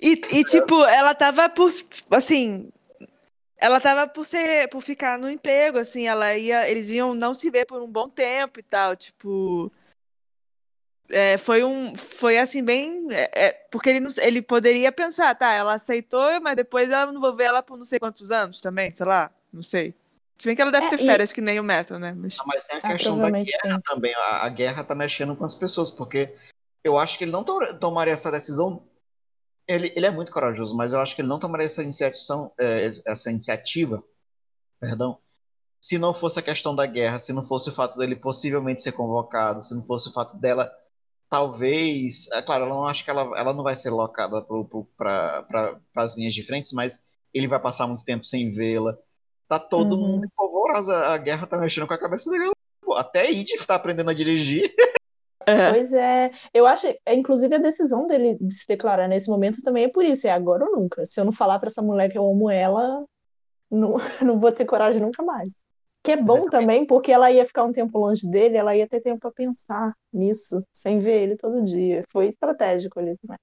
E, 0.00 0.12
e, 0.12 0.44
tipo, 0.44 0.84
ela 0.84 1.14
tava 1.14 1.48
por. 1.48 1.70
Assim. 2.10 2.70
Ela 3.64 3.80
tava 3.80 4.06
por 4.06 4.26
ser. 4.26 4.68
por 4.68 4.82
ficar 4.82 5.18
no 5.18 5.30
emprego, 5.30 5.78
assim, 5.78 6.06
ela 6.06 6.36
ia. 6.36 6.68
Eles 6.68 6.90
iam 6.90 7.14
não 7.14 7.32
se 7.32 7.48
ver 7.50 7.64
por 7.64 7.80
um 7.80 7.88
bom 7.90 8.08
tempo 8.10 8.60
e 8.60 8.62
tal. 8.62 8.94
Tipo. 8.94 9.72
é, 11.10 11.38
foi 11.38 11.64
um. 11.64 11.94
Foi 11.96 12.38
assim, 12.38 12.62
bem. 12.62 13.06
é, 13.10 13.30
é, 13.34 13.52
porque 13.70 13.88
ele, 13.88 14.00
não, 14.00 14.10
ele 14.20 14.42
poderia 14.42 14.90
pensar, 14.92 15.34
tá, 15.34 15.52
ela 15.52 15.74
aceitou, 15.74 16.40
mas 16.42 16.56
depois 16.56 16.90
eu 16.90 17.12
não 17.12 17.20
vou 17.20 17.34
ver 17.34 17.44
ela 17.44 17.62
por 17.62 17.78
não 17.78 17.84
sei 17.86 17.98
quantos 17.98 18.30
anos 18.30 18.60
também, 18.60 18.90
sei 18.90 19.06
lá. 19.06 19.30
Não 19.52 19.62
sei. 19.62 19.94
Se 20.36 20.46
bem 20.46 20.56
que 20.56 20.60
ela 20.62 20.70
deve 20.72 20.86
É, 20.86 20.90
ter 20.90 21.00
e- 21.00 21.06
férias, 21.06 21.32
que 21.32 21.40
nem 21.40 21.60
o 21.60 21.64
Matthew, 21.64 21.98
né? 21.98 22.12
Mas... 22.14 22.36
Ah, 22.40 22.44
Mas 22.46 22.64
tem 22.64 22.76
a 22.76 22.80
Ah, 22.82 22.92
questão 22.92 23.12
da 23.16 23.22
provavelmente 23.22 23.52
guerra 23.62 23.80
tem. 23.80 23.94
também. 23.94 24.14
A, 24.14 24.44
a 24.44 24.48
guerra 24.48 24.84
tá 24.84 24.94
mexendo 24.94 25.36
com 25.36 25.44
as 25.44 25.54
pessoas, 25.54 25.90
porque 25.90 26.34
eu 26.82 26.98
acho 26.98 27.16
que 27.16 27.24
ele 27.24 27.30
não 27.32 27.44
to- 27.44 27.78
tomaria 27.78 28.12
essa 28.12 28.30
decisão. 28.32 28.82
Ele, 29.66 29.92
ele 29.96 30.06
é 30.06 30.10
muito 30.10 30.30
corajoso, 30.32 30.76
mas 30.76 30.92
eu 30.92 31.00
acho 31.00 31.14
que 31.16 31.22
ele 31.22 31.28
não 31.28 31.38
tomaria 31.38 31.66
essa 31.66 31.82
iniciativa, 31.82 32.52
essa 33.06 33.30
iniciativa, 33.30 34.02
perdão, 34.80 35.18
se 35.80 35.98
não 35.98 36.14
fosse 36.14 36.38
a 36.38 36.42
questão 36.42 36.74
da 36.74 36.86
guerra, 36.86 37.18
se 37.18 37.32
não 37.32 37.46
fosse 37.46 37.70
o 37.70 37.74
fato 37.74 37.98
dele 37.98 38.16
possivelmente 38.16 38.82
ser 38.82 38.92
convocado, 38.92 39.62
se 39.62 39.74
não 39.74 39.84
fosse 39.84 40.08
o 40.08 40.12
fato 40.12 40.36
dela 40.38 40.70
talvez, 41.30 42.30
é 42.32 42.42
claro, 42.42 42.64
ela 42.64 42.74
não 42.74 42.86
acho 42.86 43.04
que 43.04 43.10
ela, 43.10 43.22
ela 43.38 43.52
não 43.52 43.62
vai 43.64 43.74
ser 43.76 43.90
locada 43.90 44.40
para 44.96 45.78
as 45.96 46.16
linhas 46.16 46.34
de 46.34 46.46
frente, 46.46 46.74
mas 46.74 47.02
ele 47.32 47.48
vai 47.48 47.58
passar 47.60 47.86
muito 47.86 48.04
tempo 48.04 48.24
sem 48.24 48.52
vê-la. 48.52 48.96
Tá 49.48 49.58
todo 49.58 49.96
Uhum. 49.96 50.00
mundo 50.08 50.26
empolvoroso, 50.26 50.92
a 50.92 51.18
guerra 51.18 51.46
tá 51.46 51.58
mexendo 51.58 51.86
com 51.86 51.94
a 51.94 51.98
cabeça 51.98 52.30
dela. 52.30 52.52
Pô, 52.80 52.94
até 52.94 53.30
Edith 53.30 53.66
tá 53.66 53.74
aprendendo 53.74 54.10
a 54.10 54.14
dirigir. 54.14 54.72
É. 55.46 55.70
Pois 55.70 55.92
é, 55.92 56.30
eu 56.52 56.66
acho, 56.66 56.86
é, 56.86 57.14
inclusive 57.14 57.54
a 57.54 57.58
decisão 57.58 58.06
dele 58.06 58.36
de 58.40 58.54
se 58.54 58.66
declarar 58.66 59.08
nesse 59.08 59.28
momento 59.28 59.62
também 59.62 59.84
é 59.84 59.88
por 59.88 60.04
isso, 60.04 60.26
é 60.26 60.30
agora 60.30 60.64
ou 60.64 60.72
nunca. 60.72 61.04
Se 61.06 61.20
eu 61.20 61.24
não 61.24 61.32
falar 61.32 61.58
pra 61.58 61.68
essa 61.68 61.82
mulher 61.82 62.10
que 62.10 62.18
eu 62.18 62.28
amo 62.28 62.50
ela, 62.50 63.04
não, 63.70 63.96
não 64.22 64.38
vou 64.38 64.52
ter 64.52 64.64
coragem 64.64 65.00
nunca 65.00 65.22
mais. 65.22 65.50
Que 66.04 66.12
é 66.12 66.16
bom 66.18 66.50
também, 66.50 66.84
porque 66.86 67.10
ela 67.10 67.32
ia 67.32 67.46
ficar 67.46 67.64
um 67.64 67.72
tempo 67.72 67.98
longe 67.98 68.30
dele, 68.30 68.58
ela 68.58 68.76
ia 68.76 68.86
ter 68.86 69.00
tempo 69.00 69.18
pra 69.20 69.30
pensar 69.30 69.94
nisso, 70.12 70.62
sem 70.70 70.98
ver 70.98 71.22
ele 71.22 71.34
todo 71.34 71.64
dia. 71.64 72.04
Foi 72.12 72.26
estratégico 72.26 73.00
ali 73.00 73.16
também. 73.16 73.38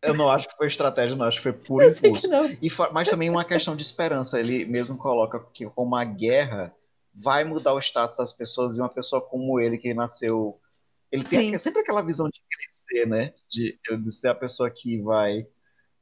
Eu 0.00 0.14
não 0.14 0.30
acho 0.30 0.48
que 0.48 0.56
foi 0.56 0.68
estratégia, 0.68 1.16
não, 1.16 1.26
acho 1.26 1.38
que 1.38 1.42
foi 1.42 1.52
puro 1.66 1.84
impulso. 1.84 2.28
E 2.62 2.70
mas 2.92 3.08
também 3.08 3.28
uma 3.28 3.44
questão 3.44 3.74
de 3.74 3.82
esperança. 3.82 4.38
Ele 4.38 4.64
mesmo 4.64 4.96
coloca 4.96 5.44
que 5.52 5.68
uma 5.76 6.04
guerra 6.04 6.72
vai 7.12 7.42
mudar 7.42 7.74
o 7.74 7.80
status 7.80 8.16
das 8.16 8.32
pessoas 8.32 8.76
e 8.76 8.80
uma 8.80 8.88
pessoa 8.88 9.20
como 9.20 9.58
ele, 9.58 9.76
que 9.76 9.92
nasceu. 9.92 10.60
Ele 11.16 11.24
tem 11.24 11.50
Sim. 11.52 11.58
sempre 11.58 11.80
aquela 11.80 12.02
visão 12.02 12.28
de 12.28 12.40
crescer, 12.50 13.06
né? 13.06 13.32
De, 13.48 13.78
de 13.98 14.12
ser 14.12 14.28
a 14.28 14.34
pessoa 14.34 14.70
que 14.70 15.00
vai. 15.00 15.46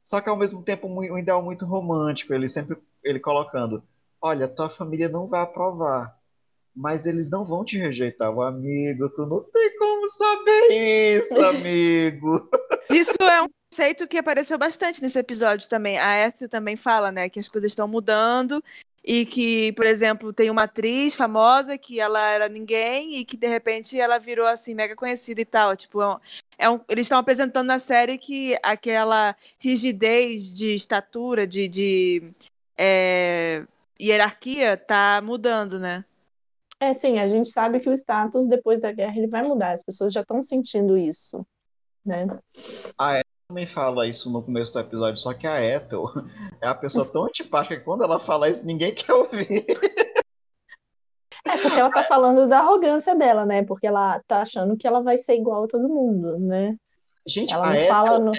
Só 0.03 0.19
que 0.19 0.29
ao 0.29 0.37
mesmo 0.37 0.61
tempo 0.61 0.87
um 0.87 1.17
ideal 1.17 1.41
muito 1.41 1.65
romântico. 1.65 2.33
Ele 2.33 2.49
sempre 2.49 2.77
ele 3.01 3.19
colocando: 3.19 3.81
Olha, 4.21 4.47
tua 4.47 4.69
família 4.69 5.07
não 5.07 5.27
vai 5.27 5.41
aprovar. 5.41 6.13
Mas 6.75 7.05
eles 7.05 7.29
não 7.29 7.45
vão 7.45 7.63
te 7.63 7.77
rejeitar, 7.77 8.29
o 8.29 8.41
amigo. 8.41 9.09
Tu 9.09 9.25
não 9.25 9.41
tem 9.43 9.77
como 9.77 10.09
saber 10.09 11.17
isso, 11.17 11.39
amigo. 11.45 12.49
Isso 12.91 13.15
é 13.21 13.41
um 13.41 13.47
conceito 13.71 14.05
que 14.05 14.17
apareceu 14.17 14.57
bastante 14.57 15.01
nesse 15.01 15.17
episódio 15.17 15.69
também. 15.69 15.97
A 15.97 16.27
Ethel 16.27 16.49
também 16.49 16.75
fala, 16.75 17.13
né, 17.13 17.29
que 17.29 17.39
as 17.39 17.47
coisas 17.47 17.71
estão 17.71 17.87
mudando 17.87 18.61
e 19.05 19.23
que, 19.25 19.71
por 19.73 19.85
exemplo, 19.85 20.33
tem 20.33 20.49
uma 20.49 20.63
atriz 20.63 21.13
famosa 21.13 21.77
que 21.77 21.99
ela 21.99 22.19
era 22.27 22.49
ninguém 22.49 23.17
e 23.17 23.23
que 23.25 23.37
de 23.37 23.47
repente 23.47 23.99
ela 23.99 24.17
virou 24.17 24.47
assim 24.47 24.73
mega 24.73 24.95
conhecida 24.95 25.39
e 25.39 25.45
tal. 25.45 25.75
Tipo, 25.75 26.01
é 26.01 26.07
um- 26.15 26.19
é 26.57 26.69
um- 26.69 26.79
eles 26.89 27.05
estão 27.05 27.19
apresentando 27.19 27.67
na 27.67 27.77
série 27.77 28.17
que 28.17 28.57
aquela 28.63 29.35
rigidez 29.59 30.51
de 30.51 30.73
estatura, 30.73 31.45
de, 31.45 31.67
de 31.67 32.31
é, 32.77 33.63
hierarquia, 34.01 34.75
tá 34.75 35.21
mudando, 35.23 35.79
né? 35.79 36.03
É, 36.79 36.93
sim, 36.93 37.19
a 37.19 37.27
gente 37.27 37.49
sabe 37.49 37.79
que 37.79 37.89
o 37.89 37.93
status 37.93 38.47
depois 38.47 38.81
da 38.81 38.91
guerra 38.91 39.17
ele 39.17 39.27
vai 39.27 39.43
mudar, 39.43 39.71
as 39.71 39.83
pessoas 39.83 40.11
já 40.11 40.21
estão 40.21 40.43
sentindo 40.43 40.97
isso, 40.97 41.45
né? 42.05 42.27
Também 43.47 43.67
fala 43.67 44.07
isso 44.07 44.31
no 44.31 44.41
começo 44.41 44.73
do 44.73 44.79
episódio, 44.79 45.19
só 45.19 45.33
que 45.33 45.45
a 45.45 45.61
Ethel 45.63 46.05
é 46.61 46.67
a 46.67 46.75
pessoa 46.75 47.05
tão 47.05 47.25
antipática 47.25 47.77
que 47.77 47.83
quando 47.83 48.03
ela 48.03 48.19
fala 48.19 48.49
isso, 48.49 48.65
ninguém 48.65 48.93
quer 48.93 49.13
ouvir. 49.13 49.65
É 51.45 51.57
porque 51.57 51.79
ela 51.79 51.91
tá 51.91 52.03
falando 52.03 52.47
da 52.47 52.59
arrogância 52.59 53.15
dela, 53.15 53.45
né? 53.45 53.63
Porque 53.63 53.85
ela 53.85 54.19
tá 54.27 54.41
achando 54.41 54.75
que 54.75 54.87
ela 54.87 55.01
vai 55.01 55.17
ser 55.17 55.35
igual 55.35 55.65
a 55.65 55.67
todo 55.67 55.87
mundo, 55.87 56.39
né? 56.39 56.75
Gente, 57.27 57.53
Ela 57.53 57.67
a 57.67 57.69
não 57.69 57.75
Ethel, 57.75 57.89
fala 57.91 58.19
no... 58.19 58.31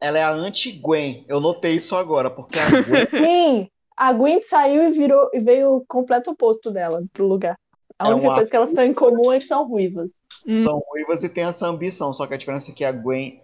ela 0.00 0.18
é 0.18 0.22
a 0.22 0.30
anti-Gwen. 0.32 1.24
Eu 1.28 1.38
notei 1.40 1.74
isso 1.76 1.94
agora, 1.96 2.30
porque 2.30 2.58
a 2.58 2.64
Gwen 2.82 3.06
Sim, 3.06 3.70
a 3.96 4.12
Gwen 4.12 4.42
saiu 4.42 4.84
e 4.88 4.90
virou 4.90 5.28
e 5.34 5.40
veio 5.40 5.76
o 5.76 5.84
completo 5.86 6.30
oposto 6.30 6.70
dela 6.70 7.02
pro 7.12 7.26
lugar. 7.26 7.58
A 7.98 8.08
É 8.08 8.12
única 8.12 8.26
uma- 8.28 8.34
coisa 8.36 8.50
que 8.50 8.56
elas 8.56 8.72
têm 8.72 8.90
em 8.90 8.94
comum 8.94 9.32
é 9.32 9.38
que 9.38 9.44
são 9.44 9.66
ruivas. 9.68 10.12
São 10.56 10.82
ruivas 10.90 11.22
e 11.24 11.28
tem 11.28 11.44
essa 11.44 11.66
ambição. 11.66 12.12
Só 12.12 12.26
que 12.26 12.34
a 12.34 12.38
diferença 12.38 12.70
é 12.70 12.74
que 12.74 12.84
a 12.84 12.92
Gwen, 12.92 13.40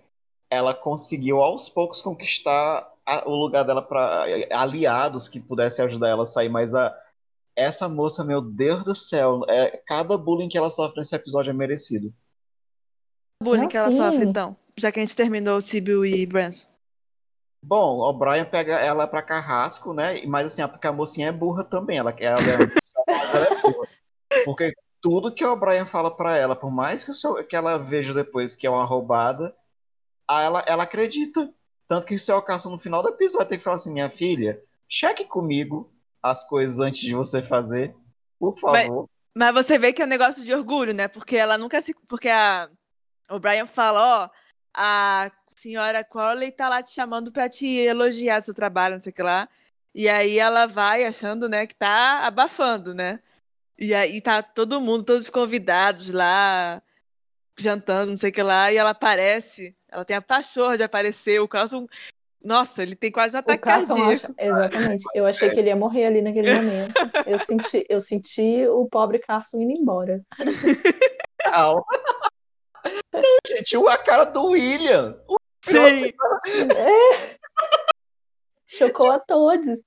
ela 0.53 0.75
conseguiu 0.75 1.41
aos 1.41 1.67
poucos 1.71 2.03
conquistar 2.03 2.87
a- 3.07 3.27
o 3.27 3.35
lugar 3.35 3.65
dela 3.65 3.81
para 3.81 4.27
aliados 4.53 5.27
que 5.27 5.41
pudessem 5.41 5.83
ajudar 5.87 6.09
ela 6.11 6.25
a 6.25 6.27
sair. 6.27 6.51
Mas 6.51 6.75
a, 6.75 6.95
essa 7.57 7.89
moça, 7.89 8.23
meu 8.23 8.43
Deus 8.43 8.85
do 8.85 8.95
céu, 8.95 9.41
é, 9.49 9.79
cada 9.87 10.17
bullying 10.19 10.51
que 10.51 10.59
ela 10.59 10.71
sofre 10.71 11.01
nesse 11.01 11.17
episódio 11.17 11.49
é 11.49 11.55
merecido. 11.55 12.13
O 13.41 13.45
bullying 13.45 13.63
Não, 13.63 13.69
que 13.69 13.77
ela 13.79 13.91
sim. 13.91 13.97
sofre, 13.97 14.25
então. 14.27 14.55
Já 14.77 14.93
que 14.93 15.01
a 15.01 15.03
gente 15.03 15.17
terminou 15.17 15.59
Sibyl 15.63 16.05
e 16.05 16.27
Branson. 16.27 16.69
Bom, 17.65 18.01
o 18.01 18.13
Brian 18.13 18.45
pega 18.45 18.79
ela 18.79 19.07
pra 19.07 19.23
carrasco, 19.23 19.95
né? 19.95 20.23
Mas 20.27 20.47
assim, 20.49 20.61
é 20.63 20.67
porque 20.67 20.87
a 20.87 20.93
mocinha 20.93 21.29
é 21.29 21.33
burra 21.33 21.65
também. 21.65 21.97
Ela, 21.97 22.15
ela 22.19 22.39
é 22.41 23.35
ela 23.35 23.47
é 23.47 23.63
burra. 23.63 23.89
Porque 24.45 24.73
tudo 25.01 25.33
que 25.33 25.45
o 25.45 25.57
Brian 25.57 25.87
fala 25.87 26.15
pra 26.15 26.37
ela, 26.37 26.55
por 26.55 26.71
mais 26.71 27.05
que, 27.05 27.11
o 27.11 27.15
seu, 27.15 27.43
que 27.47 27.57
ela 27.57 27.79
veja 27.79 28.13
depois 28.13 28.55
que 28.55 28.67
é 28.67 28.71
uma 28.71 28.85
roubada, 28.85 29.55
a 30.29 30.43
ela, 30.43 30.65
ela 30.67 30.83
acredita. 30.85 31.53
Tanto 31.89 32.07
que 32.07 32.15
o 32.15 32.21
seu 32.21 32.41
Carson 32.43 32.71
no 32.71 32.79
final 32.79 33.03
do 33.03 33.11
episódio 33.11 33.49
tem 33.49 33.59
que 33.59 33.65
falar 33.65 33.77
assim: 33.77 33.93
minha 33.93 34.11
filha, 34.11 34.61
cheque 34.89 35.25
comigo 35.25 35.93
as 36.23 36.47
coisas 36.47 36.79
antes 36.79 37.01
de 37.01 37.15
você 37.15 37.43
fazer, 37.43 37.95
por 38.39 38.57
Mas- 38.63 38.87
favor. 38.87 39.09
Mas 39.35 39.55
você 39.55 39.79
vê 39.79 39.95
que 39.95 40.03
é 40.03 40.05
um 40.05 40.09
negócio 40.09 40.45
de 40.45 40.53
orgulho, 40.55 40.93
né? 40.93 41.09
Porque 41.09 41.37
ela 41.37 41.57
nunca 41.57 41.81
se. 41.81 41.95
Porque 42.07 42.29
a... 42.29 42.69
o 43.31 43.41
Brian 43.41 43.67
fala, 43.67 44.25
ó, 44.25 44.31
a 44.75 45.31
senhora 45.57 46.05
Crowley 46.05 46.53
tá 46.53 46.69
lá 46.69 46.83
te 46.83 46.91
chamando 46.91 47.33
pra 47.33 47.49
te 47.49 47.67
elogiar 47.67 48.41
do 48.41 48.45
seu 48.45 48.55
trabalho, 48.55 48.97
não 48.97 49.03
sei 49.03 49.11
o 49.11 49.15
que 49.15 49.23
lá. 49.23 49.49
E 49.95 50.09
aí 50.09 50.39
ela 50.39 50.67
vai 50.67 51.05
achando, 51.05 51.49
né, 51.49 51.67
que 51.67 51.75
tá 51.75 52.27
abafando, 52.27 52.95
né? 52.95 53.21
E 53.79 53.95
aí 53.95 54.21
tá 54.21 54.43
todo 54.43 54.81
mundo, 54.81 55.05
todos 55.05 55.25
os 55.25 55.31
convidados 55.31 56.13
lá, 56.13 56.83
jantando, 57.59 58.11
não 58.11 58.17
sei 58.17 58.31
o 58.31 58.33
que 58.33 58.43
lá, 58.43 58.73
e 58.73 58.77
ela 58.77 58.91
aparece. 58.91 59.77
Ela 59.89 60.05
tem 60.05 60.17
a 60.17 60.23
pachorra 60.23 60.77
de 60.77 60.83
aparecer. 60.83 61.41
O 61.41 61.49
Carlson. 61.49 61.87
Nossa, 62.45 62.83
ele 62.83 62.97
tem 62.97 63.11
quase 63.13 63.37
um 63.37 63.39
O 63.39 63.41
ataque 63.41 63.63
cardíaco. 63.63 64.03
acha... 64.03 64.35
Exatamente. 64.37 65.05
Eu 65.15 65.27
achei 65.27 65.51
que 65.51 65.61
ele 65.61 65.69
ia 65.69 65.77
morrer 65.77 66.07
ali 66.07 66.23
naquele 66.23 66.53
momento. 66.55 66.95
Eu 67.25 67.39
senti, 67.39 67.87
eu 67.89 68.01
senti 68.01 68.67
o 68.67 68.87
pobre 68.89 69.19
Carson 69.19 69.61
indo 69.63 69.73
embora. 69.73 70.21
Não. 71.45 71.85
Não, 73.13 73.23
gente, 73.47 73.77
a 73.77 73.99
cara 73.99 74.25
do 74.25 74.47
William. 74.47 75.17
Sim! 75.65 76.13
É. 76.77 77.39
Chocou 78.67 79.11
a 79.11 79.21
todos. 79.21 79.85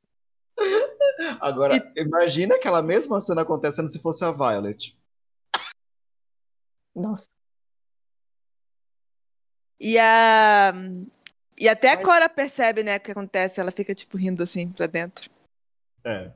Agora, 1.42 1.76
imagina 1.98 2.56
aquela 2.56 2.82
mesma 2.82 3.20
cena 3.20 3.42
acontecendo 3.42 3.90
se 3.90 4.02
fosse 4.02 4.24
a 4.24 4.32
Violet. 4.32 4.98
Nossa. 6.96 7.35
E 9.80 9.98
a. 10.00 10.74
E 11.58 11.70
até 11.70 11.92
a 11.92 12.02
Cora 12.02 12.28
percebe, 12.28 12.84
né, 12.84 12.98
o 12.98 13.00
que 13.00 13.12
acontece. 13.12 13.62
Ela 13.62 13.72
fica, 13.72 13.96
tipo, 13.96 14.18
rindo 14.18 14.44
assim 14.44 14.70
pra 14.70 14.88
dentro. 14.88 15.30
É. 16.04 16.32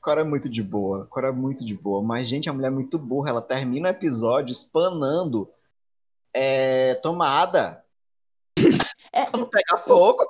Cora 0.00 0.20
é 0.20 0.24
muito 0.24 0.48
de 0.48 0.62
boa. 0.62 1.06
Cora 1.06 1.28
é 1.28 1.32
muito 1.32 1.64
de 1.64 1.74
boa. 1.74 2.02
Mas, 2.02 2.28
gente, 2.28 2.48
a 2.48 2.52
mulher 2.52 2.68
é 2.68 2.70
muito 2.70 2.98
burra. 2.98 3.30
Ela 3.30 3.42
termina 3.42 3.88
o 3.88 3.92
episódio 3.92 4.52
espanando 4.52 5.50
é, 6.32 6.94
tomada. 6.96 7.84
É. 9.12 9.24
Pra 9.30 9.40
não 9.40 9.48
pegar 9.48 9.78
fogo. 9.78 10.26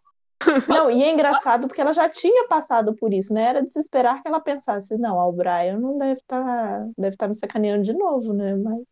Não, 0.69 0.91
e 0.91 1.03
é 1.03 1.11
engraçado 1.11 1.67
porque 1.67 1.81
ela 1.81 1.93
já 1.93 2.09
tinha 2.09 2.47
passado 2.47 2.95
por 2.95 3.13
isso, 3.13 3.35
né? 3.35 3.43
Era 3.43 3.63
de 3.63 3.71
se 3.71 3.79
esperar 3.81 4.23
que 4.23 4.29
ela 4.29 4.39
pensasse, 4.39 4.97
não, 4.97 5.17
o 5.17 5.33
Brian 5.33 5.79
não 5.79 5.97
deve 5.97 6.21
estar 6.21 6.87
deve 6.97 7.17
tá 7.17 7.27
me 7.27 7.35
sacaneando 7.35 7.83
de 7.83 7.93
novo, 7.93 8.33
né? 8.33 8.55
Mas 8.55 8.83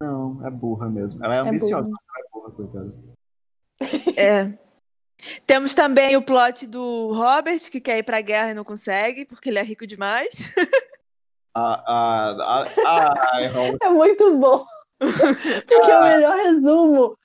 Não, 0.00 0.46
é 0.46 0.50
burra 0.50 0.88
mesmo. 0.88 1.24
Ela 1.24 1.36
é 1.36 1.38
ambiciosa, 1.38 1.90
mas 1.90 2.00
ela 2.08 2.24
é 2.24 2.30
burra, 2.32 2.50
coitada. 2.52 2.94
É. 4.16 4.58
Temos 5.46 5.74
também 5.74 6.16
o 6.16 6.22
plot 6.22 6.66
do 6.66 7.12
Robert, 7.12 7.58
que 7.70 7.80
quer 7.80 7.98
ir 7.98 8.04
pra 8.04 8.20
guerra 8.20 8.50
e 8.50 8.54
não 8.54 8.62
consegue, 8.62 9.24
porque 9.24 9.48
ele 9.48 9.58
é 9.58 9.62
rico 9.62 9.86
demais. 9.86 10.52
A, 11.54 11.74
a, 11.74 12.30
a, 12.30 12.62
a, 12.62 13.34
ai, 13.34 13.46
Raul, 13.48 13.76
é 13.82 13.88
muito 13.88 14.36
bom. 14.36 14.64
Porque 15.68 15.90
é 15.90 15.98
o 15.98 16.02
melhor 16.02 16.36
resumo. 16.36 17.16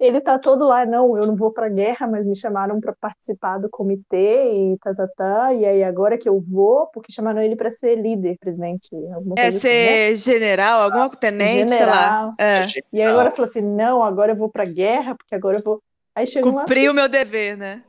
Ele 0.00 0.20
tá 0.20 0.38
todo 0.38 0.66
lá, 0.66 0.84
não, 0.84 1.16
eu 1.16 1.26
não 1.26 1.36
vou 1.36 1.52
pra 1.52 1.68
guerra, 1.68 2.06
mas 2.06 2.26
me 2.26 2.34
chamaram 2.36 2.80
para 2.80 2.92
participar 2.92 3.58
do 3.58 3.68
comitê 3.68 4.52
e 4.52 4.78
tá, 4.78 4.94
tá, 4.94 5.08
tá. 5.16 5.54
E 5.54 5.64
aí 5.64 5.84
agora 5.84 6.18
que 6.18 6.28
eu 6.28 6.40
vou, 6.40 6.86
porque 6.88 7.12
chamaram 7.12 7.40
ele 7.40 7.56
para 7.56 7.70
ser 7.70 7.94
líder, 7.96 8.36
presidente, 8.38 8.88
É 8.94 8.98
coisa 8.98 9.48
assim, 9.48 9.68
né? 9.68 10.14
ser 10.14 10.16
general, 10.16 10.82
alguma 10.82 11.08
tenente, 11.10 11.70
sei 11.70 11.86
lá. 11.86 11.92
General. 11.92 12.34
É. 12.38 12.66
E 12.92 13.02
agora 13.02 13.30
falou 13.30 13.48
assim, 13.48 13.62
não, 13.62 14.02
agora 14.02 14.32
eu 14.32 14.36
vou 14.36 14.48
pra 14.48 14.64
guerra, 14.64 15.14
porque 15.14 15.34
agora 15.34 15.58
eu 15.58 15.62
vou. 15.62 15.82
Aí 16.14 16.26
chega 16.26 16.48
um 16.48 16.52
Cumpri 16.52 16.88
o 16.88 16.94
meu 16.94 17.08
dever, 17.08 17.56
né? 17.56 17.82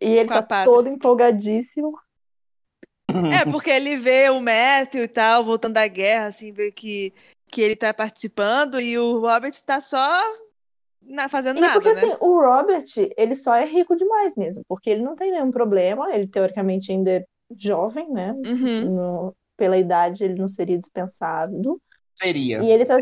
E 0.00 0.18
ele 0.18 0.28
Com 0.28 0.42
tá 0.42 0.64
todo 0.64 0.88
empolgadíssimo. 0.88 1.98
É, 3.08 3.48
porque 3.50 3.70
ele 3.70 3.96
vê 3.96 4.28
o 4.30 4.40
Matthew 4.40 5.04
e 5.04 5.08
tal, 5.08 5.44
voltando 5.44 5.74
da 5.74 5.86
guerra, 5.86 6.26
assim, 6.26 6.52
vê 6.52 6.72
que, 6.72 7.12
que 7.54 7.60
ele 7.60 7.76
tá 7.76 7.94
participando 7.94 8.80
e 8.80 8.98
o 8.98 9.20
Robert 9.20 9.52
tá 9.64 9.78
só 9.78 10.20
na, 11.00 11.28
fazendo 11.28 11.58
E 11.58 11.60
nada, 11.60 11.74
porque 11.80 11.92
né? 11.92 12.00
assim, 12.00 12.16
o 12.20 12.40
Robert, 12.40 12.84
ele 13.16 13.34
só 13.34 13.54
é 13.54 13.64
rico 13.64 13.94
demais 13.94 14.34
mesmo, 14.34 14.64
porque 14.68 14.90
ele 14.90 15.02
não 15.02 15.14
tem 15.14 15.30
nenhum 15.30 15.50
problema, 15.50 16.12
ele 16.12 16.26
teoricamente 16.26 16.90
ainda 16.90 17.10
é 17.10 17.24
jovem, 17.56 18.10
né? 18.10 18.32
Uhum. 18.32 18.90
No- 18.90 19.36
pela 19.56 19.78
idade 19.78 20.24
ele 20.24 20.34
não 20.34 20.48
seria 20.48 20.76
dispensado. 20.76 21.80
Seria. 22.16 22.60
E 22.60 22.70
ele 22.70 22.84
tá. 22.84 22.98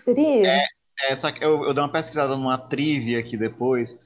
Seria? 0.00 0.60
Essa, 1.08 1.30
eu, 1.40 1.64
eu 1.64 1.74
dei 1.74 1.82
uma 1.82 1.90
pesquisada 1.90 2.36
numa 2.36 2.56
trivia 2.56 3.18
aqui 3.18 3.36
depois. 3.36 3.98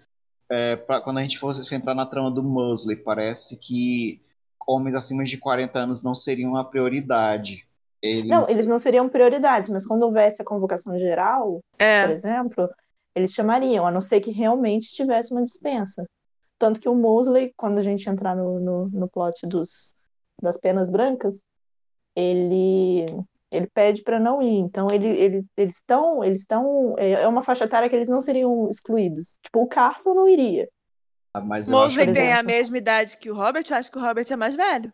É, 0.49 0.77
pra, 0.77 1.01
quando 1.03 1.19
a 1.19 1.23
gente 1.23 1.39
fosse 1.39 1.73
entrar 1.75 1.95
na 1.95 2.07
trama 2.07 2.31
do 2.31 2.43
Mosley, 2.43 2.97
parece 2.97 3.57
que 3.57 4.21
homens 4.67 4.95
acima 4.97 5.25
de 5.25 5.37
40 5.37 5.79
anos 5.79 6.03
não 6.03 6.15
seriam 6.15 6.53
uma 6.53 6.65
prioridade. 6.65 7.67
Eles, 8.03 8.27
Não, 8.29 8.49
eles 8.49 8.67
não 8.67 8.79
seriam 8.79 9.09
prioridades, 9.09 9.71
mas 9.71 9.87
quando 9.87 10.03
houvesse 10.05 10.41
a 10.41 10.45
convocação 10.45 10.97
geral, 10.99 11.61
por 11.71 11.85
É. 11.85 12.11
exemplo, 12.13 12.69
eles 13.15 13.33
chamariam, 13.33 13.87
a 13.87 13.91
não 13.91 14.01
ser 14.01 14.21
que 14.21 14.31
realmente 14.31 14.89
tivesse 14.93 15.33
uma 15.33 15.43
dispensa. 15.43 16.07
Tanto 16.59 16.81
que 16.81 16.89
o 16.89 16.95
Mosley, 16.95 17.53
quando 17.57 17.79
a 17.79 17.83
gente 17.83 18.09
entrar 18.09 18.35
no, 18.37 18.59
no, 18.61 18.89
no 18.89 19.09
plot 19.09 19.47
dos, 19.47 19.95
das 20.43 20.59
penas 20.59 20.91
brancas, 20.91 21.39
ele, 22.15 23.07
ele 23.53 23.67
pede 23.73 24.03
para 24.03 24.19
não 24.19 24.43
ir. 24.43 24.59
Então, 24.59 24.87
ele, 24.93 25.09
ele, 25.09 25.45
eles 25.57 25.77
estão. 25.77 26.23
Eles 26.25 26.41
estão. 26.43 26.95
É 26.99 27.13
é 27.23 27.29
uma 27.29 27.43
faixa 27.43 27.65
etária 27.65 27.89
que 27.89 27.97
eles 27.97 28.09
não 28.09 28.21
seriam 28.21 28.69
excluídos. 28.69 29.39
Tipo, 29.43 29.63
o 29.63 29.67
Carson 29.67 30.15
não 30.15 30.29
iria. 30.29 30.69
Acho 31.35 31.71
Mosley 31.71 32.07
por 32.07 32.15
tem 32.15 32.23
a 32.25 32.31
exemplo. 32.33 32.47
mesma 32.47 32.79
idade 32.79 33.17
que 33.17 33.31
o 33.31 33.35
Robert, 33.35 33.65
eu 33.71 33.77
acho 33.77 33.91
que 33.91 33.99
o 33.99 34.01
Robert 34.01 34.27
é 34.31 34.37
mais 34.37 34.55
velho. 34.55 34.93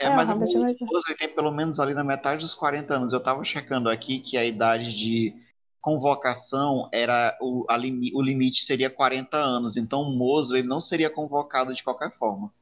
É, 0.00 0.06
É, 0.06 0.16
mas 0.16 0.28
mais- 0.28 0.78
tem 1.18 1.28
pelo 1.34 1.50
menos 1.50 1.80
ali 1.80 1.94
na 1.94 2.04
metade 2.04 2.42
dos 2.42 2.54
40 2.54 2.94
anos. 2.94 3.12
Eu 3.12 3.20
tava 3.22 3.44
checando 3.44 3.88
aqui 3.88 4.20
que 4.20 4.36
a 4.36 4.44
idade 4.44 4.94
de 4.94 5.34
convocação 5.80 6.88
era 6.92 7.36
o, 7.40 7.64
limi- 7.76 8.12
o 8.14 8.22
limite 8.22 8.64
seria 8.64 8.90
40 8.90 9.36
anos. 9.36 9.76
Então 9.76 10.02
o 10.02 10.10
Mosley 10.16 10.62
não 10.62 10.80
seria 10.80 11.10
convocado 11.10 11.74
de 11.74 11.82
qualquer 11.82 12.12
forma. 12.12 12.52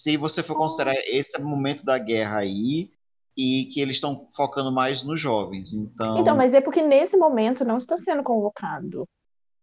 Se 0.00 0.16
você 0.16 0.42
for 0.42 0.54
considerar 0.56 0.94
esse 0.94 1.40
momento 1.40 1.84
da 1.84 1.98
guerra 1.98 2.38
aí 2.38 2.90
e 3.36 3.66
que 3.66 3.80
eles 3.80 3.96
estão 3.96 4.28
focando 4.34 4.72
mais 4.72 5.02
nos 5.02 5.20
jovens. 5.20 5.74
Então, 5.74 6.18
Então, 6.18 6.36
mas 6.36 6.54
é 6.54 6.60
porque 6.60 6.82
nesse 6.82 7.16
momento 7.16 7.64
não 7.64 7.76
está 7.76 7.96
sendo 7.96 8.22
convocado. 8.22 9.06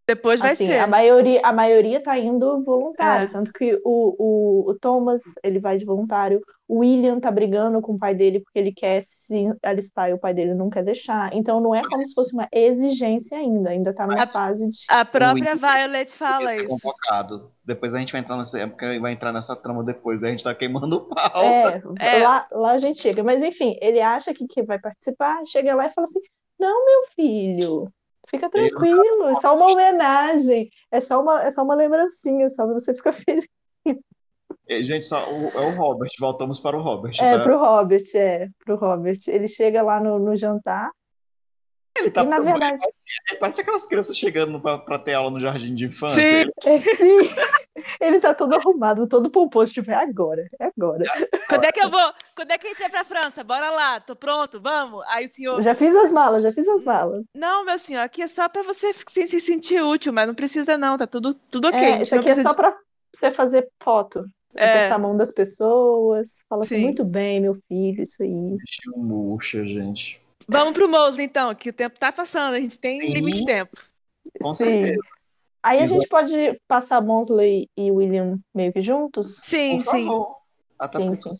Depois 0.06 0.39
vai 0.39 0.51
Assim, 0.51 0.66
ser. 0.66 0.80
a 0.80 0.88
maioria, 0.88 1.39
a 1.43 1.54
maioria 1.54 2.01
tá 2.04 2.18
indo 2.20 2.62
voluntário, 2.64 3.26
É. 3.26 3.32
tanto 3.32 3.54
que 3.54 3.80
o, 3.86 4.16
o, 4.66 4.72
o 4.72 4.76
Thomas, 4.80 5.22
ele 5.43 5.60
vai 5.60 5.78
de 5.78 5.86
voluntário, 5.86 6.41
o 6.68 6.80
William 6.80 7.20
tá 7.20 7.32
brigando 7.32 7.80
com 7.82 7.93
o 7.93 7.97
pai 7.97 8.14
dele 8.14 8.39
porque 8.41 8.60
ele 8.60 8.74
quer 8.74 9.01
se 9.04 9.49
alistar 9.64 10.10
e 10.10 10.14
o 10.14 10.18
pai 10.20 10.34
dele 10.34 10.54
não 10.54 10.70
quer 10.70 10.84
deixar, 10.84 11.34
então 11.34 11.60
não 11.62 11.74
é 11.74 11.82
como 11.88 12.06
se 12.06 12.14
fosse 12.14 12.34
uma 12.34 12.47
exigência 12.51 13.38
ainda, 13.38 13.70
ainda 13.70 13.93
tá 13.93 14.06
numa 14.06 14.24
A- 14.24 14.28
fase 14.28 14.70
de... 14.70 14.80
A 14.89 15.06
própria 15.06 15.56
Violet 15.56 16.12
fala 16.12 16.56
isso. 16.56 16.68
convocado. 16.68 17.51
Depois 17.66 17.93
a 17.95 17.99
gente 17.99 18.12
vai 18.12 18.20
entrar 18.22 18.36
nessa 18.38 18.60
época, 18.60 18.99
vai 18.99 19.14
entrar 19.14 19.32
nessa 19.32 19.56
trama 19.56 19.84
depois. 19.86 20.22
A 20.22 20.28
gente 20.30 20.43
tá 20.43 20.54
queimando 20.54 20.95
o 20.97 21.01
pau. 21.08 21.43
É, 21.43 21.82
É. 21.99 22.24
Lá, 22.24 22.45
lá 22.51 22.72
a 22.72 22.78
gente 22.78 22.99
chega, 22.99 23.24
mas 23.24 23.41
enfim, 23.41 23.78
ele 23.82 24.01
acha 24.01 24.34
que, 24.34 24.45
que 24.47 24.64
vai 24.64 24.80
participar, 24.80 25.41
chega 25.45 25.74
lá 25.76 25.88
e 25.88 25.91
fala 25.93 26.06
assim, 26.06 26.20
não, 26.60 26.86
meu 26.86 27.04
filho, 27.16 27.89
fica 28.30 28.49
tranquilo, 28.49 29.26
é 29.30 29.36
só 29.36 29.55
uma 29.55 29.71
homenagem, 29.71 30.69
é 30.91 30.99
só 31.01 31.21
uma, 31.21 31.43
é 31.43 31.51
só 31.51 31.63
uma 31.63 31.76
lembrancinha, 31.76 32.49
só 32.49 32.65
você 32.67 32.93
ficar 32.93 33.13
feliz. 33.28 33.47
É, 34.67 34.82
Gente, 34.82 35.05
só 35.05 35.17
o- 35.30 35.49
é 35.49 35.59
o 35.67 35.76
Robert. 35.78 36.09
Voltamos 36.19 36.59
para 36.59 36.78
o 36.78 36.82
Robert. 36.82 37.13
É, 37.19 37.38
tá? 37.38 37.43
pro 37.43 37.57
Robert, 37.57 38.03
é, 38.15 38.47
pro 38.65 38.76
Robert. 38.76 39.17
Ele 39.28 39.47
chega 39.47 39.82
lá 39.82 39.99
no, 39.99 40.17
no 40.19 40.36
jantar 40.36 40.89
Ele 41.96 42.10
tá 42.10 42.24
e, 42.24 42.28
na 42.28 42.39
verdade, 42.39 42.82
Ele 43.30 43.39
Parece 43.39 43.62
aquelas 43.62 43.86
crianças 43.86 44.18
chegando 44.18 44.60
pra, 44.60 44.78
pra 44.80 44.98
ter 44.98 45.14
aula 45.14 45.30
no 45.30 45.39
jardim 45.39 45.76
de 45.76 45.86
infância. 45.86 46.16
Sim. 46.22 46.39
Ele- 46.39 46.52
é, 46.66 46.80
sim, 46.80 47.18
ele 48.02 48.20
tá 48.20 48.34
todo 48.34 48.56
arrumado, 48.56 49.08
todo 49.08 49.30
pomposo, 49.30 49.74
tipo, 49.74 49.91
é 49.91 49.96
agora, 49.96 50.48
é 50.60 50.66
agora. 50.76 51.04
Quando 51.48 51.66
é 51.66 51.72
que 51.72 51.80
eu 51.84 51.89
vou? 51.89 52.14
Quando 52.36 52.52
é 52.52 52.58
que 52.58 52.66
a 52.66 52.70
gente 52.70 52.80
vai 52.80 52.89
pra 52.89 53.04
França? 53.04 53.44
Bora 53.44 53.70
lá, 53.70 54.00
tô 54.00 54.16
pronto, 54.16 54.60
vamos. 54.60 55.06
Aí 55.10 55.26
o 55.26 55.30
senhor. 55.30 55.62
Já 55.62 55.76
fiz 55.76 55.96
as 55.96 56.12
malas, 56.12 56.41
já 56.44 56.52
fiz 56.52 56.68
as 56.68 56.84
malas. 56.84 57.24
Não, 57.36 57.64
meu 57.64 57.78
senhor, 57.78 58.02
aqui 58.02 58.22
é 58.24 58.28
só 58.28 58.50
pra 58.50 58.64
você 58.64 58.91
se, 59.08 59.28
se 59.28 59.39
sentir 59.39 59.82
útil, 59.82 60.12
mas 60.12 60.26
não 60.28 60.34
precisa, 60.36 60.78
não. 60.78 60.98
Tá 60.98 61.06
tudo, 61.06 61.34
tudo 61.52 61.68
ok. 61.68 61.80
É, 61.80 62.04
isso 62.04 62.16
aqui 62.16 62.30
é 62.30 62.34
só 62.34 62.50
de- 62.50 62.56
pra 62.56 62.76
você 63.16 63.30
fazer 63.30 63.68
foto. 63.84 64.26
É. 64.56 64.66
Apertar 64.70 64.96
a 64.96 65.00
mão 65.00 65.18
das 65.18 65.32
pessoas, 65.32 66.44
fala 66.48 66.64
assim, 66.64 66.76
Sim. 66.76 66.84
muito 66.84 67.04
bem, 67.04 67.41
meu 67.41 67.56
filho, 67.68 68.04
isso 68.04 68.22
aí. 68.22 68.30
Bichinho 68.30 68.98
murcha, 68.98 69.64
gente. 69.66 70.22
Vamos 70.48 70.74
pro 70.74 70.89
Mosley, 70.89 71.26
então, 71.26 71.54
que 71.56 71.70
o 71.70 71.74
tempo 71.74 72.00
tá 72.00 72.12
passando, 72.12 72.56
a 72.56 72.60
gente 72.60 72.80
tem 72.80 73.00
Sim. 73.00 73.14
limite 73.14 73.39
de 73.39 73.46
tempo. 73.46 73.78
Com 74.41 74.54
Sim. 74.54 74.66
certeza. 74.66 75.02
Aí 75.62 75.80
a 75.80 75.86
gente 75.86 76.08
pode 76.10 76.60
passar 76.68 77.02
Monsley 77.02 77.70
e 77.78 77.89
William 77.89 78.38
meio 78.54 78.74
que 78.74 78.82
juntos? 78.82 79.38
Sim, 79.41 79.78
Por 79.78 79.84
sim. 79.84 80.06
favor. 80.06 80.38
Até 80.78 81.00
Sim, 81.00 81.16
sim. 81.16 81.32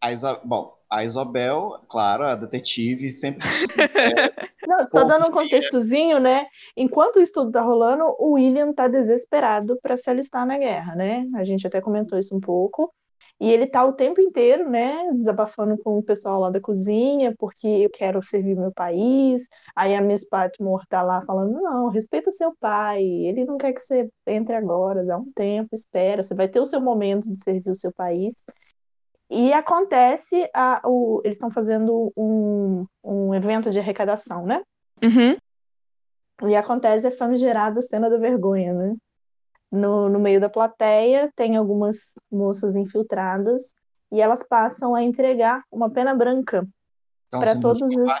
A 0.00 0.12
Isa... 0.12 0.40
Bom, 0.42 0.74
a 0.88 1.04
Isabel, 1.04 1.80
claro, 1.88 2.24
a 2.24 2.34
detetive, 2.34 3.10
sempre. 3.16 3.46
Não, 4.66 4.84
só 4.84 5.02
Bom, 5.02 5.08
dando 5.08 5.26
um 5.28 5.32
contextozinho, 5.32 6.18
né? 6.18 6.46
Enquanto 6.76 7.16
o 7.16 7.20
estudo 7.20 7.50
tá 7.50 7.60
rolando, 7.60 8.04
o 8.18 8.32
William 8.32 8.72
tá 8.72 8.88
desesperado 8.88 9.78
para 9.82 9.96
se 9.96 10.08
alistar 10.08 10.46
na 10.46 10.56
guerra, 10.56 10.94
né? 10.94 11.26
A 11.34 11.44
gente 11.44 11.66
até 11.66 11.80
comentou 11.80 12.18
isso 12.18 12.34
um 12.34 12.40
pouco. 12.40 12.92
E 13.40 13.50
ele 13.50 13.66
tá 13.66 13.84
o 13.84 13.92
tempo 13.92 14.20
inteiro, 14.20 14.70
né, 14.70 15.10
desabafando 15.12 15.76
com 15.78 15.98
o 15.98 16.02
pessoal 16.02 16.40
lá 16.40 16.50
da 16.50 16.60
cozinha, 16.60 17.34
porque 17.38 17.66
eu 17.66 17.90
quero 17.90 18.22
servir 18.24 18.56
meu 18.56 18.72
país. 18.72 19.48
Aí 19.74 19.94
a 19.94 20.00
Miss 20.00 20.28
Patmore 20.28 20.86
tá 20.88 21.02
lá 21.02 21.22
falando: 21.26 21.60
não, 21.60 21.88
respeita 21.88 22.30
seu 22.30 22.54
pai, 22.60 23.02
ele 23.02 23.44
não 23.44 23.58
quer 23.58 23.72
que 23.72 23.80
você 23.80 24.08
entre 24.26 24.54
agora, 24.54 25.04
dá 25.04 25.18
um 25.18 25.30
tempo, 25.34 25.70
espera, 25.72 26.22
você 26.22 26.34
vai 26.34 26.48
ter 26.48 26.60
o 26.60 26.64
seu 26.64 26.80
momento 26.80 27.30
de 27.32 27.42
servir 27.42 27.70
o 27.70 27.76
seu 27.76 27.92
país. 27.92 28.34
E 29.30 29.52
acontece, 29.52 30.48
a, 30.54 30.80
o, 30.84 31.20
eles 31.24 31.36
estão 31.36 31.50
fazendo 31.50 32.12
um, 32.16 32.86
um 33.02 33.34
evento 33.34 33.70
de 33.70 33.78
arrecadação, 33.78 34.46
né? 34.46 34.62
Uhum. 35.02 35.36
E 36.48 36.54
acontece 36.54 37.06
a 37.06 37.10
famigerada 37.10 37.80
cena 37.80 38.10
da 38.10 38.18
vergonha, 38.18 38.72
né? 38.72 38.94
No, 39.74 40.08
no 40.08 40.20
meio 40.20 40.40
da 40.40 40.48
plateia 40.48 41.30
tem 41.34 41.56
algumas 41.56 42.14
moças 42.30 42.76
infiltradas 42.76 43.74
e 44.12 44.20
elas 44.20 44.46
passam 44.46 44.94
a 44.94 45.02
entregar 45.02 45.62
uma 45.70 45.90
pena 45.90 46.14
branca 46.14 46.66
Então, 47.28 47.40
Pra 47.40 47.50
assim, 47.52 47.60
todos 47.60 47.90
os- 47.90 48.12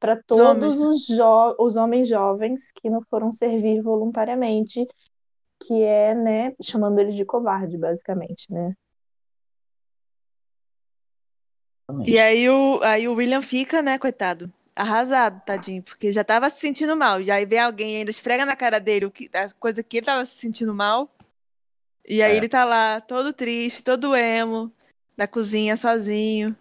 para 0.00 0.12
homens, 0.12 0.26
todos 0.26 0.80
né? 0.80 0.86
os, 0.86 1.06
jo 1.06 1.56
os 1.58 1.76
homens 1.76 2.08
jovens 2.08 2.72
que 2.72 2.90
não 2.90 3.00
foram 3.08 3.30
servir 3.30 3.80
voluntariamente, 3.82 4.86
que 5.62 5.82
é, 5.82 6.14
né, 6.14 6.52
chamando 6.62 6.98
eles 6.98 7.14
de 7.16 7.24
covarde, 7.24 7.76
basicamente, 7.76 8.52
né? 8.52 8.74
E 12.06 12.18
aí 12.18 12.48
o, 12.48 12.80
aí 12.82 13.08
o 13.08 13.14
William 13.14 13.42
fica, 13.42 13.82
né, 13.82 13.98
coitado, 13.98 14.52
arrasado, 14.78 15.42
tadinho, 15.44 15.82
porque 15.82 16.12
já 16.12 16.22
tava 16.22 16.48
se 16.48 16.60
sentindo 16.60 16.96
mal. 16.96 17.20
E 17.20 17.30
aí 17.30 17.44
vem 17.44 17.58
alguém 17.58 17.94
e 17.94 17.96
ainda 17.98 18.10
esfrega 18.10 18.46
na 18.46 18.54
cara 18.56 18.78
dele 18.78 19.06
o 19.06 19.10
que, 19.10 19.28
a 19.34 19.46
coisa 19.58 19.82
que 19.82 19.98
ele 19.98 20.06
tava 20.06 20.24
se 20.24 20.36
sentindo 20.38 20.72
mal. 20.72 21.12
E 22.08 22.22
aí 22.22 22.32
É. 22.32 22.36
ele 22.36 22.48
tá 22.48 22.64
lá, 22.64 23.00
todo 23.00 23.32
triste, 23.32 23.82
todo 23.82 24.14
emo, 24.16 24.72
na 25.16 25.26
cozinha, 25.26 25.76
sozinho. 25.76 26.56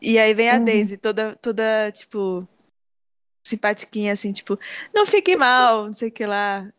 E 0.00 0.18
aí 0.18 0.32
vem 0.32 0.48
a 0.48 0.54
Uhum. 0.58 0.64
Daisy, 0.64 0.96
toda, 0.96 1.34
toda, 1.36 1.90
tipo, 1.92 2.46
simpatiquinha, 3.46 4.12
assim, 4.12 4.32
tipo, 4.32 4.58
não 4.94 5.04
fique 5.04 5.36
mal, 5.36 5.86
não 5.86 5.94
sei 5.94 6.08
o 6.08 6.12
que 6.12 6.24
lá. 6.24 6.72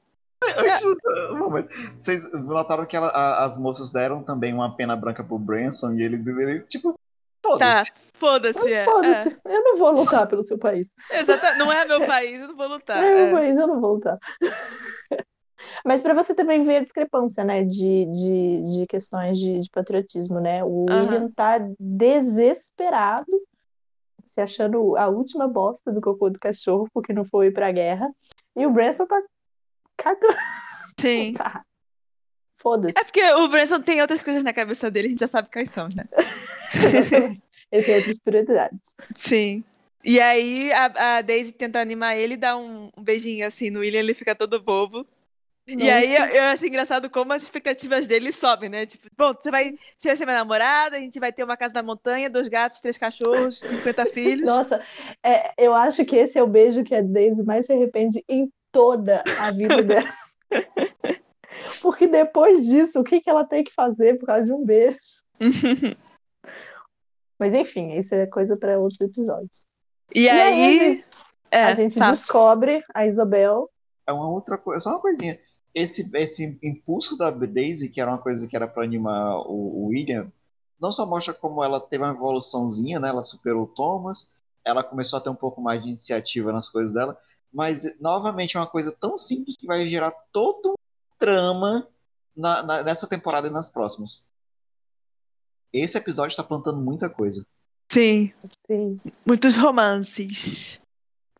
Um 1.31 1.37
momento. 1.37 1.69
Vocês 1.99 2.31
notaram 2.31 2.85
que 2.85 2.95
ela- 2.95 3.09
a- 3.09 3.43
as 3.45 3.57
moças 3.57 3.91
deram 3.91 4.23
também 4.23 4.53
uma 4.53 4.73
pena 4.73 4.95
branca 4.95 5.21
pro 5.23 5.37
Branson 5.37 5.91
e 5.95 6.01
ele, 6.01 6.15
ele 6.41 6.61
tipo, 6.61 6.97
Tá, 7.41 7.57
foda-se. 7.57 7.91
foda-se. 8.15 8.73
é, 8.73 8.83
Foda-se, 8.85 9.37
eu 9.45 9.63
não 9.63 9.77
vou 9.77 9.91
lutar 9.91 10.27
pelo 10.27 10.43
seu 10.43 10.57
país. 10.57 10.87
é. 11.09 11.19
Exata- 11.19 11.55
não 11.55 11.71
é 11.71 11.85
meu 11.85 11.99
país, 12.05 12.41
eu 12.41 12.47
não 12.49 12.55
vou 12.55 12.67
lutar. 12.67 13.03
É, 13.03 13.07
é. 13.11 13.15
meu 13.25 13.31
país, 13.35 13.57
eu 13.57 13.67
não 13.67 13.79
vou 13.81 13.93
lutar. 13.93 14.17
Mas 15.85 16.01
para 16.01 16.13
você 16.13 16.33
também 16.33 16.63
ver 16.63 16.77
a 16.77 16.83
discrepância, 16.83 17.43
né, 17.43 17.63
de, 17.63 18.05
de, 18.05 18.79
de 18.79 18.87
questões 18.87 19.37
de, 19.37 19.59
de 19.59 19.69
patriotismo, 19.69 20.39
né? 20.39 20.63
O 20.63 20.85
Aham. 20.89 21.01
William 21.05 21.31
tá 21.31 21.57
desesperado, 21.79 23.25
se 24.23 24.39
achando 24.41 24.95
a 24.97 25.07
última 25.07 25.47
bosta 25.47 25.91
do 25.91 25.99
cocô 26.01 26.29
do 26.29 26.39
cachorro 26.39 26.87
porque 26.93 27.13
não 27.13 27.25
foi 27.25 27.51
pra 27.51 27.71
guerra. 27.71 28.09
E 28.55 28.65
o 28.65 28.71
Branson 28.71 29.05
tá 29.05 29.21
cagando. 29.97 30.35
Sim. 30.99 31.33
Tá. 31.37 31.63
Foda-se. 32.61 32.99
É 32.99 33.03
porque 33.05 33.23
o 33.33 33.47
Branson 33.47 33.79
tem 33.81 34.01
outras 34.01 34.21
coisas 34.21 34.43
na 34.43 34.51
cabeça 34.51 34.91
dele, 34.91 35.07
a 35.07 35.09
gente 35.11 35.19
já 35.21 35.27
sabe 35.27 35.49
quais 35.49 35.69
são, 35.69 35.87
né? 35.87 36.03
Ele 37.71 37.83
tem 37.83 37.95
outras 37.95 38.19
prioridades. 38.19 38.95
Sim. 39.15 39.63
E 40.03 40.19
aí 40.19 40.71
a, 40.71 41.17
a 41.17 41.21
Daisy 41.21 41.51
tenta 41.51 41.79
animar 41.79 42.17
ele 42.17 42.33
e 42.33 42.37
dá 42.37 42.55
um, 42.57 42.89
um 42.97 43.03
beijinho 43.03 43.45
assim 43.45 43.69
no 43.69 43.81
William, 43.81 43.99
ele 43.99 44.13
fica 44.13 44.33
todo 44.33 44.61
bobo. 44.61 45.05
E 45.67 45.89
aí 45.89 46.15
eu, 46.15 46.25
eu 46.25 46.43
acho 46.45 46.65
engraçado 46.65 47.09
como 47.09 47.31
as 47.31 47.43
expectativas 47.43 48.07
dele 48.07 48.31
sobem, 48.31 48.69
né? 48.69 48.85
Tipo, 48.85 49.07
bom, 49.15 49.33
você 49.33 49.51
vai, 49.51 49.75
você 49.95 50.07
vai 50.07 50.15
ser 50.15 50.25
minha 50.25 50.39
namorada, 50.39 50.97
a 50.97 50.99
gente 50.99 51.19
vai 51.19 51.31
ter 51.31 51.43
uma 51.43 51.55
casa 51.55 51.75
na 51.75 51.83
montanha, 51.83 52.29
dois 52.29 52.47
gatos, 52.47 52.81
três 52.81 52.97
cachorros, 52.97 53.59
50 53.59 54.05
filhos. 54.07 54.47
Nossa, 54.47 54.81
é, 55.23 55.53
eu 55.63 55.75
acho 55.75 56.03
que 56.05 56.15
esse 56.15 56.39
é 56.39 56.43
o 56.43 56.47
beijo 56.47 56.83
que 56.83 56.95
a 56.95 57.01
Daisy 57.01 57.43
mais 57.43 57.67
se 57.67 57.73
arrepende 57.73 58.23
em 58.27 58.51
toda 58.71 59.23
a 59.39 59.51
vida 59.51 59.83
dela. 59.83 60.11
Porque 61.81 62.07
depois 62.07 62.65
disso, 62.65 62.99
o 62.99 63.03
que, 63.03 63.21
que 63.21 63.29
ela 63.29 63.45
tem 63.45 63.63
que 63.63 63.73
fazer 63.73 64.17
por 64.17 64.25
causa 64.25 64.45
de 64.45 64.51
um 64.51 64.65
beijo? 64.65 64.97
Mas 67.39 67.53
enfim, 67.53 67.93
isso 67.93 68.13
é 68.13 68.25
coisa 68.27 68.57
para 68.57 68.77
outros 68.77 68.99
episódios. 68.99 69.65
E, 70.13 70.27
aí, 70.29 70.39
a 70.39 70.45
aí. 70.45 70.77
gente- 70.79 71.05
é, 71.51 71.63
a 71.63 71.73
gente 71.73 71.97
fala. 71.97 72.11
descobre 72.11 72.83
a 72.93 73.05
Isabel. 73.07 73.69
É 74.05 74.11
uma 74.11 74.29
outra 74.29 74.57
coisa, 74.57 74.81
só 74.81 74.89
uma 74.91 74.99
coisinha. 74.99 75.39
Esse, 75.73 76.09
esse 76.15 76.59
impulso 76.63 77.15
da 77.17 77.29
Daisy, 77.31 77.89
que 77.89 78.01
era 78.01 78.11
uma 78.11 78.17
coisa 78.17 78.47
que 78.47 78.55
era 78.55 78.67
pra 78.67 78.83
animar 78.83 79.37
o, 79.47 79.83
o 79.83 79.85
William, 79.87 80.31
não 80.81 80.91
só 80.91 81.05
mostra 81.05 81.33
como 81.33 81.63
ela 81.63 81.79
teve 81.79 82.03
uma 82.03 82.13
evoluçãozinha, 82.13 82.99
né? 82.99 83.09
Ela 83.09 83.23
superou 83.23 83.63
o 83.63 83.67
Thomas, 83.67 84.31
ela 84.65 84.83
começou 84.83 85.17
a 85.17 85.21
ter 85.21 85.29
um 85.29 85.35
pouco 85.35 85.61
mais 85.61 85.81
de 85.81 85.89
iniciativa 85.89 86.51
nas 86.51 86.67
coisas 86.67 86.91
dela, 86.93 87.17
mas 87.53 87.83
novamente 87.99 88.57
é 88.57 88.59
uma 88.59 88.67
coisa 88.67 88.91
tão 88.91 89.17
simples 89.17 89.55
que 89.57 89.65
vai 89.67 89.87
gerar 89.87 90.11
todo 90.31 90.71
um 90.71 91.17
trama 91.19 91.87
na- 92.35 92.63
na- 92.63 92.83
nessa 92.83 93.07
temporada 93.07 93.47
e 93.47 93.51
nas 93.51 93.69
próximas. 93.69 94.27
Esse 95.73 95.97
episódio 95.97 96.35
tá 96.35 96.43
plantando 96.43 96.77
muita 96.81 97.09
coisa. 97.09 97.45
Sim, 97.91 98.33
Sim, 98.67 98.99
muitos 99.25 99.55
romances. 99.55 100.79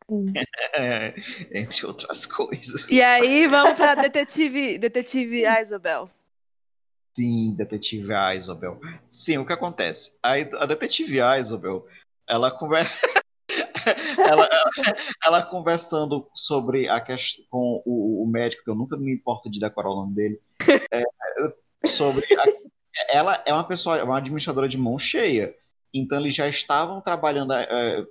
sim. 0.10 0.34
É, 0.76 1.14
entre 1.54 1.86
outras 1.86 2.26
coisas. 2.26 2.90
E 2.90 3.02
aí 3.02 3.48
vamos 3.48 3.76
pra 3.76 3.96
detetive, 3.96 4.78
detetive 4.78 5.44
Isabel. 5.46 6.10
Sim, 7.16 7.54
detetive 7.56 8.10
Isabel. 8.38 8.80
Sim, 9.12 9.38
o 9.40 9.46
que 9.46 9.54
acontece? 9.54 10.12
A, 10.24 10.34
a 10.34 10.66
detetive 10.66 11.20
Isabel, 11.40 11.86
ela 12.28 12.50
conversa. 12.52 12.92
ela, 14.18 14.48
ela, 14.78 14.96
ela 15.26 15.44
conversando 15.44 16.28
sobre 16.36 16.88
a 16.88 17.00
questão 17.02 17.44
com 17.50 17.82
o, 17.86 18.24
o 18.24 18.28
médico, 18.28 18.64
que 18.64 18.70
eu 18.70 18.76
nunca 18.76 18.96
me 18.98 19.14
importo 19.14 19.50
de 19.50 19.60
decorar 19.60 19.90
o 19.90 19.96
nome 19.96 20.16
dele, 20.16 20.42
é, 20.92 21.04
sobre. 21.88 22.26
a- 22.36 22.69
ela 23.08 23.42
é 23.46 23.54
uma 23.54 23.64
pessoa, 23.64 24.04
uma 24.04 24.18
administradora 24.18 24.68
de 24.68 24.78
mão 24.78 24.98
cheia. 25.00 25.56
Então 25.94 26.20
eles 26.20 26.36
já 26.36 26.48
estavam 26.48 27.02
trabalhando, 27.02 27.54
é, 27.54 28.06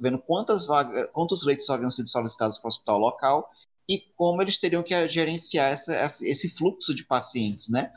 vendo 0.00 0.18
quantas 0.18 0.66
vagas, 0.66 1.08
quantos 1.12 1.44
leitos 1.44 1.68
haviam 1.68 1.90
sido 1.90 2.08
solicitados 2.08 2.58
para 2.58 2.68
o 2.68 2.70
hospital 2.70 2.98
local 2.98 3.50
e 3.88 3.98
como 4.16 4.40
eles 4.40 4.58
teriam 4.58 4.82
que 4.82 5.08
gerenciar 5.08 5.72
essa, 5.72 5.94
essa- 5.94 6.26
esse 6.26 6.48
fluxo 6.56 6.94
de 6.94 7.04
pacientes, 7.04 7.68
né? 7.68 7.92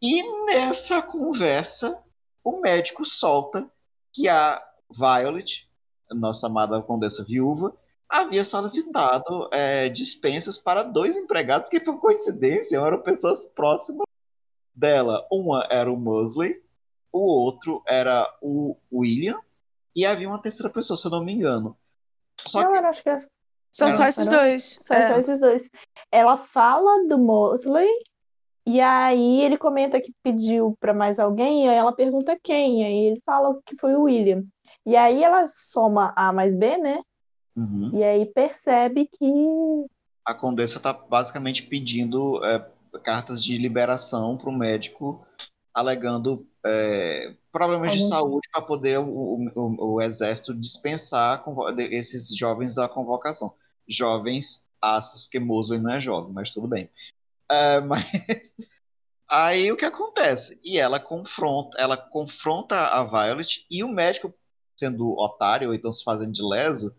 E 0.00 0.22
nessa 0.46 1.02
conversa, 1.02 1.98
o 2.44 2.60
médico 2.60 3.04
solta 3.04 3.68
que 4.12 4.28
a 4.28 4.62
Violet, 4.90 5.68
nossa 6.10 6.46
amada 6.46 6.80
condessa 6.80 7.24
viúva, 7.24 7.76
havia 8.08 8.44
solicitado 8.44 9.48
é, 9.52 9.88
dispensas 9.88 10.58
para 10.58 10.82
dois 10.82 11.16
empregados 11.16 11.68
que, 11.68 11.78
por 11.78 12.00
coincidência, 12.00 12.78
eram 12.78 13.00
pessoas 13.02 13.44
próximas 13.44 14.06
dela. 14.80 15.26
Uma 15.30 15.66
era 15.70 15.92
o 15.92 15.96
Mosley, 15.96 16.60
o 17.12 17.20
outro 17.20 17.82
era 17.86 18.26
o 18.40 18.76
William, 18.92 19.38
e 19.94 20.06
havia 20.06 20.28
uma 20.28 20.40
terceira 20.40 20.72
pessoa, 20.72 20.96
se 20.96 21.06
eu 21.06 21.10
não 21.10 21.24
me 21.24 21.34
engano. 21.34 21.76
Só 22.40 22.62
Não, 22.62 22.72
que 22.72 22.78
acho 22.78 23.02
que 23.02 23.10
é 23.10 23.18
São 23.70 23.88
Não, 23.88 23.96
só 23.96 24.06
esses 24.06 24.26
dois. 24.26 24.76
Só, 24.80 24.94
É. 24.94 25.08
só 25.08 25.18
esses 25.18 25.38
dois. 25.38 25.70
Ela 26.10 26.36
fala 26.36 27.06
do 27.06 27.18
Mosley, 27.18 27.88
e 28.66 28.80
aí 28.80 29.42
ele 29.42 29.58
comenta 29.58 30.00
que 30.00 30.12
pediu 30.22 30.76
para 30.80 30.94
mais 30.94 31.18
alguém, 31.18 31.66
e 31.66 31.68
aí 31.68 31.76
ela 31.76 31.92
pergunta 31.92 32.38
quem, 32.42 32.82
e 32.82 32.84
aí 32.84 33.04
ele 33.06 33.22
fala 33.24 33.58
que 33.66 33.76
foi 33.76 33.94
o 33.94 34.02
William. 34.02 34.44
E 34.86 34.96
aí 34.96 35.22
ela 35.22 35.44
soma 35.44 36.12
A 36.16 36.32
mais 36.32 36.56
B, 36.56 36.78
né? 36.78 37.00
Uhum. 37.56 37.90
E 37.92 38.02
aí 38.02 38.24
percebe 38.26 39.06
que. 39.06 39.86
A 40.24 40.34
Condessa 40.34 40.78
está 40.78 40.92
basicamente 40.92 41.64
pedindo 41.64 42.42
é, 42.44 42.66
cartas 43.02 43.42
de 43.42 43.56
liberação 43.58 44.36
para 44.36 44.50
o 44.50 44.52
médico, 44.56 45.26
alegando 45.72 46.46
é, 46.64 47.34
problemas 47.52 47.92
de 47.94 48.06
saúde 48.08 48.48
para 48.52 48.62
poder 48.62 48.98
o, 48.98 49.08
o- 49.54 49.94
o- 49.94 50.00
exército 50.02 50.54
dispensar 50.54 51.42
esses 51.78 52.36
jovens 52.36 52.74
da 52.74 52.88
convocação. 52.88 53.54
Jovens, 53.88 54.64
aspas, 54.80 55.24
porque 55.24 55.40
Mosley 55.40 55.80
não 55.80 55.92
é 55.92 56.00
jovem, 56.00 56.32
mas 56.32 56.50
tudo 56.50 56.68
bem. 56.68 56.90
É, 57.50 57.80
mas 57.82 58.54
aí 59.28 59.70
o 59.72 59.76
que 59.76 59.84
acontece? 59.84 60.58
E 60.62 60.78
ela 60.78 61.00
confronta, 61.00 61.78
ela 61.78 61.96
confronta 61.96 62.76
a 62.76 63.04
Violet 63.04 63.64
e 63.70 63.82
o 63.82 63.88
médico, 63.88 64.34
sendo 64.76 65.12
otário 65.18 65.68
ou 65.68 65.74
então 65.74 65.92
se 65.92 66.02
fazendo 66.04 66.32
de 66.32 66.42
leso, 66.42 66.94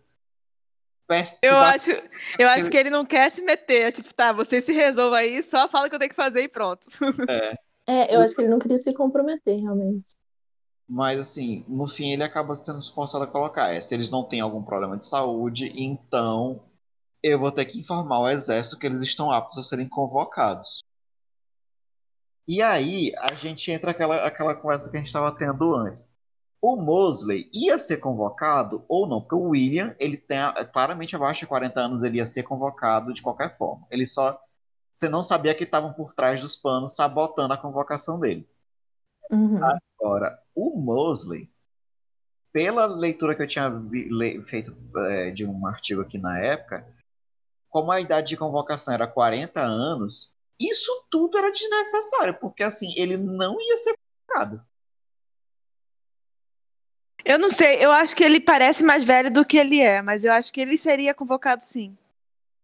Eu 1.42 1.56
acho, 1.56 1.90
eu 2.38 2.48
acho 2.48 2.70
que 2.70 2.76
ele 2.76 2.90
não 2.90 3.04
quer 3.04 3.30
se 3.30 3.42
meter. 3.42 3.88
É 3.88 3.90
Tipo, 3.90 4.12
tá, 4.14 4.32
você 4.32 4.60
se 4.60 4.72
resolva 4.72 5.18
aí, 5.18 5.42
só 5.42 5.68
fala 5.68 5.86
o 5.86 5.88
que 5.88 5.94
eu 5.94 5.98
tenho 5.98 6.10
que 6.10 6.16
fazer 6.16 6.42
e 6.42 6.48
pronto. 6.48 6.86
É, 7.84 8.14
eu 8.14 8.20
acho 8.20 8.36
que 8.36 8.42
ele 8.42 8.48
não 8.48 8.60
queria 8.60 8.78
se 8.78 8.94
comprometer, 8.94 9.60
realmente. 9.60 10.06
Mas 10.88 11.18
assim, 11.18 11.64
no 11.66 11.88
fim 11.88 12.12
ele 12.12 12.22
acaba 12.22 12.54
sendo 12.54 12.80
forçado 12.94 13.24
a 13.24 13.26
colocar. 13.26 13.70
É, 13.70 13.80
se 13.80 13.92
eles 13.92 14.08
não 14.08 14.22
têm 14.22 14.40
algum 14.40 14.62
problema 14.62 14.96
de 14.96 15.04
saúde, 15.04 15.72
então 15.74 16.62
eu 17.22 17.38
vou 17.38 17.50
ter 17.50 17.64
que 17.64 17.80
informar 17.80 18.20
o 18.20 18.28
exército 18.28 18.78
que 18.78 18.86
eles 18.86 19.02
estão 19.02 19.30
aptos 19.30 19.58
a 19.58 19.62
serem 19.62 19.88
convocados. 19.88 20.84
E 22.46 22.60
aí 22.60 23.12
a 23.18 23.34
gente 23.34 23.70
entra 23.70 23.92
aquela, 23.92 24.26
aquela 24.26 24.54
conversa 24.54 24.90
que 24.90 24.96
a 24.96 25.00
gente 25.00 25.08
estava 25.08 25.34
tendo 25.36 25.74
antes. 25.74 26.04
O 26.62 26.76
Mosley 26.76 27.50
ia 27.52 27.76
ser 27.76 27.96
convocado 27.96 28.84
ou 28.88 29.04
não, 29.04 29.20
porque 29.20 29.34
o 29.34 29.48
William, 29.48 29.96
ele 29.98 30.16
tem 30.16 30.38
claramente 30.72 31.16
abaixo 31.16 31.40
de 31.40 31.46
40 31.48 31.80
anos, 31.80 32.02
ele 32.04 32.18
ia 32.18 32.24
ser 32.24 32.44
convocado 32.44 33.12
de 33.12 33.20
qualquer 33.20 33.58
forma. 33.58 33.84
Ele 33.90 34.06
só. 34.06 34.40
Você 34.92 35.08
não 35.08 35.24
sabia 35.24 35.56
que 35.56 35.64
estavam 35.64 35.92
por 35.92 36.14
trás 36.14 36.40
dos 36.40 36.54
panos 36.54 36.94
sabotando 36.94 37.52
a 37.52 37.58
convocação 37.58 38.20
dele. 38.20 38.48
Uhum. 39.28 39.58
Agora, 39.98 40.38
o 40.54 40.78
Mosley, 40.78 41.50
pela 42.52 42.86
leitura 42.86 43.34
que 43.34 43.42
eu 43.42 43.48
tinha 43.48 43.68
feito 44.46 44.76
é, 45.08 45.30
de 45.30 45.44
um 45.44 45.66
artigo 45.66 46.02
aqui 46.02 46.16
na 46.16 46.38
época, 46.38 46.86
como 47.68 47.90
a 47.90 48.00
idade 48.00 48.28
de 48.28 48.36
convocação 48.36 48.94
era 48.94 49.08
40 49.08 49.60
anos, 49.60 50.30
isso 50.60 51.06
tudo 51.10 51.38
era 51.38 51.50
desnecessário, 51.50 52.34
porque 52.34 52.62
assim, 52.62 52.92
ele 52.96 53.16
não 53.16 53.60
ia 53.60 53.78
ser 53.78 53.96
convocado. 54.28 54.62
Eu 57.24 57.38
não 57.38 57.48
sei, 57.48 57.84
eu 57.84 57.90
acho 57.90 58.14
que 58.16 58.24
ele 58.24 58.40
parece 58.40 58.82
mais 58.84 59.04
velho 59.04 59.30
do 59.30 59.44
que 59.44 59.56
ele 59.56 59.80
é, 59.80 60.02
mas 60.02 60.24
eu 60.24 60.32
acho 60.32 60.52
que 60.52 60.60
ele 60.60 60.76
seria 60.76 61.14
convocado 61.14 61.62
sim. 61.62 61.96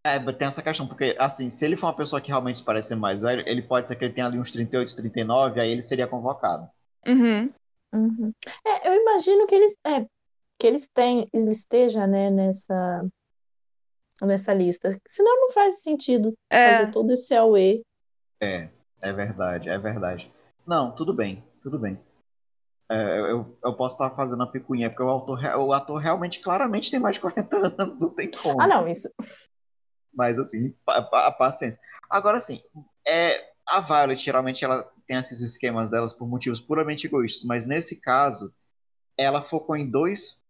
É, 0.04 0.18
tem 0.32 0.48
essa 0.48 0.62
questão, 0.62 0.86
porque 0.86 1.16
assim, 1.18 1.50
se 1.50 1.64
ele 1.64 1.76
for 1.76 1.86
uma 1.86 1.96
pessoa 1.96 2.20
que 2.20 2.28
realmente 2.28 2.62
parece 2.62 2.88
ser 2.88 2.94
mais 2.94 3.22
velho, 3.22 3.42
ele 3.46 3.62
pode 3.62 3.88
ser 3.88 3.96
que 3.96 4.04
ele 4.04 4.14
tenha 4.14 4.26
ali 4.26 4.38
uns 4.38 4.50
38, 4.50 4.96
39, 4.96 5.60
aí 5.60 5.70
ele 5.70 5.82
seria 5.82 6.06
convocado. 6.06 6.68
Uhum. 7.06 7.52
Uhum. 7.92 8.32
É, 8.66 8.88
eu 8.88 8.94
imagino 8.94 9.46
que 9.46 9.54
eles, 9.54 9.76
é, 9.86 10.06
que 10.58 10.66
eles 10.66 10.88
têm, 10.88 11.28
ele 11.32 11.50
esteja, 11.50 12.06
né, 12.06 12.30
nessa, 12.30 13.06
nessa 14.22 14.52
lista. 14.54 14.98
Senão 15.06 15.40
não 15.40 15.52
faz 15.52 15.82
sentido 15.82 16.32
É. 16.50 16.78
fazer 16.78 16.90
todo 16.90 17.12
esse 17.12 17.34
AUE. 17.34 17.82
É, 18.40 18.68
é 19.02 19.12
verdade, 19.12 19.68
é 19.68 19.78
verdade. 19.78 20.30
Não, 20.66 20.94
tudo 20.94 21.12
bem, 21.12 21.42
tudo 21.62 21.78
bem. 21.78 21.98
É, 22.90 23.20
eu, 23.30 23.58
eu 23.62 23.74
posso 23.74 23.94
estar 23.94 24.10
fazendo 24.10 24.42
a 24.42 24.46
picuinha, 24.46 24.88
porque 24.88 25.02
o 25.02 25.66
o 25.66 25.72
ator 25.72 25.98
realmente, 25.98 26.40
claramente 26.40 26.90
tem 26.90 26.98
mais 26.98 27.16
de 27.16 27.20
40 27.20 27.56
anos, 27.82 28.00
não 28.00 28.10
tem 28.10 28.30
como. 28.30 28.60
Ah, 28.60 28.66
não, 28.66 28.88
isso. 28.88 29.08
Mas 30.12 30.38
assim, 30.38 30.74
pa- 30.84 31.02
pa- 31.02 31.30
paciência. 31.32 31.80
Agora 32.08 32.40
sim, 32.40 32.62
é, 33.06 33.52
a 33.66 33.80
Violet 33.80 34.22
geralmente 34.22 34.64
ela 34.64 34.90
tem 35.06 35.18
esses 35.18 35.40
esquemas 35.40 35.90
delas 35.90 36.14
por 36.14 36.26
motivos 36.26 36.60
puramente 36.60 37.06
egoístas, 37.06 37.44
mas 37.44 37.66
nesse 37.66 37.96
caso, 37.96 38.52
ela 39.16 39.42
focou 39.42 39.76
em 39.76 39.90
dois, 39.90 40.40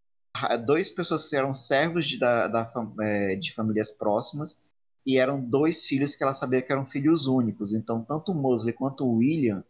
dois 0.65 0.91
pessoas 0.91 1.29
que 1.29 1.37
eram 1.37 1.53
servos 1.53 2.09
de, 2.09 2.19
da, 2.19 2.47
da 2.47 2.73
é, 3.01 3.35
de 3.37 3.53
famílias 3.55 3.91
próximas 3.91 4.57
e 5.05 5.19
eram 5.19 5.41
dois 5.41 5.85
filhos 5.87 6.15
que 6.15 6.23
ela 6.23 6.35
sabia 6.35 6.63
que 6.63 6.71
eram 6.73 6.87
filhos 6.87 7.27
únicos. 7.27 7.75
Então, 7.75 8.05
tanto 8.05 8.31
o 8.31 8.35
Mosley 8.35 8.73
quanto 8.73 9.05
o 9.05 9.17
William, 9.17 9.65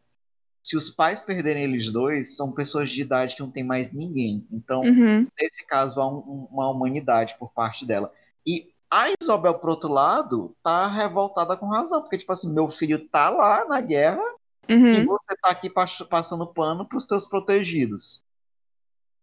se 0.68 0.76
os 0.76 0.90
pais 0.90 1.22
perderem 1.22 1.64
eles 1.64 1.90
dois, 1.90 2.36
são 2.36 2.52
pessoas 2.52 2.90
de 2.90 3.00
idade 3.00 3.34
que 3.34 3.40
não 3.40 3.50
tem 3.50 3.64
mais 3.64 3.90
ninguém. 3.90 4.46
Então, 4.52 4.82
Uhum. 4.82 5.26
nesse 5.40 5.64
caso, 5.66 5.98
há 5.98 6.06
um- 6.06 6.18
um- 6.18 6.48
uma 6.50 6.68
humanidade 6.68 7.34
por 7.38 7.50
parte 7.54 7.86
dela. 7.86 8.12
E 8.46 8.70
a 8.90 9.06
Isabel, 9.18 9.54
por 9.54 9.70
outro 9.70 9.88
lado, 9.88 10.54
tá 10.62 10.86
revoltada 10.86 11.56
com 11.56 11.64
razão, 11.66 12.02
porque, 12.02 12.18
tipo 12.18 12.30
assim, 12.30 12.52
meu 12.52 12.68
filho 12.68 13.08
tá 13.08 13.30
lá 13.30 13.64
na 13.64 13.80
guerra 13.80 14.22
e 14.68 14.74
Uhum. 14.74 15.06
você 15.06 15.34
tá 15.40 15.48
aqui 15.48 15.70
pas- 15.70 16.02
passando 16.10 16.46
pano 16.46 16.86
pros 16.86 17.06
teus 17.06 17.24
protegidos. 17.26 18.22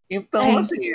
Então, 0.09 0.41
Sim. 0.41 0.57
assim, 0.57 0.91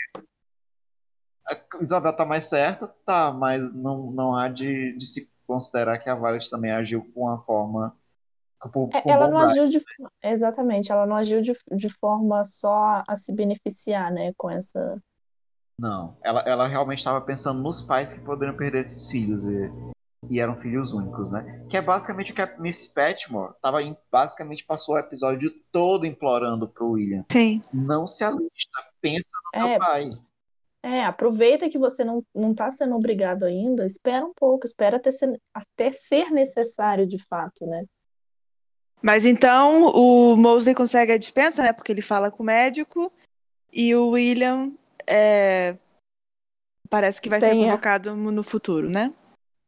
a 1.46 1.60
Isabel 1.80 2.12
tá 2.12 2.24
mais 2.24 2.46
certa, 2.46 2.88
tá, 3.06 3.32
mas 3.32 3.72
não, 3.72 4.10
não 4.10 4.34
há 4.36 4.48
de, 4.48 4.96
de 4.98 5.06
se 5.06 5.30
considerar 5.46 5.98
que 5.98 6.10
a 6.10 6.14
Violet 6.16 6.50
também 6.50 6.72
agiu 6.72 7.08
com 7.14 7.22
uma 7.22 7.38
forma. 7.42 7.96
Com, 8.60 8.90
É, 8.92 9.00
com 9.02 9.10
ela 9.10 9.28
não 9.28 9.38
agiu 9.38 9.68
de. 9.68 9.82
Exatamente, 10.22 10.92
ela 10.92 11.06
não 11.06 11.16
agiu 11.16 11.40
de, 11.40 11.52
de 11.72 11.88
forma 11.88 12.44
só 12.44 13.02
a 13.08 13.16
se 13.16 13.34
beneficiar, 13.34 14.12
né, 14.12 14.32
com 14.36 14.50
essa. 14.50 15.00
Não, 15.78 16.16
ela, 16.22 16.40
ela 16.42 16.68
realmente 16.68 16.98
estava 16.98 17.20
pensando 17.22 17.62
nos 17.62 17.80
pais 17.80 18.12
que 18.12 18.20
poderiam 18.20 18.54
perder 18.56 18.82
esses 18.82 19.10
filhos 19.10 19.42
e, 19.44 19.70
e 20.28 20.38
eram 20.38 20.54
filhos 20.56 20.92
únicos, 20.92 21.32
né? 21.32 21.64
Que 21.70 21.78
é 21.78 21.82
basicamente 21.82 22.32
o 22.32 22.34
que 22.34 22.42
a 22.42 22.58
Miss 22.58 22.86
Patmore 22.86 23.54
tava 23.62 23.82
em, 23.82 23.96
basicamente 24.12 24.64
passou 24.66 24.96
o 24.96 24.98
episódio 24.98 25.50
todo 25.72 26.04
implorando 26.04 26.68
pro 26.68 26.90
William. 26.90 27.24
Sim. 27.32 27.62
Não 27.72 28.06
se 28.06 28.22
alista, 28.24 28.78
pensa 29.00 29.28
no 29.54 29.58
É, 29.58 29.68
teu 29.70 29.78
pai. 29.78 30.10
é, 30.82 31.02
aproveita 31.04 31.70
que 31.70 31.78
você 31.78 32.04
não, 32.04 32.22
não 32.34 32.54
tá 32.54 32.70
sendo 32.70 32.94
obrigado 32.94 33.44
ainda, 33.44 33.86
espera 33.86 34.24
um 34.26 34.34
pouco, 34.34 34.66
espera 34.66 34.98
até 34.98 35.10
ser, 35.10 35.40
até 35.54 35.92
ser 35.92 36.30
necessário 36.30 37.06
de 37.06 37.18
fato, 37.26 37.66
né? 37.66 37.84
Mas 39.02 39.24
então 39.24 39.84
o 39.94 40.36
Mosley 40.36 40.74
consegue 40.74 41.12
a 41.12 41.18
dispensa, 41.18 41.62
né? 41.62 41.72
Porque 41.72 41.90
ele 41.92 42.02
fala 42.02 42.30
com 42.30 42.42
o 42.42 42.46
médico 42.46 43.12
e 43.72 43.94
o 43.94 44.10
William 44.10 44.72
é, 45.06 45.76
parece 46.88 47.20
que 47.20 47.28
vai 47.28 47.40
ser 47.40 47.50
Tem 47.50 47.62
a- 47.62 47.70
convocado 47.72 48.14
no 48.16 48.42
futuro, 48.42 48.90
né? 48.90 49.12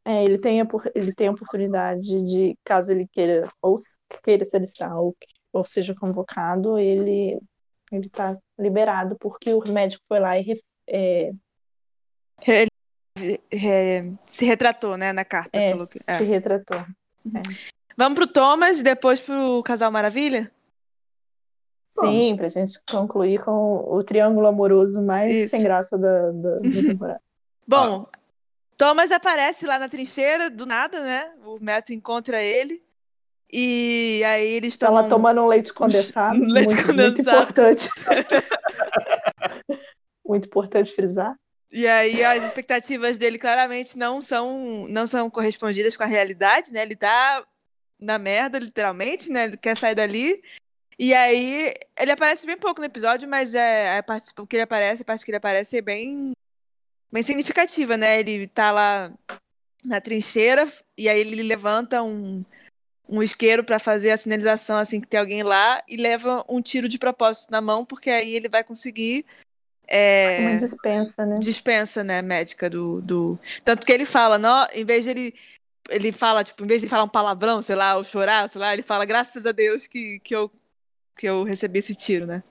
É, 0.05 0.23
ele 0.23 0.37
tem 0.37 0.61
a, 0.61 0.67
ele 0.93 1.13
tem 1.13 1.27
a 1.29 1.31
oportunidade 1.31 2.01
de, 2.25 2.57
caso 2.63 2.91
ele 2.91 3.07
queira, 3.07 3.49
ou 3.61 3.75
queira 4.21 4.43
se 4.43 4.55
alistar, 4.55 4.99
ou, 4.99 5.15
ou 5.53 5.65
seja 5.65 5.95
convocado, 5.95 6.77
ele 6.77 7.39
ele 7.91 8.09
tá 8.09 8.37
liberado, 8.59 9.15
porque 9.19 9.53
o 9.53 9.61
médico 9.67 10.03
foi 10.07 10.19
lá 10.19 10.37
e 10.37 10.59
é, 10.87 11.31
É, 12.45 14.03
se 14.25 14.45
retratou, 14.45 14.97
né, 14.97 15.13
na 15.13 15.23
carta. 15.23 15.57
é, 15.57 15.71
falou 15.71 15.87
que- 15.87 15.99
é. 16.07 16.17
se 16.17 16.23
retratou. 16.23 16.85
Vamos 17.97 18.17
pro 18.17 18.27
Thomas 18.27 18.79
e 18.79 18.83
depois 18.83 19.21
pro 19.21 19.61
Casal 19.63 19.91
Maravilha? 19.91 20.51
Sim, 21.91 22.35
pra 22.35 22.49
gente 22.49 22.79
concluir 22.89 23.43
com 23.43 23.85
o 23.87 24.03
triângulo 24.03 24.47
amoroso 24.47 24.99
mais 25.01 25.35
Isso. 25.35 25.51
sem 25.51 25.61
graça 25.61 25.95
da, 25.97 26.31
da, 26.31 26.55
da 26.55 26.61
temporada. 26.81 27.21
Bom, 27.67 28.07
Thomas 28.75 29.11
aparece 29.11 29.67
lá 29.67 29.77
na 29.77 29.87
trincheira, 29.87 30.49
do 30.49 30.65
nada, 30.65 30.99
né? 30.99 31.31
O 31.45 31.59
Meto 31.59 31.93
encontra 31.93 32.41
ele. 32.41 32.81
E 33.51 34.23
aí 34.25 34.53
eles 34.53 34.75
tomam... 34.75 34.97
Ela 34.97 35.07
tomando 35.07 35.41
um 35.41 35.47
leite 35.47 35.71
condensado, 35.71 36.39
um 36.39 36.41
leite 36.49 36.73
muito, 36.73 36.87
condensado. 36.87 37.37
muito 37.37 37.51
importante. 37.51 37.89
muito 40.25 40.47
importante 40.47 40.95
frisar. 40.95 41.35
E 41.71 41.87
aí 41.87 42.23
as 42.23 42.43
expectativas 42.43 43.19
dele 43.19 43.37
claramente 43.37 43.95
não 43.97 44.21
são, 44.21 44.87
não 44.89 45.05
são 45.05 45.29
correspondidas 45.29 45.95
com 45.95 46.03
a 46.03 46.07
realidade, 46.07 46.73
né? 46.73 46.81
Ele 46.81 46.95
tá 46.95 47.45
na 48.03 48.19
merda, 48.19 48.59
literalmente, 48.59 49.31
né? 49.31 49.45
Ele 49.45 49.57
quer 49.57 49.75
sair 49.75 49.95
dali. 49.95 50.41
E 50.97 51.13
aí 51.13 51.73
ele 51.99 52.11
aparece 52.11 52.45
bem 52.45 52.57
pouco 52.57 52.79
no 52.79 52.85
episódio, 52.85 53.27
mas 53.27 53.55
é 53.55 53.97
a 53.97 54.03
parte 54.03 54.31
o 54.37 54.45
que 54.45 54.55
ele 54.55 54.63
aparece, 54.63 55.01
a 55.01 55.05
parte 55.05 55.25
que 55.25 55.31
ele 55.31 55.37
aparece 55.37 55.77
é 55.77 55.81
bem, 55.81 56.33
bem 57.11 57.23
significativa, 57.23 57.97
né? 57.97 58.19
Ele 58.19 58.47
tá 58.47 58.71
lá 58.71 59.11
na 59.83 59.99
trincheira 59.99 60.71
e 60.97 61.09
aí 61.09 61.19
ele 61.19 61.41
levanta 61.41 62.03
um, 62.03 62.45
um 63.09 63.23
isqueiro 63.23 63.63
para 63.63 63.79
fazer 63.79 64.11
a 64.11 64.17
sinalização 64.17 64.77
assim 64.77 65.01
que 65.01 65.07
tem 65.07 65.19
alguém 65.19 65.43
lá 65.43 65.81
e 65.87 65.97
leva 65.97 66.45
um 66.47 66.61
tiro 66.61 66.87
de 66.87 66.99
propósito 66.99 67.49
na 67.51 67.59
mão, 67.59 67.83
porque 67.83 68.09
aí 68.09 68.35
ele 68.35 68.47
vai 68.47 68.63
conseguir 68.63 69.25
é, 69.87 70.39
Uma 70.39 70.55
dispensa, 70.55 71.25
né? 71.25 71.35
dispensa, 71.39 72.03
né, 72.03 72.21
médica 72.21 72.69
do, 72.69 73.01
do. 73.01 73.39
Tanto 73.63 73.85
que 73.85 73.91
ele 73.91 74.05
fala, 74.05 74.37
não, 74.37 74.65
em 74.73 74.85
vez 74.85 75.03
de 75.03 75.09
ele. 75.09 75.35
Ele 75.89 76.11
fala, 76.11 76.43
tipo, 76.43 76.63
em 76.63 76.67
vez 76.67 76.81
de 76.81 76.87
falar 76.87 77.03
um 77.03 77.09
palavrão, 77.09 77.61
sei 77.61 77.75
lá, 77.75 77.95
ou 77.95 78.03
chorar, 78.03 78.47
sei 78.47 78.59
lá, 78.59 78.73
ele 78.73 78.81
fala, 78.81 79.05
graças 79.05 79.45
a 79.45 79.51
Deus 79.51 79.85
que, 79.85 80.19
que, 80.19 80.35
eu, 80.35 80.51
que 81.17 81.27
eu 81.27 81.43
recebi 81.43 81.79
esse 81.79 81.93
tiro, 81.93 82.25
né? 82.25 82.43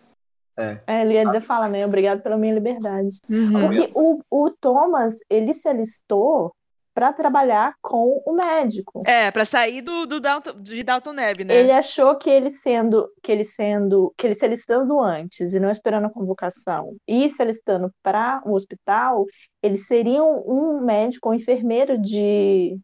É, 0.56 1.00
ele 1.00 1.16
ainda 1.16 1.40
fala, 1.40 1.68
né? 1.68 1.84
Obrigado 1.86 2.20
pela 2.22 2.36
minha 2.36 2.52
liberdade. 2.52 3.20
Uhum. 3.28 3.52
Porque 3.52 3.90
o, 3.94 4.20
o 4.30 4.50
Thomas, 4.50 5.18
ele 5.30 5.52
se 5.54 5.66
alistou 5.68 6.54
para 6.94 7.12
trabalhar 7.12 7.74
com 7.80 8.22
o 8.26 8.34
médico. 8.34 9.02
É, 9.06 9.30
pra 9.30 9.44
sair 9.44 9.80
do, 9.80 10.06
do 10.06 10.20
Dalton, 10.20 10.60
de 10.60 10.82
Dalton 10.82 11.12
Neb, 11.12 11.44
né? 11.44 11.54
Ele 11.54 11.72
achou 11.72 12.14
que 12.16 12.28
ele 12.28 12.50
sendo, 12.50 13.08
que 13.22 13.32
ele 13.32 13.44
sendo, 13.44 14.12
que 14.16 14.26
ele 14.26 14.34
se 14.34 14.44
alistando 14.44 15.00
antes 15.00 15.54
e 15.54 15.60
não 15.60 15.70
esperando 15.70 16.06
a 16.06 16.12
convocação 16.12 16.94
e 17.08 17.28
se 17.30 17.40
alistando 17.40 17.90
para 18.02 18.42
o 18.44 18.52
hospital, 18.54 19.24
ele 19.62 19.78
seria 19.78 20.22
um, 20.22 20.42
um 20.46 20.84
médico, 20.84 21.30
um 21.30 21.34
enfermeiro 21.34 21.98
de, 21.98 22.78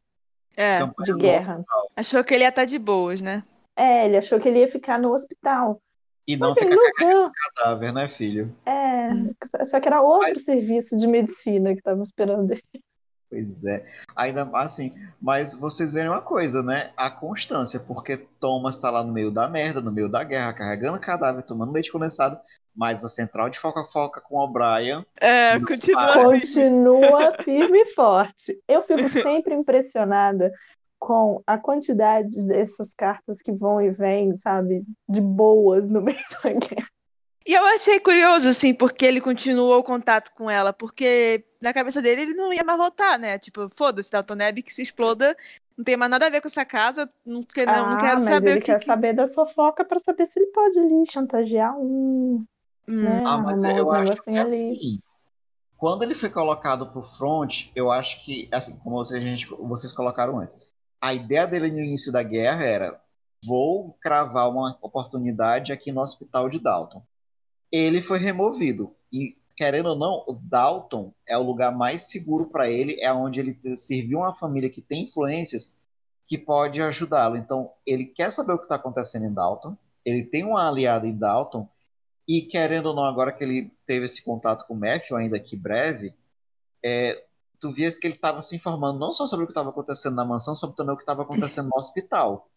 É, 0.60 0.80
Campanha 0.80 1.14
de 1.14 1.20
guerra. 1.20 1.64
achou 1.96 2.24
que 2.24 2.34
ele 2.34 2.42
ia 2.42 2.48
estar 2.48 2.64
de 2.64 2.78
boas, 2.80 3.22
né? 3.22 3.44
É, 3.76 4.06
ele 4.06 4.16
achou 4.16 4.40
que 4.40 4.48
ele 4.48 4.58
ia 4.58 4.66
ficar 4.68 4.98
no 4.98 5.12
hospital. 5.12 5.80
E 6.26 6.36
Só 6.36 6.48
não 6.48 6.54
que 6.54 6.62
fica 6.62 6.74
ilusão. 6.74 7.30
cadáver, 7.56 7.92
né, 7.92 8.08
filho? 8.08 8.52
É, 8.66 9.64
só 9.64 9.78
que 9.80 9.86
era 9.88 10.02
outro 10.02 10.30
Mas- 10.34 10.44
serviço 10.44 10.98
de 10.98 11.06
medicina 11.06 11.72
que 11.72 11.78
estavam 11.78 12.02
esperando 12.02 12.50
ele. 12.50 12.62
Pois 13.30 13.64
é. 13.64 13.84
Ainda 14.16 14.48
assim, 14.54 14.92
mas 15.20 15.52
vocês 15.52 15.92
veem 15.92 16.08
uma 16.08 16.22
coisa, 16.22 16.62
né? 16.62 16.90
A 16.96 17.10
constância, 17.10 17.78
porque 17.78 18.16
Thomas 18.40 18.78
tá 18.78 18.90
lá 18.90 19.04
no 19.04 19.12
meio 19.12 19.30
da 19.30 19.48
merda, 19.48 19.80
no 19.80 19.92
meio 19.92 20.08
da 20.08 20.24
guerra, 20.24 20.54
carregando 20.54 20.98
cadáver, 20.98 21.42
tomando 21.42 21.72
leite 21.72 21.92
condensado, 21.92 22.40
mas 22.74 23.04
a 23.04 23.08
central 23.08 23.50
de 23.50 23.58
foca-foca 23.58 24.20
com 24.20 24.36
o 24.36 24.44
O'Brien. 24.44 25.04
É, 25.20 25.60
continua. 25.60 26.12
Continua 26.14 27.34
firme 27.44 27.78
e 27.78 27.94
forte. 27.94 28.58
Eu 28.66 28.82
fico 28.82 29.08
sempre 29.10 29.54
impressionada 29.54 30.50
com 30.98 31.42
a 31.46 31.58
quantidade 31.58 32.46
dessas 32.46 32.94
cartas 32.94 33.40
que 33.42 33.52
vão 33.52 33.80
e 33.80 33.90
vêm, 33.90 34.34
sabe, 34.36 34.82
de 35.08 35.20
boas 35.20 35.86
no 35.86 36.00
meio 36.00 36.18
da 36.42 36.52
guerra. 36.52 36.88
E 37.48 37.54
eu 37.54 37.64
achei 37.64 37.98
curioso, 37.98 38.46
assim, 38.50 38.74
porque 38.74 39.06
ele 39.06 39.22
continuou 39.22 39.78
o 39.78 39.82
contato 39.82 40.30
com 40.34 40.50
ela, 40.50 40.70
porque 40.70 41.46
na 41.62 41.72
cabeça 41.72 42.02
dele 42.02 42.20
ele 42.20 42.34
não 42.34 42.52
ia 42.52 42.62
mais 42.62 42.76
voltar, 42.76 43.18
né? 43.18 43.38
Tipo, 43.38 43.70
foda-se, 43.74 44.10
Dalton 44.10 44.34
Neb 44.34 44.62
que 44.62 44.70
se 44.70 44.82
exploda, 44.82 45.34
não 45.74 45.82
tem 45.82 45.96
mais 45.96 46.10
nada 46.10 46.26
a 46.26 46.30
ver 46.30 46.42
com 46.42 46.46
essa 46.48 46.62
casa, 46.66 47.10
não, 47.24 47.42
que- 47.42 47.64
não, 47.64 47.72
não 47.88 47.94
ah, 47.94 47.96
quero 47.98 48.16
mas 48.16 48.24
saber 48.24 48.50
ele 48.50 48.58
o 48.58 48.60
que. 48.60 48.66
quer 48.66 48.78
que- 48.80 48.84
saber 48.84 49.14
da 49.14 49.26
fofoca 49.26 49.82
para 49.82 49.98
saber 49.98 50.26
se 50.26 50.38
ele 50.38 50.48
pode 50.52 50.78
ali 50.78 51.06
chantagear 51.10 51.74
um, 51.78 52.44
Hum, 52.86 53.02
né? 53.02 53.22
Ah, 53.24 53.38
mas 53.38 53.64
arrumar 53.64 53.78
eu 53.78 53.90
acho 53.92 54.22
que 54.24 54.30
negocinhos 54.30 54.44
ali. 54.44 54.54
assim, 54.54 55.00
quando 55.78 56.02
ele 56.02 56.14
foi 56.14 56.28
colocado 56.28 56.92
pro 56.92 57.02
front, 57.02 57.68
eu 57.74 57.90
acho 57.90 58.22
que, 58.26 58.46
assim, 58.52 58.76
como 58.80 58.96
vocês, 58.96 59.22
gente, 59.22 59.46
vocês 59.46 59.90
colocaram 59.94 60.38
antes, 60.38 60.54
a 61.00 61.14
ideia 61.14 61.46
dele 61.46 61.70
no 61.70 61.78
início 61.78 62.12
da 62.12 62.22
guerra 62.22 62.62
era: 62.64 63.00
vou 63.42 63.96
cravar 64.02 64.50
uma 64.50 64.76
oportunidade 64.82 65.72
aqui 65.72 65.90
no 65.90 66.02
hospital 66.02 66.50
de 66.50 66.58
Dalton. 66.58 67.02
Ele 67.70 68.02
foi 68.02 68.18
removido. 68.18 68.94
E, 69.12 69.36
querendo 69.56 69.90
ou 69.90 69.96
não, 69.96 70.24
o 70.26 70.32
Dalton 70.34 71.12
é 71.26 71.36
o 71.36 71.42
lugar 71.42 71.76
mais 71.76 72.10
seguro 72.10 72.46
para 72.46 72.68
ele, 72.70 73.00
é 73.00 73.12
onde 73.12 73.40
ele 73.40 73.58
serviu 73.76 74.18
uma 74.18 74.34
família 74.34 74.70
que 74.70 74.80
tem 74.80 75.04
influências 75.04 75.74
que 76.26 76.38
pode 76.38 76.80
ajudá-lo. 76.80 77.36
Então, 77.36 77.72
ele 77.86 78.04
quer 78.04 78.30
saber 78.30 78.52
o 78.52 78.58
que 78.58 78.64
está 78.64 78.76
acontecendo 78.76 79.26
em 79.26 79.32
Dalton, 79.32 79.76
ele 80.04 80.24
tem 80.24 80.44
uma 80.44 80.68
aliada 80.68 81.06
em 81.06 81.16
Dalton, 81.16 81.68
e 82.26 82.42
querendo 82.42 82.86
ou 82.86 82.94
não, 82.94 83.04
agora 83.04 83.32
que 83.32 83.42
ele 83.42 83.72
teve 83.86 84.04
esse 84.04 84.22
contato 84.22 84.66
com 84.66 84.74
o 84.74 84.78
Matthew, 84.78 85.16
ainda 85.16 85.40
que 85.40 85.56
breve, 85.56 86.12
é, 86.84 87.24
tu 87.58 87.72
vias 87.72 87.98
que 87.98 88.06
ele 88.06 88.14
estava 88.14 88.42
se 88.42 88.54
informando 88.54 88.98
não 88.98 89.12
só 89.12 89.26
sobre 89.26 89.44
o 89.44 89.46
que 89.46 89.52
estava 89.52 89.70
acontecendo 89.70 90.14
na 90.14 90.24
mansão, 90.26 90.54
sobre 90.54 90.76
também 90.76 90.92
o 90.92 90.96
que 90.96 91.02
estava 91.02 91.22
acontecendo 91.22 91.70
no 91.72 91.78
hospital. 91.78 92.50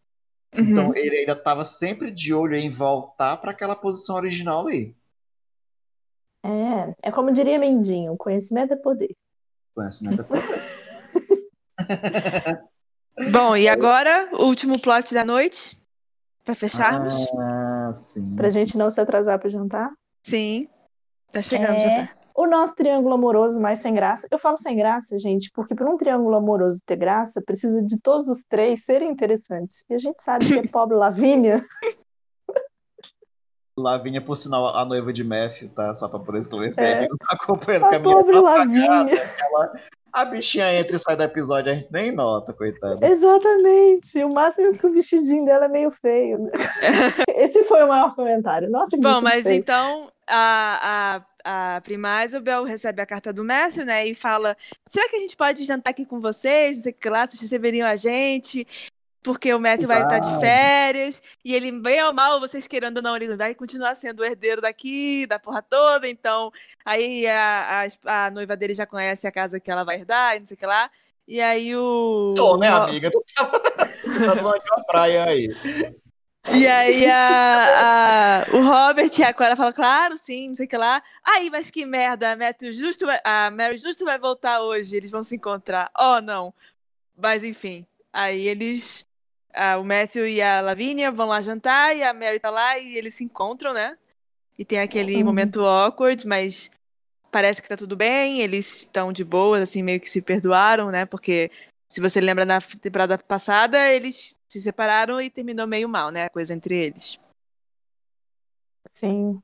uhum. 0.54 0.64
Então 0.64 0.96
ele 0.96 1.18
ainda 1.18 1.34
estava 1.34 1.64
sempre 1.64 2.12
de 2.12 2.34
olho 2.34 2.56
em 2.56 2.70
voltar 2.70 3.38
para 3.38 3.52
aquela 3.52 3.76
posição 3.76 4.18
original 4.18 4.68
ali. 4.68 4.96
É, 6.44 6.96
é 7.04 7.12
como 7.12 7.32
diria 7.32 7.60
Mendinho, 7.60 8.18
conhecimento 8.18 8.74
é 8.74 8.76
poder. 8.76 9.16
Conhecimento 9.76 10.22
é 10.22 10.24
poder. 10.24 10.44
Bom, 13.32 13.56
e 13.56 13.68
agora, 13.68 14.30
o 14.34 14.46
último 14.46 14.80
plot 14.80 15.14
da 15.14 15.24
noite, 15.24 15.78
pra 16.44 16.56
fecharmos? 16.56 17.14
Ah, 17.38 17.92
sim. 17.94 18.36
Pra 18.36 18.50
gente 18.50 18.78
não 18.78 18.90
se 18.90 19.00
atrasar 19.00 19.38
pro 19.40 19.50
jantar. 19.50 19.92
Sim, 20.24 20.68
tá 21.32 21.42
chegando 21.42 21.76
É. 21.76 21.80
já 21.80 21.96
tá. 22.08 22.10
O 22.34 22.48
nosso 22.48 22.76
triângulo 22.76 23.14
amoroso 23.14 23.60
mais 23.60 23.80
sem 23.80 23.94
graça. 23.94 24.26
Eu 24.32 24.40
falo 24.40 24.58
sem 24.58 24.76
graça, 24.76 25.20
gente, 25.20 25.52
porque 25.54 25.76
para 25.76 25.90
um 25.90 25.98
triângulo 25.98 26.36
amoroso 26.36 26.80
ter 26.86 26.96
graça, 26.96 27.42
precisa 27.46 27.84
de 27.86 28.00
todos 28.02 28.30
os 28.30 28.44
três 28.44 28.86
serem 28.86 29.12
interessantes. 29.12 29.84
E 29.90 29.94
a 29.94 29.98
gente 29.98 30.24
sabe 30.24 30.46
que 30.48 30.58
a 30.58 30.64
pobre 30.72 30.96
Lavínia 30.96 31.64
Lavínia, 33.82 34.22
por 34.22 34.36
sinal, 34.38 34.76
a 34.76 34.86
noiva 34.86 35.12
de 35.12 35.24
Matthew, 35.24 35.70
tá? 35.70 35.94
Só 35.96 36.08
pra 36.08 36.20
poder 36.20 36.40
esclarecer. 36.40 36.84
É. 36.84 37.00
Quem 37.00 37.10
não 37.10 37.18
tá 37.18 37.28
acompanhando 37.42 37.86
A 37.86 37.90
que 37.90 37.96
a 37.96 38.00
pobre 38.00 38.36
ela- 38.36 39.74
A 40.14 40.26
bichinha 40.26 40.74
entra 40.78 40.96
e 40.96 41.00
sai 41.00 41.16
do 41.16 41.24
episódio, 41.24 41.72
a 41.72 41.76
gente 41.76 41.88
nem 41.92 42.12
nota, 42.12 42.52
coitada. 42.54 43.06
Exatamente. 43.08 44.24
O 44.24 44.30
máximo 44.34 44.68
é 44.74 44.78
que 44.78 44.86
o 44.86 44.92
vestidinho 44.92 45.46
dela 45.46 45.66
é 45.66 45.70
meio 45.70 45.90
feio. 45.92 46.38
né? 46.40 46.50
Esse 47.36 47.64
foi 47.64 47.84
o 47.84 47.88
maior 47.88 48.14
comentário. 48.14 48.70
Nossa, 48.70 48.92
que 48.92 48.98
Bom, 48.98 49.22
mas 49.22 49.44
feio. 49.46 49.56
então 49.58 50.10
a, 50.28 51.22
a, 51.46 51.76
a 51.78 51.82
prima 51.82 52.24
Isabel 52.26 52.64
recebe 52.66 53.02
a 53.02 53.06
carta 53.06 53.32
do 53.32 53.44
Matthew, 53.44 53.86
né? 53.86 54.06
E 54.06 54.14
fala: 54.14 54.58
será 54.88 55.08
que 55.10 55.16
a 55.16 55.20
gente 55.20 55.38
pode 55.38 55.64
jantar 55.66 55.92
aqui 55.92 56.06
com 56.06 56.20
vocês? 56.20 56.78
Não 56.78 56.84
sei 56.84 56.92
o 56.92 56.96
que 56.96 57.10
lá, 57.10 57.26
vocês 57.26 57.42
receberiam 57.42 57.88
a 57.88 57.96
gente. 57.96 58.68
Porque 59.24 59.54
o 59.54 59.60
Matthew 59.60 59.88
vai 59.88 60.02
estar 60.02 60.20
de 60.20 60.40
férias. 60.40 61.22
E 61.46 61.54
ele, 61.54 61.72
bem 61.72 62.04
ou 62.04 62.12
mal, 62.12 62.40
vocês 62.40 62.66
querendo 62.68 62.98
ou 62.98 63.04
não, 63.04 63.16
ele 63.16 63.36
vai 63.36 63.54
continuar 63.54 63.94
sendo 63.96 64.22
o 64.22 64.26
herdeiro 64.26 64.62
daqui, 64.62 65.28
da 65.28 65.38
porra 65.38 65.62
toda. 65.62 66.08
Então, 66.10 66.52
aí 66.84 67.28
a, 67.28 67.86
a, 68.06 68.26
a 68.26 68.32
noiva 68.32 68.58
dele 68.58 68.74
já 68.74 68.86
conhece 68.86 69.28
a 69.28 69.32
casa 69.32 69.60
que 69.60 69.70
ela 69.70 69.84
vai 69.84 69.98
herdar, 69.98 70.36
e 70.36 70.40
não 70.40 70.48
sei 70.48 70.56
o 70.56 70.58
que 70.58 70.66
lá. 70.66 70.90
E 71.28 71.40
aí 71.40 71.76
o. 71.76 72.34
Tô, 72.36 72.58
né, 72.58 72.70
amiga? 72.70 73.12
Tu 73.12 73.24
tava, 73.38 73.60
tá 73.60 74.76
uma 74.76 74.84
praia 74.86 75.24
aí. 75.26 75.50
E 76.52 76.66
aí 76.68 77.06
a, 77.08 78.42
a- 78.50 78.56
o 78.58 78.62
Robert 78.64 79.12
e 79.20 79.24
a 79.24 79.32
Cora 79.32 79.56
falam, 79.56 79.72
claro, 79.72 80.18
sim, 80.18 80.50
não 80.50 80.56
sei 80.56 80.66
o 80.66 80.70
que 80.70 80.76
lá. 80.78 81.02
Aí, 81.24 81.52
mas 81.52 81.70
que 81.70 81.86
merda, 81.86 82.32
a, 82.32 82.36
Matthew 82.36 82.74
justo 82.74 83.06
vai- 83.06 83.22
a 83.24 83.52
Mary 83.52 83.78
justo 83.78 84.04
vai 84.04 84.18
voltar 84.18 84.62
hoje, 84.62 84.96
eles 84.96 85.12
vão 85.12 85.22
se 85.22 85.36
encontrar. 85.36 85.92
Oh, 85.98 86.20
não. 86.20 86.52
Mas 87.16 87.44
enfim, 87.44 87.86
aí 88.12 88.48
eles, 88.48 89.06
a- 89.54 89.78
o 89.78 89.84
Matthew 89.84 90.28
e 90.28 90.42
a 90.42 90.62
Lavínia 90.62 91.12
vão 91.12 91.28
lá 91.28 91.42
jantar 91.42 91.96
e 91.96 92.04
a 92.04 92.14
Mary 92.14 92.40
tá 92.40 92.50
lá 92.50 92.78
e 92.78 92.96
eles 92.98 93.14
se 93.16 93.24
encontram, 93.24 93.74
né? 93.74 93.98
E 94.58 94.66
tem 94.66 94.80
aquele 94.80 95.18
Uhum. 95.18 95.26
momento 95.26 95.62
awkward, 95.66 96.28
mas 96.28 96.70
parece 97.32 97.62
que 97.62 97.70
tá 97.70 97.78
tudo 97.78 97.96
bem, 97.96 98.42
eles 98.42 98.78
estão 98.82 99.12
de 99.14 99.24
boa, 99.24 99.60
assim, 99.60 99.82
meio 99.82 100.00
que 100.00 100.10
se 100.10 100.22
perdoaram, 100.22 100.92
né? 100.92 101.06
Porque 101.06 101.50
se 101.88 102.02
você 102.02 102.20
lembra 102.22 102.46
na 102.46 102.60
temporada 102.62 103.18
passada, 103.18 103.90
eles 103.92 104.40
se 104.48 104.62
separaram 104.62 105.20
e 105.22 105.30
terminou 105.30 105.66
meio 105.68 105.88
mal, 105.90 106.12
né? 106.12 106.26
A 106.26 106.30
coisa 106.30 106.54
entre 106.54 106.76
eles. 106.76 107.18
Sim. 108.94 109.42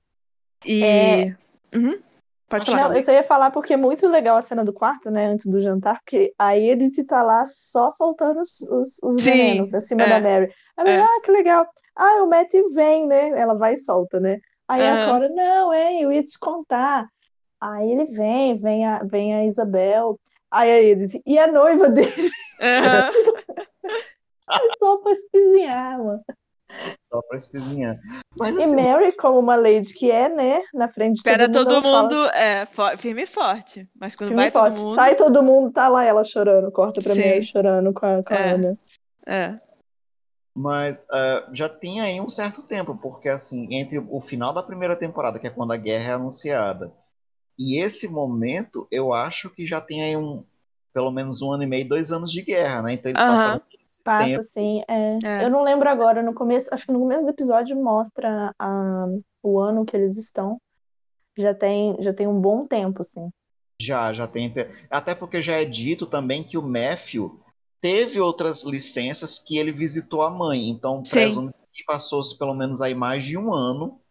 E. 0.66 0.84
É. 0.84 1.78
Uhum. 1.78 2.02
Pode 2.50 2.66
falar. 2.66 2.90
Não, 2.90 2.96
eu 2.96 3.02
só 3.02 3.12
ia 3.12 3.24
falar 3.24 3.52
porque 3.52 3.74
é 3.74 3.78
muito 3.78 4.08
legal 4.08 4.38
a 4.38 4.42
cena 4.42 4.64
do 4.64 4.72
quarto, 4.72 5.12
né? 5.12 5.28
Antes 5.28 5.48
do 5.48 5.62
jantar, 5.62 6.00
porque 6.00 6.34
aí 6.40 6.66
ele 6.70 6.90
tá 7.06 7.22
lá 7.22 7.46
só 7.46 7.90
soltando 7.90 8.42
os, 8.42 8.62
os, 8.62 9.00
os 9.04 9.22
Sim, 9.22 9.32
venenos 9.32 9.70
pra 9.70 9.82
cima 9.82 10.04
é. 10.04 10.10
da 10.10 10.20
Mary. 10.20 10.54
A 10.78 10.84
Mary, 10.84 10.98
É. 10.98 11.02
ah, 11.02 11.22
que 11.24 11.32
legal. 11.32 11.68
Ah, 11.96 12.24
o 12.24 12.28
Matt 12.28 12.52
vem, 12.74 13.06
né? 13.06 13.30
Ela 13.38 13.54
vai 13.54 13.74
e 13.74 13.78
solta, 13.78 14.20
né? 14.20 14.40
Aí 14.68 14.82
a 14.82 14.94
Aham. 14.94 15.06
Cora, 15.06 15.30
não, 15.30 15.74
hein, 15.74 16.02
eu 16.02 16.12
ia 16.12 16.24
te 16.24 16.40
contar. 16.40 17.08
Aí 17.60 17.92
ele 17.92 18.06
vem, 18.06 18.56
vem 18.56 18.86
a, 18.86 19.04
vem 19.04 19.36
a 19.36 19.44
Isabel. 19.46 20.18
Aí 20.50 20.70
ele, 20.70 21.22
e 21.26 21.38
a 21.38 21.48
noiva 21.48 21.90
dele 21.90 22.30
é 22.62 23.10
só 24.80 24.98
pra 24.98 25.12
espizinhar, 25.12 25.98
mano. 26.02 26.24
Só 27.04 27.22
pra 27.22 27.38
espezinhar. 27.38 27.98
Mas 28.40 28.56
E 28.56 28.62
assim, 28.62 28.76
Mary, 28.76 29.12
como 29.14 29.40
uma 29.40 29.56
lady 29.56 29.94
que 29.94 30.12
é, 30.12 30.30
né? 30.30 30.62
Na 30.74 30.88
frente 30.88 31.14
de 31.14 31.20
Espera 31.20 31.50
todo 31.52 31.66
mundo, 31.66 31.82
todo 31.82 31.88
mundo 31.88 32.30
é, 32.34 32.66
firme 32.98 33.24
e 33.24 33.26
forte. 33.26 33.90
Mas 34.00 34.16
quando 34.16 34.30
Filme 34.30 34.44
vai 34.44 34.52
forte. 34.52 34.76
todo 34.76 34.84
mundo. 34.84 34.96
Sai 34.96 35.16
todo 35.16 35.44
mundo, 35.44 35.72
tá 35.72 35.88
lá 35.88 36.04
ela 36.04 36.24
chorando, 36.24 36.72
corta 36.72 37.02
pra 37.02 37.14
Sim. 37.14 37.22
Mary 37.22 37.44
chorando 37.44 37.94
com 37.94 38.06
a, 38.06 38.24
com 38.24 38.34
a 38.34 38.38
É. 38.38 38.52
Ana. 38.52 38.78
É. 39.26 39.60
Mas 40.56 41.06
ah, 41.12 41.48
já 41.54 41.70
tem 41.70 42.02
aí 42.02 42.20
um 42.20 42.30
certo 42.30 42.64
tempo, 42.64 42.98
porque 42.98 43.30
assim, 43.30 43.68
entre 43.76 44.00
o 44.00 44.20
final 44.22 44.54
da 44.54 44.64
primeira 44.64 44.96
temporada, 44.96 45.40
que 45.40 45.48
é 45.48 45.52
quando 45.52 45.72
a 45.72 45.78
guerra 45.78 46.12
é 46.12 46.14
anunciada, 46.14 46.92
e 47.58 47.82
esse 47.82 48.08
momento, 48.08 48.88
eu 48.92 49.14
acho 49.14 49.50
que 49.50 49.68
já 49.68 49.80
tem 49.82 50.04
aí 50.04 50.18
um, 50.18 50.44
pelo 50.94 51.12
menos 51.12 51.42
um 51.42 51.52
ano 51.52 51.64
e 51.64 51.68
meio, 51.68 51.88
dois 51.88 52.12
anos 52.12 52.32
de 52.32 52.42
guerra, 52.42 52.82
né? 52.82 52.94
Então 52.94 53.12
eles 53.12 53.22
Aham. 53.22 53.36
passaram 53.36 53.62
Passa, 54.04 54.26
tempo. 54.26 54.40
assim, 54.40 54.82
é. 54.88 55.18
É. 55.24 55.44
Eu 55.44 55.50
não 55.50 55.64
lembro 55.64 55.90
agora, 55.90 56.22
no 56.24 56.34
começo, 56.34 56.74
acho 56.74 56.86
que 56.86 56.92
no 56.92 57.00
começo 57.00 57.24
do 57.24 57.32
episódio 57.32 57.76
mostra 57.76 58.54
a, 58.58 59.06
o 59.44 59.60
ano 59.60 59.86
que 59.86 59.96
eles 59.96 60.18
estão. 60.18 60.60
já 61.38 61.54
tem, 61.54 61.96
já 62.00 62.14
tem 62.14 62.28
um 62.28 62.40
bom 62.40 62.66
tempo, 62.66 63.02
assim. 63.02 63.30
Já, 63.80 64.12
já 64.14 64.28
tem. 64.28 64.54
Até 64.90 65.14
porque 65.14 65.42
já 65.42 65.54
é 65.62 65.66
dito 65.66 66.06
também 66.06 66.44
que 66.44 66.58
o 66.58 66.64
Matthew 66.64 67.40
teve 67.80 68.20
outras 68.20 68.64
licenças 68.64 69.38
que 69.38 69.58
ele 69.58 69.72
visitou 69.72 70.22
a 70.22 70.32
mãe. 70.32 70.70
Então, 70.70 71.04
presume 71.04 71.54
que 71.74 71.84
passou-se 71.86 72.38
pelo 72.38 72.56
menos 72.56 72.82
aí 72.82 72.96
mais 72.96 73.24
de 73.24 73.38
um 73.38 73.54
ano 73.54 74.02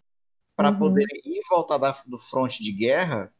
para 0.55 0.71
uhum. 0.71 0.79
poder 0.79 1.07
ir 1.25 1.41
voltar 1.51 1.79
da, 1.79 2.01
do 2.07 2.19
fronte 2.19 2.63
de 2.63 2.73
guerra. 2.73 3.33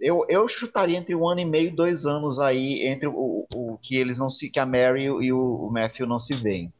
Eu, 0.00 0.26
eu 0.28 0.48
chutaria 0.48 0.98
entre 0.98 1.14
um 1.14 1.28
ano 1.28 1.40
e 1.40 1.44
meio, 1.44 1.74
dois 1.74 2.04
anos 2.04 2.40
aí 2.40 2.86
entre 2.86 3.06
o, 3.06 3.46
o 3.54 3.78
que 3.80 3.96
eles 3.96 4.18
não 4.18 4.28
se, 4.28 4.50
que 4.50 4.58
a 4.58 4.66
Mary 4.66 5.04
e 5.04 5.32
o, 5.32 5.38
o 5.38 5.70
Matthew 5.70 6.06
não 6.06 6.18
se 6.18 6.34
veem. 6.34 6.72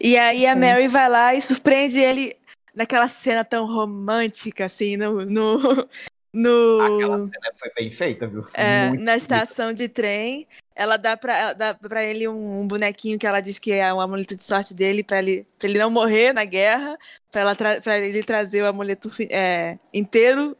E 0.00 0.16
aí 0.16 0.46
a 0.46 0.54
Mary 0.54 0.86
vai 0.88 1.08
lá 1.08 1.34
e 1.34 1.40
surpreende 1.40 1.98
ele 2.00 2.36
naquela 2.74 3.08
cena 3.08 3.44
tão 3.44 3.66
romântica, 3.66 4.66
assim, 4.66 4.96
no. 4.96 5.24
no, 5.24 5.58
no... 6.32 6.80
Aquela 6.80 7.18
cena 7.22 7.52
foi 7.58 7.70
bem 7.76 7.90
feita, 7.90 8.26
viu? 8.26 8.44
É, 8.52 8.90
na 8.90 9.16
estação 9.16 9.72
de 9.72 9.88
trem. 9.88 10.46
Ela 10.76 10.96
dá 10.96 11.16
pra, 11.16 11.52
dá 11.52 11.72
pra 11.72 12.04
ele 12.04 12.26
um, 12.26 12.60
um, 12.60 12.66
bonequinho 12.66 13.16
que 13.16 13.26
ela 13.26 13.40
diz 13.40 13.60
que 13.60 13.72
é 13.72 13.94
um 13.94 14.00
amuleto 14.00 14.34
de 14.34 14.42
sorte 14.42 14.74
dele, 14.74 15.04
pra 15.04 15.20
ele, 15.20 15.46
pra 15.56 15.68
ele 15.68 15.78
não 15.78 15.88
morrer 15.88 16.32
na 16.32 16.44
guerra, 16.44 16.98
pra, 17.30 17.40
ela 17.42 17.54
pra 17.54 17.98
ele 17.98 18.24
trazer 18.24 18.62
o 18.62 18.66
amuleto 18.66 19.08
é, 19.30 19.78
inteiro. 19.92 20.56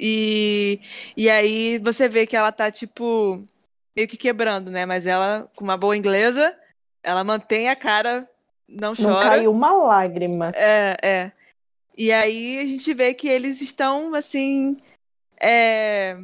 E, 0.00 0.80
e 1.16 1.28
aí 1.28 1.78
você 1.78 2.08
vê 2.08 2.26
que 2.26 2.36
ela 2.36 2.52
tá, 2.52 2.70
tipo, 2.70 3.44
meio 3.96 4.06
que 4.06 4.16
quebrando, 4.16 4.70
né? 4.70 4.86
Mas 4.86 5.06
ela, 5.06 5.50
com 5.56 5.64
uma 5.64 5.76
boa 5.76 5.96
inglesa, 5.96 6.54
ela 7.02 7.24
mantém 7.24 7.68
a 7.68 7.76
cara 7.76 8.28
não 8.68 8.94
chora. 8.94 9.08
Não 9.08 9.30
caiu 9.30 9.50
uma 9.50 9.72
lágrima. 9.72 10.52
É, 10.54 10.96
é. 11.02 11.32
E 11.96 12.12
aí 12.12 12.60
a 12.60 12.66
gente 12.66 12.92
vê 12.94 13.12
que 13.12 13.26
eles 13.26 13.60
estão, 13.60 14.14
assim, 14.14 14.76
é... 15.40 16.16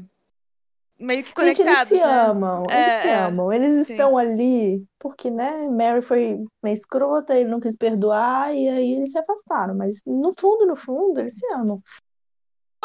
meio 1.00 1.24
que 1.24 1.34
conectados. 1.34 1.88
Gente, 1.88 1.94
eles 1.94 2.02
se 2.02 2.06
né? 2.06 2.20
amam, 2.28 2.64
é, 2.70 2.82
eles 2.82 3.02
se 3.02 3.08
é. 3.08 3.14
amam. 3.14 3.52
Eles 3.52 3.86
sim. 3.86 3.92
estão 3.92 4.16
ali 4.16 4.84
porque, 5.00 5.30
né, 5.30 5.68
Mary 5.68 6.00
foi 6.00 6.44
meio 6.62 6.74
escrota, 6.74 7.36
ele 7.36 7.50
não 7.50 7.58
quis 7.58 7.76
perdoar, 7.76 8.54
e 8.54 8.68
aí 8.68 8.92
eles 8.92 9.10
se 9.10 9.18
afastaram. 9.18 9.74
Mas 9.74 10.00
no 10.06 10.32
fundo, 10.38 10.64
no 10.64 10.76
fundo, 10.76 11.18
eles 11.18 11.36
se 11.36 11.46
amam. 11.52 11.82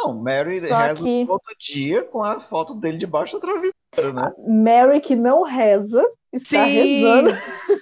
Não, 0.02 0.14
Mary 0.14 0.62
Só 0.62 0.78
reza 0.78 1.04
que... 1.04 1.26
todo 1.26 1.41
dia 1.60 2.04
com 2.04 2.24
a 2.24 2.39
foto 2.39 2.74
dele 2.76 2.97
debaixo 2.97 3.38
do 3.38 3.41
travesseiro, 3.41 4.14
né? 4.14 4.34
Mary 4.47 5.02
que 5.02 5.16
não 5.16 5.43
reza, 5.43 6.02
está 6.32 6.66
Sim. 6.66 6.72
rezando. 6.72 7.30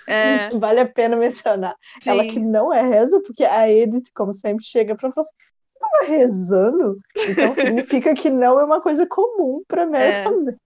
É. 0.08 0.50
vale 0.58 0.80
a 0.80 0.88
pena 0.88 1.16
mencionar. 1.16 1.76
Sim. 2.02 2.10
Ela 2.10 2.24
que 2.24 2.40
não 2.40 2.74
é 2.74 2.82
reza, 2.82 3.22
porque 3.26 3.44
a 3.44 3.70
Edith, 3.70 4.10
como 4.16 4.34
sempre, 4.34 4.66
chega 4.66 4.96
para 4.96 5.12
falar 5.12 5.26
assim, 5.26 5.36
estava 5.74 6.06
rezando? 6.08 6.98
Então 7.30 7.54
significa 7.56 8.16
que 8.16 8.30
não 8.30 8.60
é 8.60 8.64
uma 8.64 8.82
coisa 8.82 9.06
comum 9.06 9.64
para 9.68 9.86
Mary 9.86 10.04
é. 10.04 10.24
fazer. 10.24 10.58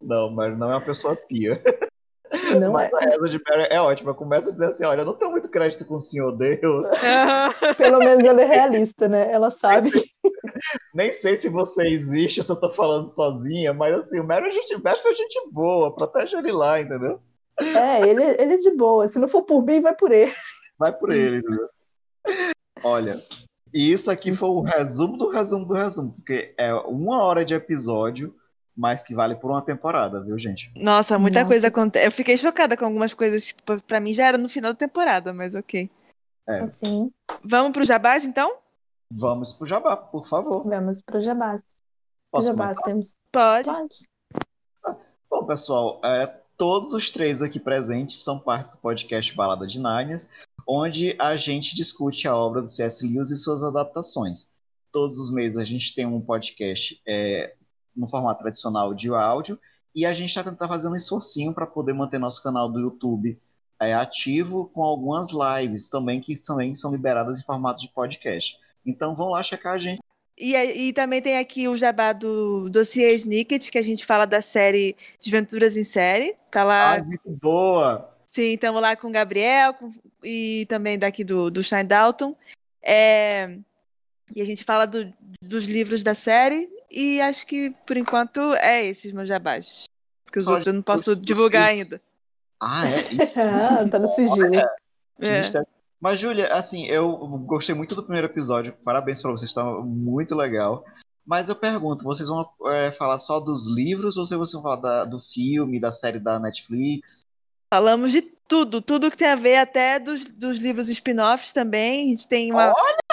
Não, 0.00 0.30
Mary 0.30 0.54
não 0.54 0.70
é 0.70 0.74
uma 0.74 0.84
pessoa 0.84 1.16
pia. 1.16 1.62
Não 2.58 2.72
Mas 2.72 2.92
é. 2.92 2.96
a 2.96 3.00
reza 3.00 3.28
de 3.28 3.40
Mary 3.48 3.66
é 3.70 3.80
ótima. 3.80 4.14
Começa 4.14 4.48
a 4.48 4.52
dizer 4.52 4.66
assim: 4.66 4.84
olha, 4.84 5.02
eu 5.02 5.04
não 5.04 5.14
tenho 5.14 5.30
muito 5.30 5.48
crédito 5.48 5.84
com 5.84 5.96
o 5.96 6.00
Senhor 6.00 6.32
Deus. 6.32 6.86
Pelo 7.76 7.98
menos 7.98 8.24
ela 8.24 8.42
é 8.42 8.46
realista, 8.46 9.08
né? 9.08 9.30
Ela 9.30 9.50
sabe. 9.50 9.90
Nem 9.92 9.92
sei, 9.92 10.10
nem 10.94 11.12
sei 11.12 11.36
se 11.36 11.48
você 11.48 11.86
existe, 11.86 12.42
se 12.42 12.50
eu 12.50 12.56
tô 12.56 12.72
falando 12.72 13.08
sozinha, 13.08 13.72
mas 13.72 13.94
assim, 13.94 14.20
o 14.20 14.24
Mary 14.24 14.48
é 14.48 14.52
gente, 14.52 14.82
Matthew 14.82 15.10
é 15.10 15.14
gente 15.14 15.50
boa, 15.52 15.94
protege 15.94 16.36
ele 16.36 16.52
lá, 16.52 16.80
entendeu? 16.80 17.20
É, 17.60 18.08
ele, 18.08 18.24
ele 18.24 18.54
é 18.54 18.58
de 18.58 18.70
boa. 18.72 19.06
Se 19.06 19.18
não 19.18 19.28
for 19.28 19.42
por 19.42 19.64
mim, 19.64 19.80
vai 19.80 19.94
por 19.94 20.10
ele. 20.10 20.32
Vai 20.78 20.92
por 20.92 21.12
ele, 21.12 21.38
entendeu? 21.38 21.68
Olha, 22.82 23.16
e 23.72 23.92
isso 23.92 24.10
aqui 24.10 24.34
foi 24.34 24.48
o 24.48 24.60
resumo 24.60 25.16
do 25.16 25.28
resumo 25.28 25.64
do 25.66 25.74
resumo, 25.74 26.12
porque 26.12 26.54
é 26.56 26.74
uma 26.74 27.22
hora 27.22 27.44
de 27.44 27.54
episódio 27.54 28.34
mas 28.76 29.04
que 29.04 29.14
vale 29.14 29.36
por 29.36 29.50
uma 29.50 29.62
temporada, 29.62 30.20
viu, 30.20 30.38
gente? 30.38 30.70
Nossa, 30.76 31.18
muita 31.18 31.40
Nossa. 31.40 31.48
coisa 31.48 31.68
acontece. 31.68 32.06
Eu 32.06 32.12
fiquei 32.12 32.36
chocada 32.36 32.76
com 32.76 32.84
algumas 32.84 33.14
coisas. 33.14 33.44
Tipo, 33.44 33.80
pra 33.82 34.00
mim 34.00 34.12
já 34.12 34.26
era 34.26 34.38
no 34.38 34.48
final 34.48 34.72
da 34.72 34.78
temporada, 34.78 35.32
mas 35.32 35.54
ok. 35.54 35.90
É. 36.46 36.60
Assim. 36.60 37.10
Vamos 37.42 37.72
pro 37.72 37.84
Jabás, 37.84 38.26
então? 38.26 38.58
Vamos 39.10 39.52
pro 39.52 39.66
Jabá, 39.66 39.96
por 39.96 40.26
favor. 40.28 40.64
Vamos 40.68 41.02
pro 41.02 41.20
Jabás. 41.20 41.62
Posso 42.30 42.48
Jabás 42.48 42.76
temos. 42.78 43.16
Pode. 43.30 43.64
Pode. 43.64 44.08
Bom, 45.30 45.44
pessoal, 45.46 46.00
é, 46.04 46.26
todos 46.56 46.94
os 46.94 47.10
três 47.10 47.42
aqui 47.42 47.60
presentes 47.60 48.18
são 48.18 48.38
parte 48.38 48.72
do 48.72 48.78
podcast 48.78 49.34
Balada 49.34 49.66
de 49.66 49.78
Narnias, 49.78 50.28
onde 50.66 51.14
a 51.18 51.36
gente 51.36 51.76
discute 51.76 52.26
a 52.26 52.36
obra 52.36 52.60
do 52.60 52.68
C.S. 52.68 53.06
Lewis 53.06 53.30
e 53.30 53.36
suas 53.36 53.62
adaptações. 53.62 54.50
Todos 54.90 55.18
os 55.18 55.32
meses 55.32 55.58
a 55.58 55.64
gente 55.64 55.94
tem 55.94 56.06
um 56.06 56.20
podcast 56.20 57.00
é, 57.06 57.54
no 57.96 58.08
formato 58.08 58.40
tradicional 58.40 58.94
de 58.94 59.08
áudio, 59.08 59.58
e 59.94 60.04
a 60.04 60.12
gente 60.12 60.28
está 60.28 60.42
tentando 60.42 60.68
fazer 60.68 60.88
um 60.88 60.96
esforcinho 60.96 61.54
para 61.54 61.66
poder 61.66 61.92
manter 61.92 62.18
nosso 62.18 62.42
canal 62.42 62.68
do 62.68 62.80
YouTube 62.80 63.38
é, 63.80 63.94
ativo 63.94 64.70
com 64.74 64.82
algumas 64.82 65.28
lives 65.32 65.88
também 65.88 66.20
que 66.20 66.36
também 66.36 66.74
são 66.74 66.90
liberadas 66.90 67.38
em 67.38 67.44
formato 67.44 67.80
de 67.80 67.88
podcast. 67.88 68.58
Então 68.84 69.14
vão 69.14 69.30
lá 69.30 69.42
checar 69.42 69.74
a 69.74 69.78
gente. 69.78 70.00
E, 70.36 70.56
e 70.56 70.92
também 70.92 71.22
tem 71.22 71.38
aqui 71.38 71.68
o 71.68 71.76
jabá 71.76 72.12
do 72.12 72.68
Dossiê 72.68 73.14
Snicket, 73.14 73.70
que 73.70 73.78
a 73.78 73.82
gente 73.82 74.04
fala 74.04 74.24
da 74.24 74.40
série 74.40 74.96
Desventuras 75.22 75.76
em 75.76 75.84
Série. 75.84 76.34
Tá 76.50 76.64
lá. 76.64 76.96
Ah, 76.96 77.04
muito 77.04 77.30
boa! 77.30 78.10
Sim, 78.26 78.54
estamos 78.54 78.82
lá 78.82 78.96
com 78.96 79.06
o 79.06 79.12
Gabriel 79.12 79.74
com, 79.74 79.92
e 80.24 80.66
também 80.68 80.98
daqui 80.98 81.22
do, 81.22 81.50
do 81.50 81.62
Shine 81.62 81.84
Dalton. 81.84 82.36
É, 82.82 83.58
e 84.34 84.42
a 84.42 84.44
gente 84.44 84.64
fala 84.64 84.86
do, 84.86 85.12
dos 85.40 85.66
livros 85.66 86.02
da 86.02 86.14
série 86.14 86.68
e 86.94 87.20
acho 87.20 87.46
que, 87.46 87.70
por 87.86 87.96
enquanto, 87.96 88.40
é 88.54 88.84
esses 88.84 89.12
meus 89.12 89.28
jabás. 89.28 89.84
Porque 90.24 90.38
os 90.38 90.44
Pode, 90.44 90.54
outros 90.54 90.66
eu 90.68 90.72
não 90.74 90.82
posso 90.82 91.12
os, 91.12 91.20
divulgar 91.20 91.64
os... 91.64 91.68
ainda. 91.68 92.02
Ah, 92.60 92.88
é? 92.88 93.00
ah, 93.82 93.88
tá 93.88 93.98
no 93.98 94.06
sigilo. 94.08 94.54
É. 94.54 94.66
É. 95.20 95.42
Mas, 96.00 96.20
Júlia, 96.20 96.52
assim, 96.52 96.86
eu 96.86 97.16
gostei 97.46 97.74
muito 97.74 97.94
do 97.94 98.02
primeiro 98.02 98.26
episódio. 98.26 98.74
Parabéns 98.84 99.22
pra 99.22 99.30
vocês, 99.30 99.52
tá 99.54 99.64
muito 99.64 100.34
legal. 100.34 100.84
Mas 101.26 101.48
eu 101.48 101.56
pergunto, 101.56 102.04
vocês 102.04 102.28
vão 102.28 102.46
é, 102.66 102.92
falar 102.92 103.18
só 103.18 103.40
dos 103.40 103.66
livros 103.66 104.16
ou 104.16 104.26
vocês 104.26 104.52
vão 104.52 104.62
falar 104.62 104.76
da, 104.76 105.04
do 105.04 105.18
filme, 105.18 105.80
da 105.80 105.90
série 105.90 106.18
da 106.18 106.38
Netflix? 106.38 107.20
Falamos 107.72 108.12
de 108.12 108.20
tudo, 108.22 108.82
tudo 108.82 109.10
que 109.10 109.16
tem 109.16 109.28
a 109.28 109.34
ver, 109.34 109.56
até 109.56 109.98
dos, 109.98 110.28
dos 110.28 110.60
livros 110.60 110.90
spin-offs 110.90 111.52
também. 111.52 112.08
A 112.08 112.10
gente 112.10 112.28
tem 112.28 112.52
uma. 112.52 112.68
Olha! 112.68 113.03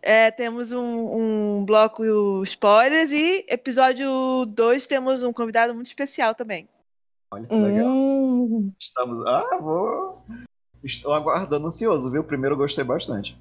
É, 0.00 0.30
temos 0.30 0.72
um, 0.72 1.58
um 1.58 1.64
bloco 1.64 2.02
spoilers 2.44 3.10
e 3.12 3.44
episódio 3.48 4.46
2 4.46 4.86
temos 4.86 5.22
um 5.22 5.32
convidado 5.32 5.74
muito 5.74 5.88
especial 5.88 6.34
também. 6.34 6.68
Olha 7.30 7.46
que 7.46 7.54
legal. 7.54 7.88
Hum. 7.88 8.72
Estamos. 8.78 9.26
Ah, 9.26 9.58
vou. 9.60 10.24
Estou 10.82 11.12
aguardando 11.12 11.66
ansioso, 11.66 12.10
viu? 12.10 12.22
O 12.22 12.24
primeiro 12.24 12.54
eu 12.54 12.58
gostei 12.58 12.84
bastante. 12.84 13.36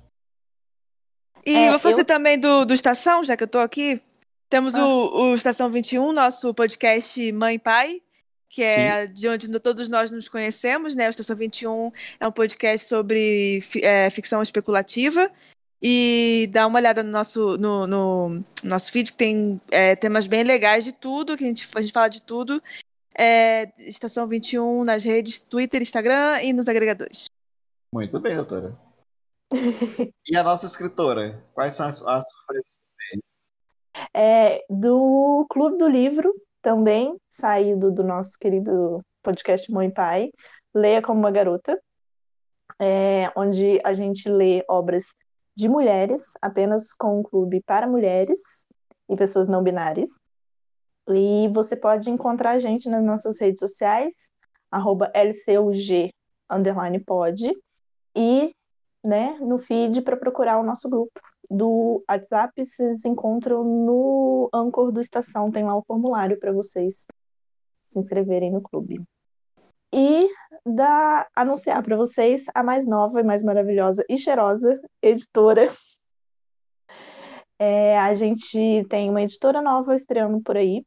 E 1.45 1.55
é, 1.55 1.69
vou 1.69 1.79
fazer 1.79 2.01
eu... 2.01 2.05
também 2.05 2.37
do, 2.37 2.65
do 2.65 2.73
Estação, 2.73 3.23
já 3.23 3.37
que 3.37 3.43
eu 3.43 3.47
tô 3.47 3.59
aqui. 3.59 4.01
Temos 4.49 4.75
ah. 4.75 4.85
o, 4.85 5.31
o 5.31 5.35
Estação 5.35 5.69
21, 5.69 6.11
nosso 6.11 6.53
podcast 6.53 7.31
Mãe 7.31 7.55
e 7.55 7.59
Pai, 7.59 8.01
que 8.49 8.63
é 8.63 9.05
Sim. 9.05 9.13
de 9.13 9.29
onde 9.29 9.59
todos 9.59 9.87
nós 9.87 10.09
nos 10.09 10.27
conhecemos, 10.27 10.95
né? 10.95 11.07
O 11.07 11.09
Estação 11.09 11.35
21 11.35 11.91
é 12.19 12.27
um 12.27 12.31
podcast 12.31 12.87
sobre 12.87 13.63
é, 13.81 14.09
ficção 14.09 14.41
especulativa. 14.41 15.31
E 15.81 16.49
dá 16.51 16.65
uma 16.65 16.79
olhada 16.79 17.03
no 17.03 17.11
nosso, 17.11 17.57
no, 17.57 17.85
no 17.85 18.43
nosso 18.63 18.91
feed, 18.91 19.11
que 19.11 19.17
tem 19.17 19.61
é, 19.69 19.95
temas 19.95 20.25
bem 20.25 20.43
legais 20.43 20.83
de 20.83 20.91
tudo, 20.91 21.37
que 21.37 21.43
a 21.43 21.47
gente, 21.47 21.67
a 21.75 21.81
gente 21.81 21.93
fala 21.93 22.07
de 22.07 22.21
tudo. 22.21 22.61
É, 23.17 23.71
Estação 23.79 24.27
21 24.27 24.83
nas 24.83 25.03
redes 25.03 25.39
Twitter, 25.39 25.81
Instagram 25.81 26.41
e 26.41 26.53
nos 26.53 26.67
agregadores. 26.67 27.29
Muito 27.93 28.19
bem, 28.19 28.35
doutora. 28.35 28.77
e 30.27 30.35
a 30.35 30.43
nossa 30.43 30.65
escritora? 30.65 31.43
Quais 31.53 31.75
são 31.75 31.87
as, 31.87 32.05
as? 32.05 32.25
É, 34.13 34.63
do 34.69 35.45
Clube 35.49 35.77
do 35.77 35.87
Livro, 35.87 36.33
também, 36.61 37.15
saído 37.29 37.91
do 37.91 38.03
nosso 38.03 38.37
querido 38.39 39.01
podcast 39.23 39.71
Mãe 39.71 39.87
e 39.87 39.93
Pai, 39.93 40.29
Leia 40.73 41.01
como 41.01 41.19
uma 41.19 41.31
Garota, 41.31 41.79
é, 42.79 43.31
onde 43.35 43.79
a 43.83 43.93
gente 43.93 44.29
lê 44.29 44.63
obras 44.69 45.15
de 45.57 45.67
mulheres, 45.67 46.33
apenas 46.39 46.93
com 46.93 47.19
um 47.19 47.23
clube 47.23 47.63
para 47.63 47.87
mulheres 47.87 48.67
e 49.09 49.15
pessoas 49.15 49.47
não 49.47 49.63
binárias. 49.63 50.11
E 51.09 51.47
você 51.51 51.75
pode 51.75 52.11
encontrar 52.11 52.51
a 52.51 52.59
gente 52.59 52.87
nas 52.87 53.03
nossas 53.03 53.41
redes 53.41 53.59
sociais, 53.59 54.31
arroba 54.69 55.11
LCUG 55.15 56.11
underline 56.47 56.99
pod, 56.99 57.51
e 58.15 58.53
né, 59.03 59.35
no 59.39 59.57
feed 59.57 60.03
para 60.03 60.15
procurar 60.15 60.59
o 60.59 60.63
nosso 60.63 60.87
grupo 60.87 61.19
do 61.49 62.03
WhatsApp, 62.07 62.53
vocês 62.63 63.03
encontram 63.03 63.63
no 63.63 64.49
Anchor 64.53 64.91
do 64.91 65.01
Estação, 65.01 65.49
tem 65.49 65.63
lá 65.63 65.75
o 65.75 65.83
formulário 65.83 66.37
para 66.37 66.51
vocês 66.51 67.07
se 67.89 67.97
inscreverem 67.97 68.51
no 68.51 68.61
clube 68.61 69.01
e 69.93 70.29
da, 70.65 71.27
anunciar 71.35 71.81
para 71.83 71.95
vocês 71.95 72.45
a 72.53 72.61
mais 72.61 72.85
nova 72.87 73.19
e 73.19 73.23
mais 73.23 73.43
maravilhosa 73.43 74.03
e 74.09 74.17
cheirosa 74.17 74.79
editora 75.01 75.67
É, 77.59 77.97
a 77.97 78.13
gente 78.13 78.85
tem 78.87 79.09
uma 79.09 79.23
editora 79.23 79.61
nova 79.61 79.95
estreando 79.95 80.41
por 80.41 80.55
aí. 80.55 80.85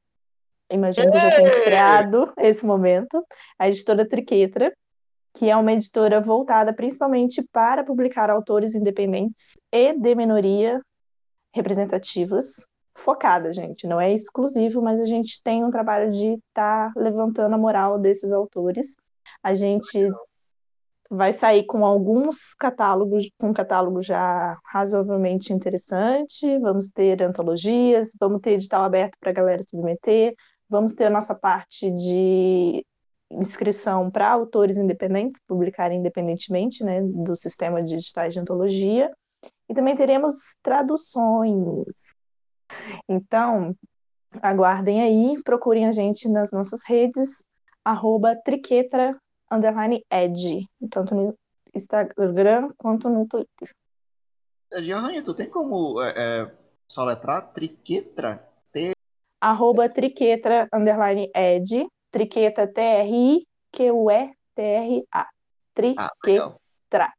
Imagino 0.71 1.11
que 1.11 1.19
já 1.19 1.31
tenha 1.35 1.49
estreado 1.49 2.33
esse 2.39 2.65
momento. 2.65 3.27
A 3.59 3.69
editora 3.69 4.09
Triquetra, 4.09 4.73
que 5.35 5.51
é 5.51 5.57
uma 5.57 5.73
editora 5.73 6.21
voltada 6.21 6.73
principalmente 6.73 7.43
para 7.53 7.83
publicar 7.83 8.31
autores 8.31 8.75
independentes 8.75 9.57
e 9.73 9.93
de 9.93 10.15
minoria 10.15 10.81
representativas. 11.53 12.67
Focada, 13.01 13.51
gente. 13.51 13.87
Não 13.87 14.01
é 14.01 14.13
exclusivo, 14.13 14.83
mas 14.83 15.01
a 15.01 15.05
gente 15.05 15.43
tem 15.43 15.65
um 15.65 15.71
trabalho 15.71 16.11
de 16.11 16.35
estar 16.35 16.93
tá 16.93 17.01
levantando 17.01 17.55
a 17.55 17.59
moral 17.59 17.99
desses 17.99 18.31
autores. 18.31 18.95
A 19.43 19.55
gente 19.55 20.11
vai 21.09 21.33
sair 21.33 21.65
com 21.65 21.85
alguns 21.85 22.55
catálogos, 22.55 23.31
com 23.39 23.49
um 23.49 23.53
catálogo 23.55 24.03
já 24.03 24.59
razoavelmente 24.67 25.53
interessante. 25.53 26.59
Vamos 26.59 26.91
ter 26.91 27.23
antologias, 27.23 28.13
vamos 28.21 28.41
ter 28.43 28.53
edital 28.53 28.85
aberto 28.85 29.17
para 29.19 29.31
a 29.31 29.35
galera 29.35 29.63
submeter, 29.63 30.35
vamos 30.69 30.95
ter 30.95 31.07
a 31.07 31.11
nossa 31.11 31.35
parte 31.35 31.91
de 31.91 32.85
inscrição 33.31 34.11
para 34.11 34.31
autores 34.31 34.77
independentes, 34.77 35.41
publicarem 35.47 36.01
independentemente 36.01 36.85
né, 36.85 37.01
do 37.03 37.35
sistema 37.35 37.83
de 37.83 37.95
editais 37.95 38.35
de 38.35 38.41
antologia. 38.41 39.11
E 39.69 39.75
também 39.75 39.95
teremos 39.95 40.55
traduções. 40.63 42.20
Então, 43.09 43.75
aguardem 44.43 45.03
aí, 45.03 45.43
procurem 45.43 45.87
a 45.87 45.93
gente 45.93 46.29
nas 46.29 46.51
nossas 46.51 46.83
redes, 46.85 47.45
arroba 47.85 48.37
triquetra 48.37 49.18
underline 49.51 50.05
tanto 50.91 51.14
no 51.14 51.35
Instagram 51.75 52.71
quanto 52.77 53.09
no 53.09 53.27
Twitter. 53.27 53.75
Johanny, 54.73 55.23
tu 55.23 55.35
tem 55.35 55.51
como 55.51 56.01
é, 56.01 56.14
é, 56.16 56.53
soletrar 56.89 57.53
triquetra? 57.53 58.49
T... 58.73 58.93
Arroba 59.41 59.89
triquetra 59.89 60.68
underline 60.73 61.29
ed, 61.35 61.89
triqueta 62.11 62.68
T-R-I-Q-U-E-T-R-A. 62.68 63.47
Triquetra. 65.75 67.07
Ah, 67.07 67.12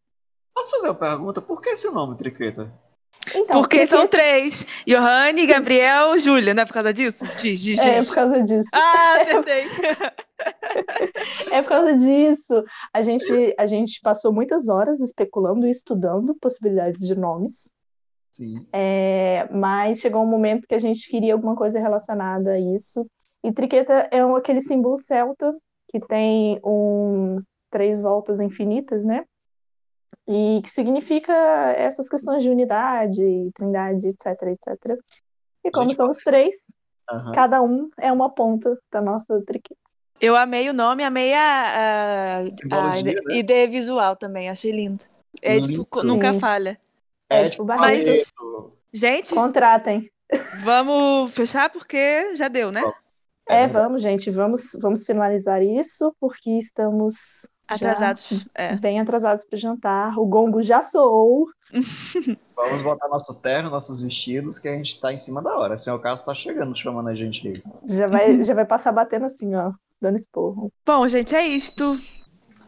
Posso 0.54 0.72
fazer 0.72 0.88
uma 0.88 0.96
pergunta? 0.96 1.42
Por 1.42 1.62
que 1.62 1.70
esse 1.70 1.90
nome, 1.90 2.16
triqueta? 2.16 2.72
Então, 3.36 3.62
porque, 3.62 3.78
porque, 3.78 3.88
são 3.88 4.08
três. 4.08 4.66
Johanny, 4.88 5.46
Gabriel, 5.46 6.18
Júlia, 6.20 6.54
não 6.54 6.64
é 6.64 6.66
por 6.66 6.74
causa 6.74 6.94
disso? 6.94 7.26
Diz, 7.42 7.60
diz, 7.60 7.78
diz. 7.78 7.80
É 7.80 8.04
por 8.04 8.16
causa 8.16 8.44
disso. 8.44 8.70
Ah, 8.74 9.18
acertei. 9.22 9.66
é 11.52 11.62
por 11.62 11.70
causa 11.70 11.96
disso. 11.96 12.64
A 12.94 13.02
gente, 13.02 13.56
a 13.58 13.66
gente 13.66 14.00
passou 14.02 14.34
muitas 14.34 14.68
horas 14.68 15.00
especulando 15.00 15.68
e 15.68 15.70
estudando 15.70 16.36
possibilidades 16.36 17.08
de 17.08 17.16
nomes. 17.16 17.70
Sim. 18.30 18.66
É, 18.72 19.48
mas 19.52 20.00
chegou 20.00 20.24
um 20.24 20.30
momento 20.30 20.68
que 20.68 20.76
a 20.76 20.80
gente 20.80 21.10
queria 21.10 21.34
alguma 21.34 21.56
coisa 21.56 21.80
relacionada 21.80 22.54
a 22.54 22.60
isso. 22.60 23.06
E 23.44 23.52
triqueta 23.52 24.08
é 24.12 24.26
um, 24.26 24.36
aquele 24.36 24.62
símbolo 24.62 24.98
celta 24.98 25.54
que 25.90 26.00
tem 26.00 26.60
um, 26.64 27.42
três 27.70 28.02
voltas 28.02 28.40
infinitas, 28.40 29.04
né? 29.04 29.26
E 30.28 30.62
que 30.64 30.70
significa 30.70 31.34
essas 31.78 32.08
questões 32.08 32.44
de 32.44 32.50
unidade, 32.50 33.52
trindade, 33.54 34.08
etc, 34.08 34.28
etc. 34.44 35.00
E 35.64 35.72
como 35.72 35.94
somos 35.94 36.18
três, 36.18 36.56
uhum. 37.12 37.32
cada 37.34 37.62
um 37.62 37.90
é 37.98 38.12
uma 38.12 38.30
ponta 38.30 38.78
da 38.92 39.02
nossa 39.02 39.42
triqueta. 39.42 39.80
Eu 40.20 40.36
amei 40.36 40.70
o 40.70 40.74
nome, 40.74 41.04
amei 41.04 41.34
a, 41.34 42.40
a, 42.72 42.92
a 42.92 43.00
ideia, 43.00 43.22
né? 43.26 43.36
ideia 43.36 43.68
visual 43.68 44.16
também, 44.16 44.50
achei 44.50 44.72
lindo. 44.72 45.04
É 45.42 45.58
lindo. 45.58 45.84
tipo, 45.84 46.04
nunca 46.04 46.34
falha. 46.36 46.80
É, 47.28 47.46
é 47.46 47.50
tipo, 47.50 47.66
mas, 47.66 48.30
gente, 48.94 49.34
contratem. 49.34 50.10
Vamos 50.64 51.34
fechar 51.34 51.70
porque 51.70 52.36
já 52.36 52.48
deu, 52.48 52.72
né? 52.72 52.84
É, 53.50 53.68
vamos, 53.68 54.02
gente, 54.02 54.30
vamos, 54.30 54.78
vamos 54.80 55.04
finalizar 55.06 55.62
isso 55.62 56.16
porque 56.20 56.52
estamos 56.52 57.48
Atrasados. 57.76 58.46
É. 58.54 58.76
Bem 58.76 59.00
atrasados 59.00 59.46
para 59.46 59.56
o 59.56 59.60
jantar. 59.60 60.18
O 60.20 60.26
gongo 60.26 60.62
já 60.62 60.82
soou. 60.82 61.48
Vamos 62.56 62.84
botar 62.84 63.08
nosso 63.08 63.34
terno, 63.36 63.70
nossos 63.70 64.02
vestidos, 64.02 64.60
que 64.60 64.68
a 64.68 64.76
gente 64.76 64.94
está 64.94 65.12
em 65.14 65.18
cima 65.18 65.42
da 65.42 65.58
hora. 65.58 65.76
O 65.76 65.80
senhor 65.80 65.98
Carlos 66.00 66.20
está 66.20 66.36
chegando, 66.36 66.76
chamando 66.78 67.10
a 67.10 67.16
gente 67.16 67.48
aí. 67.48 67.64
Já 67.86 68.08
vai, 68.08 68.44
já 68.44 68.54
vai 68.54 68.66
passar 68.66 68.92
batendo 68.92 69.26
assim, 69.26 69.56
ó, 69.56 69.72
dando 70.02 70.18
esporro. 70.18 70.72
Bom, 70.86 71.08
gente, 71.08 71.34
é 71.34 71.48
isto. 71.48 72.00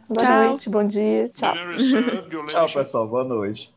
Boa 0.08 0.26
Tchau. 0.26 0.50
noite, 0.50 0.70
bom 0.70 0.84
dia. 0.86 1.30
Tchau. 1.30 1.54
Tchau, 2.48 2.70
pessoal. 2.74 3.08
Boa 3.08 3.24
noite. 3.24 3.74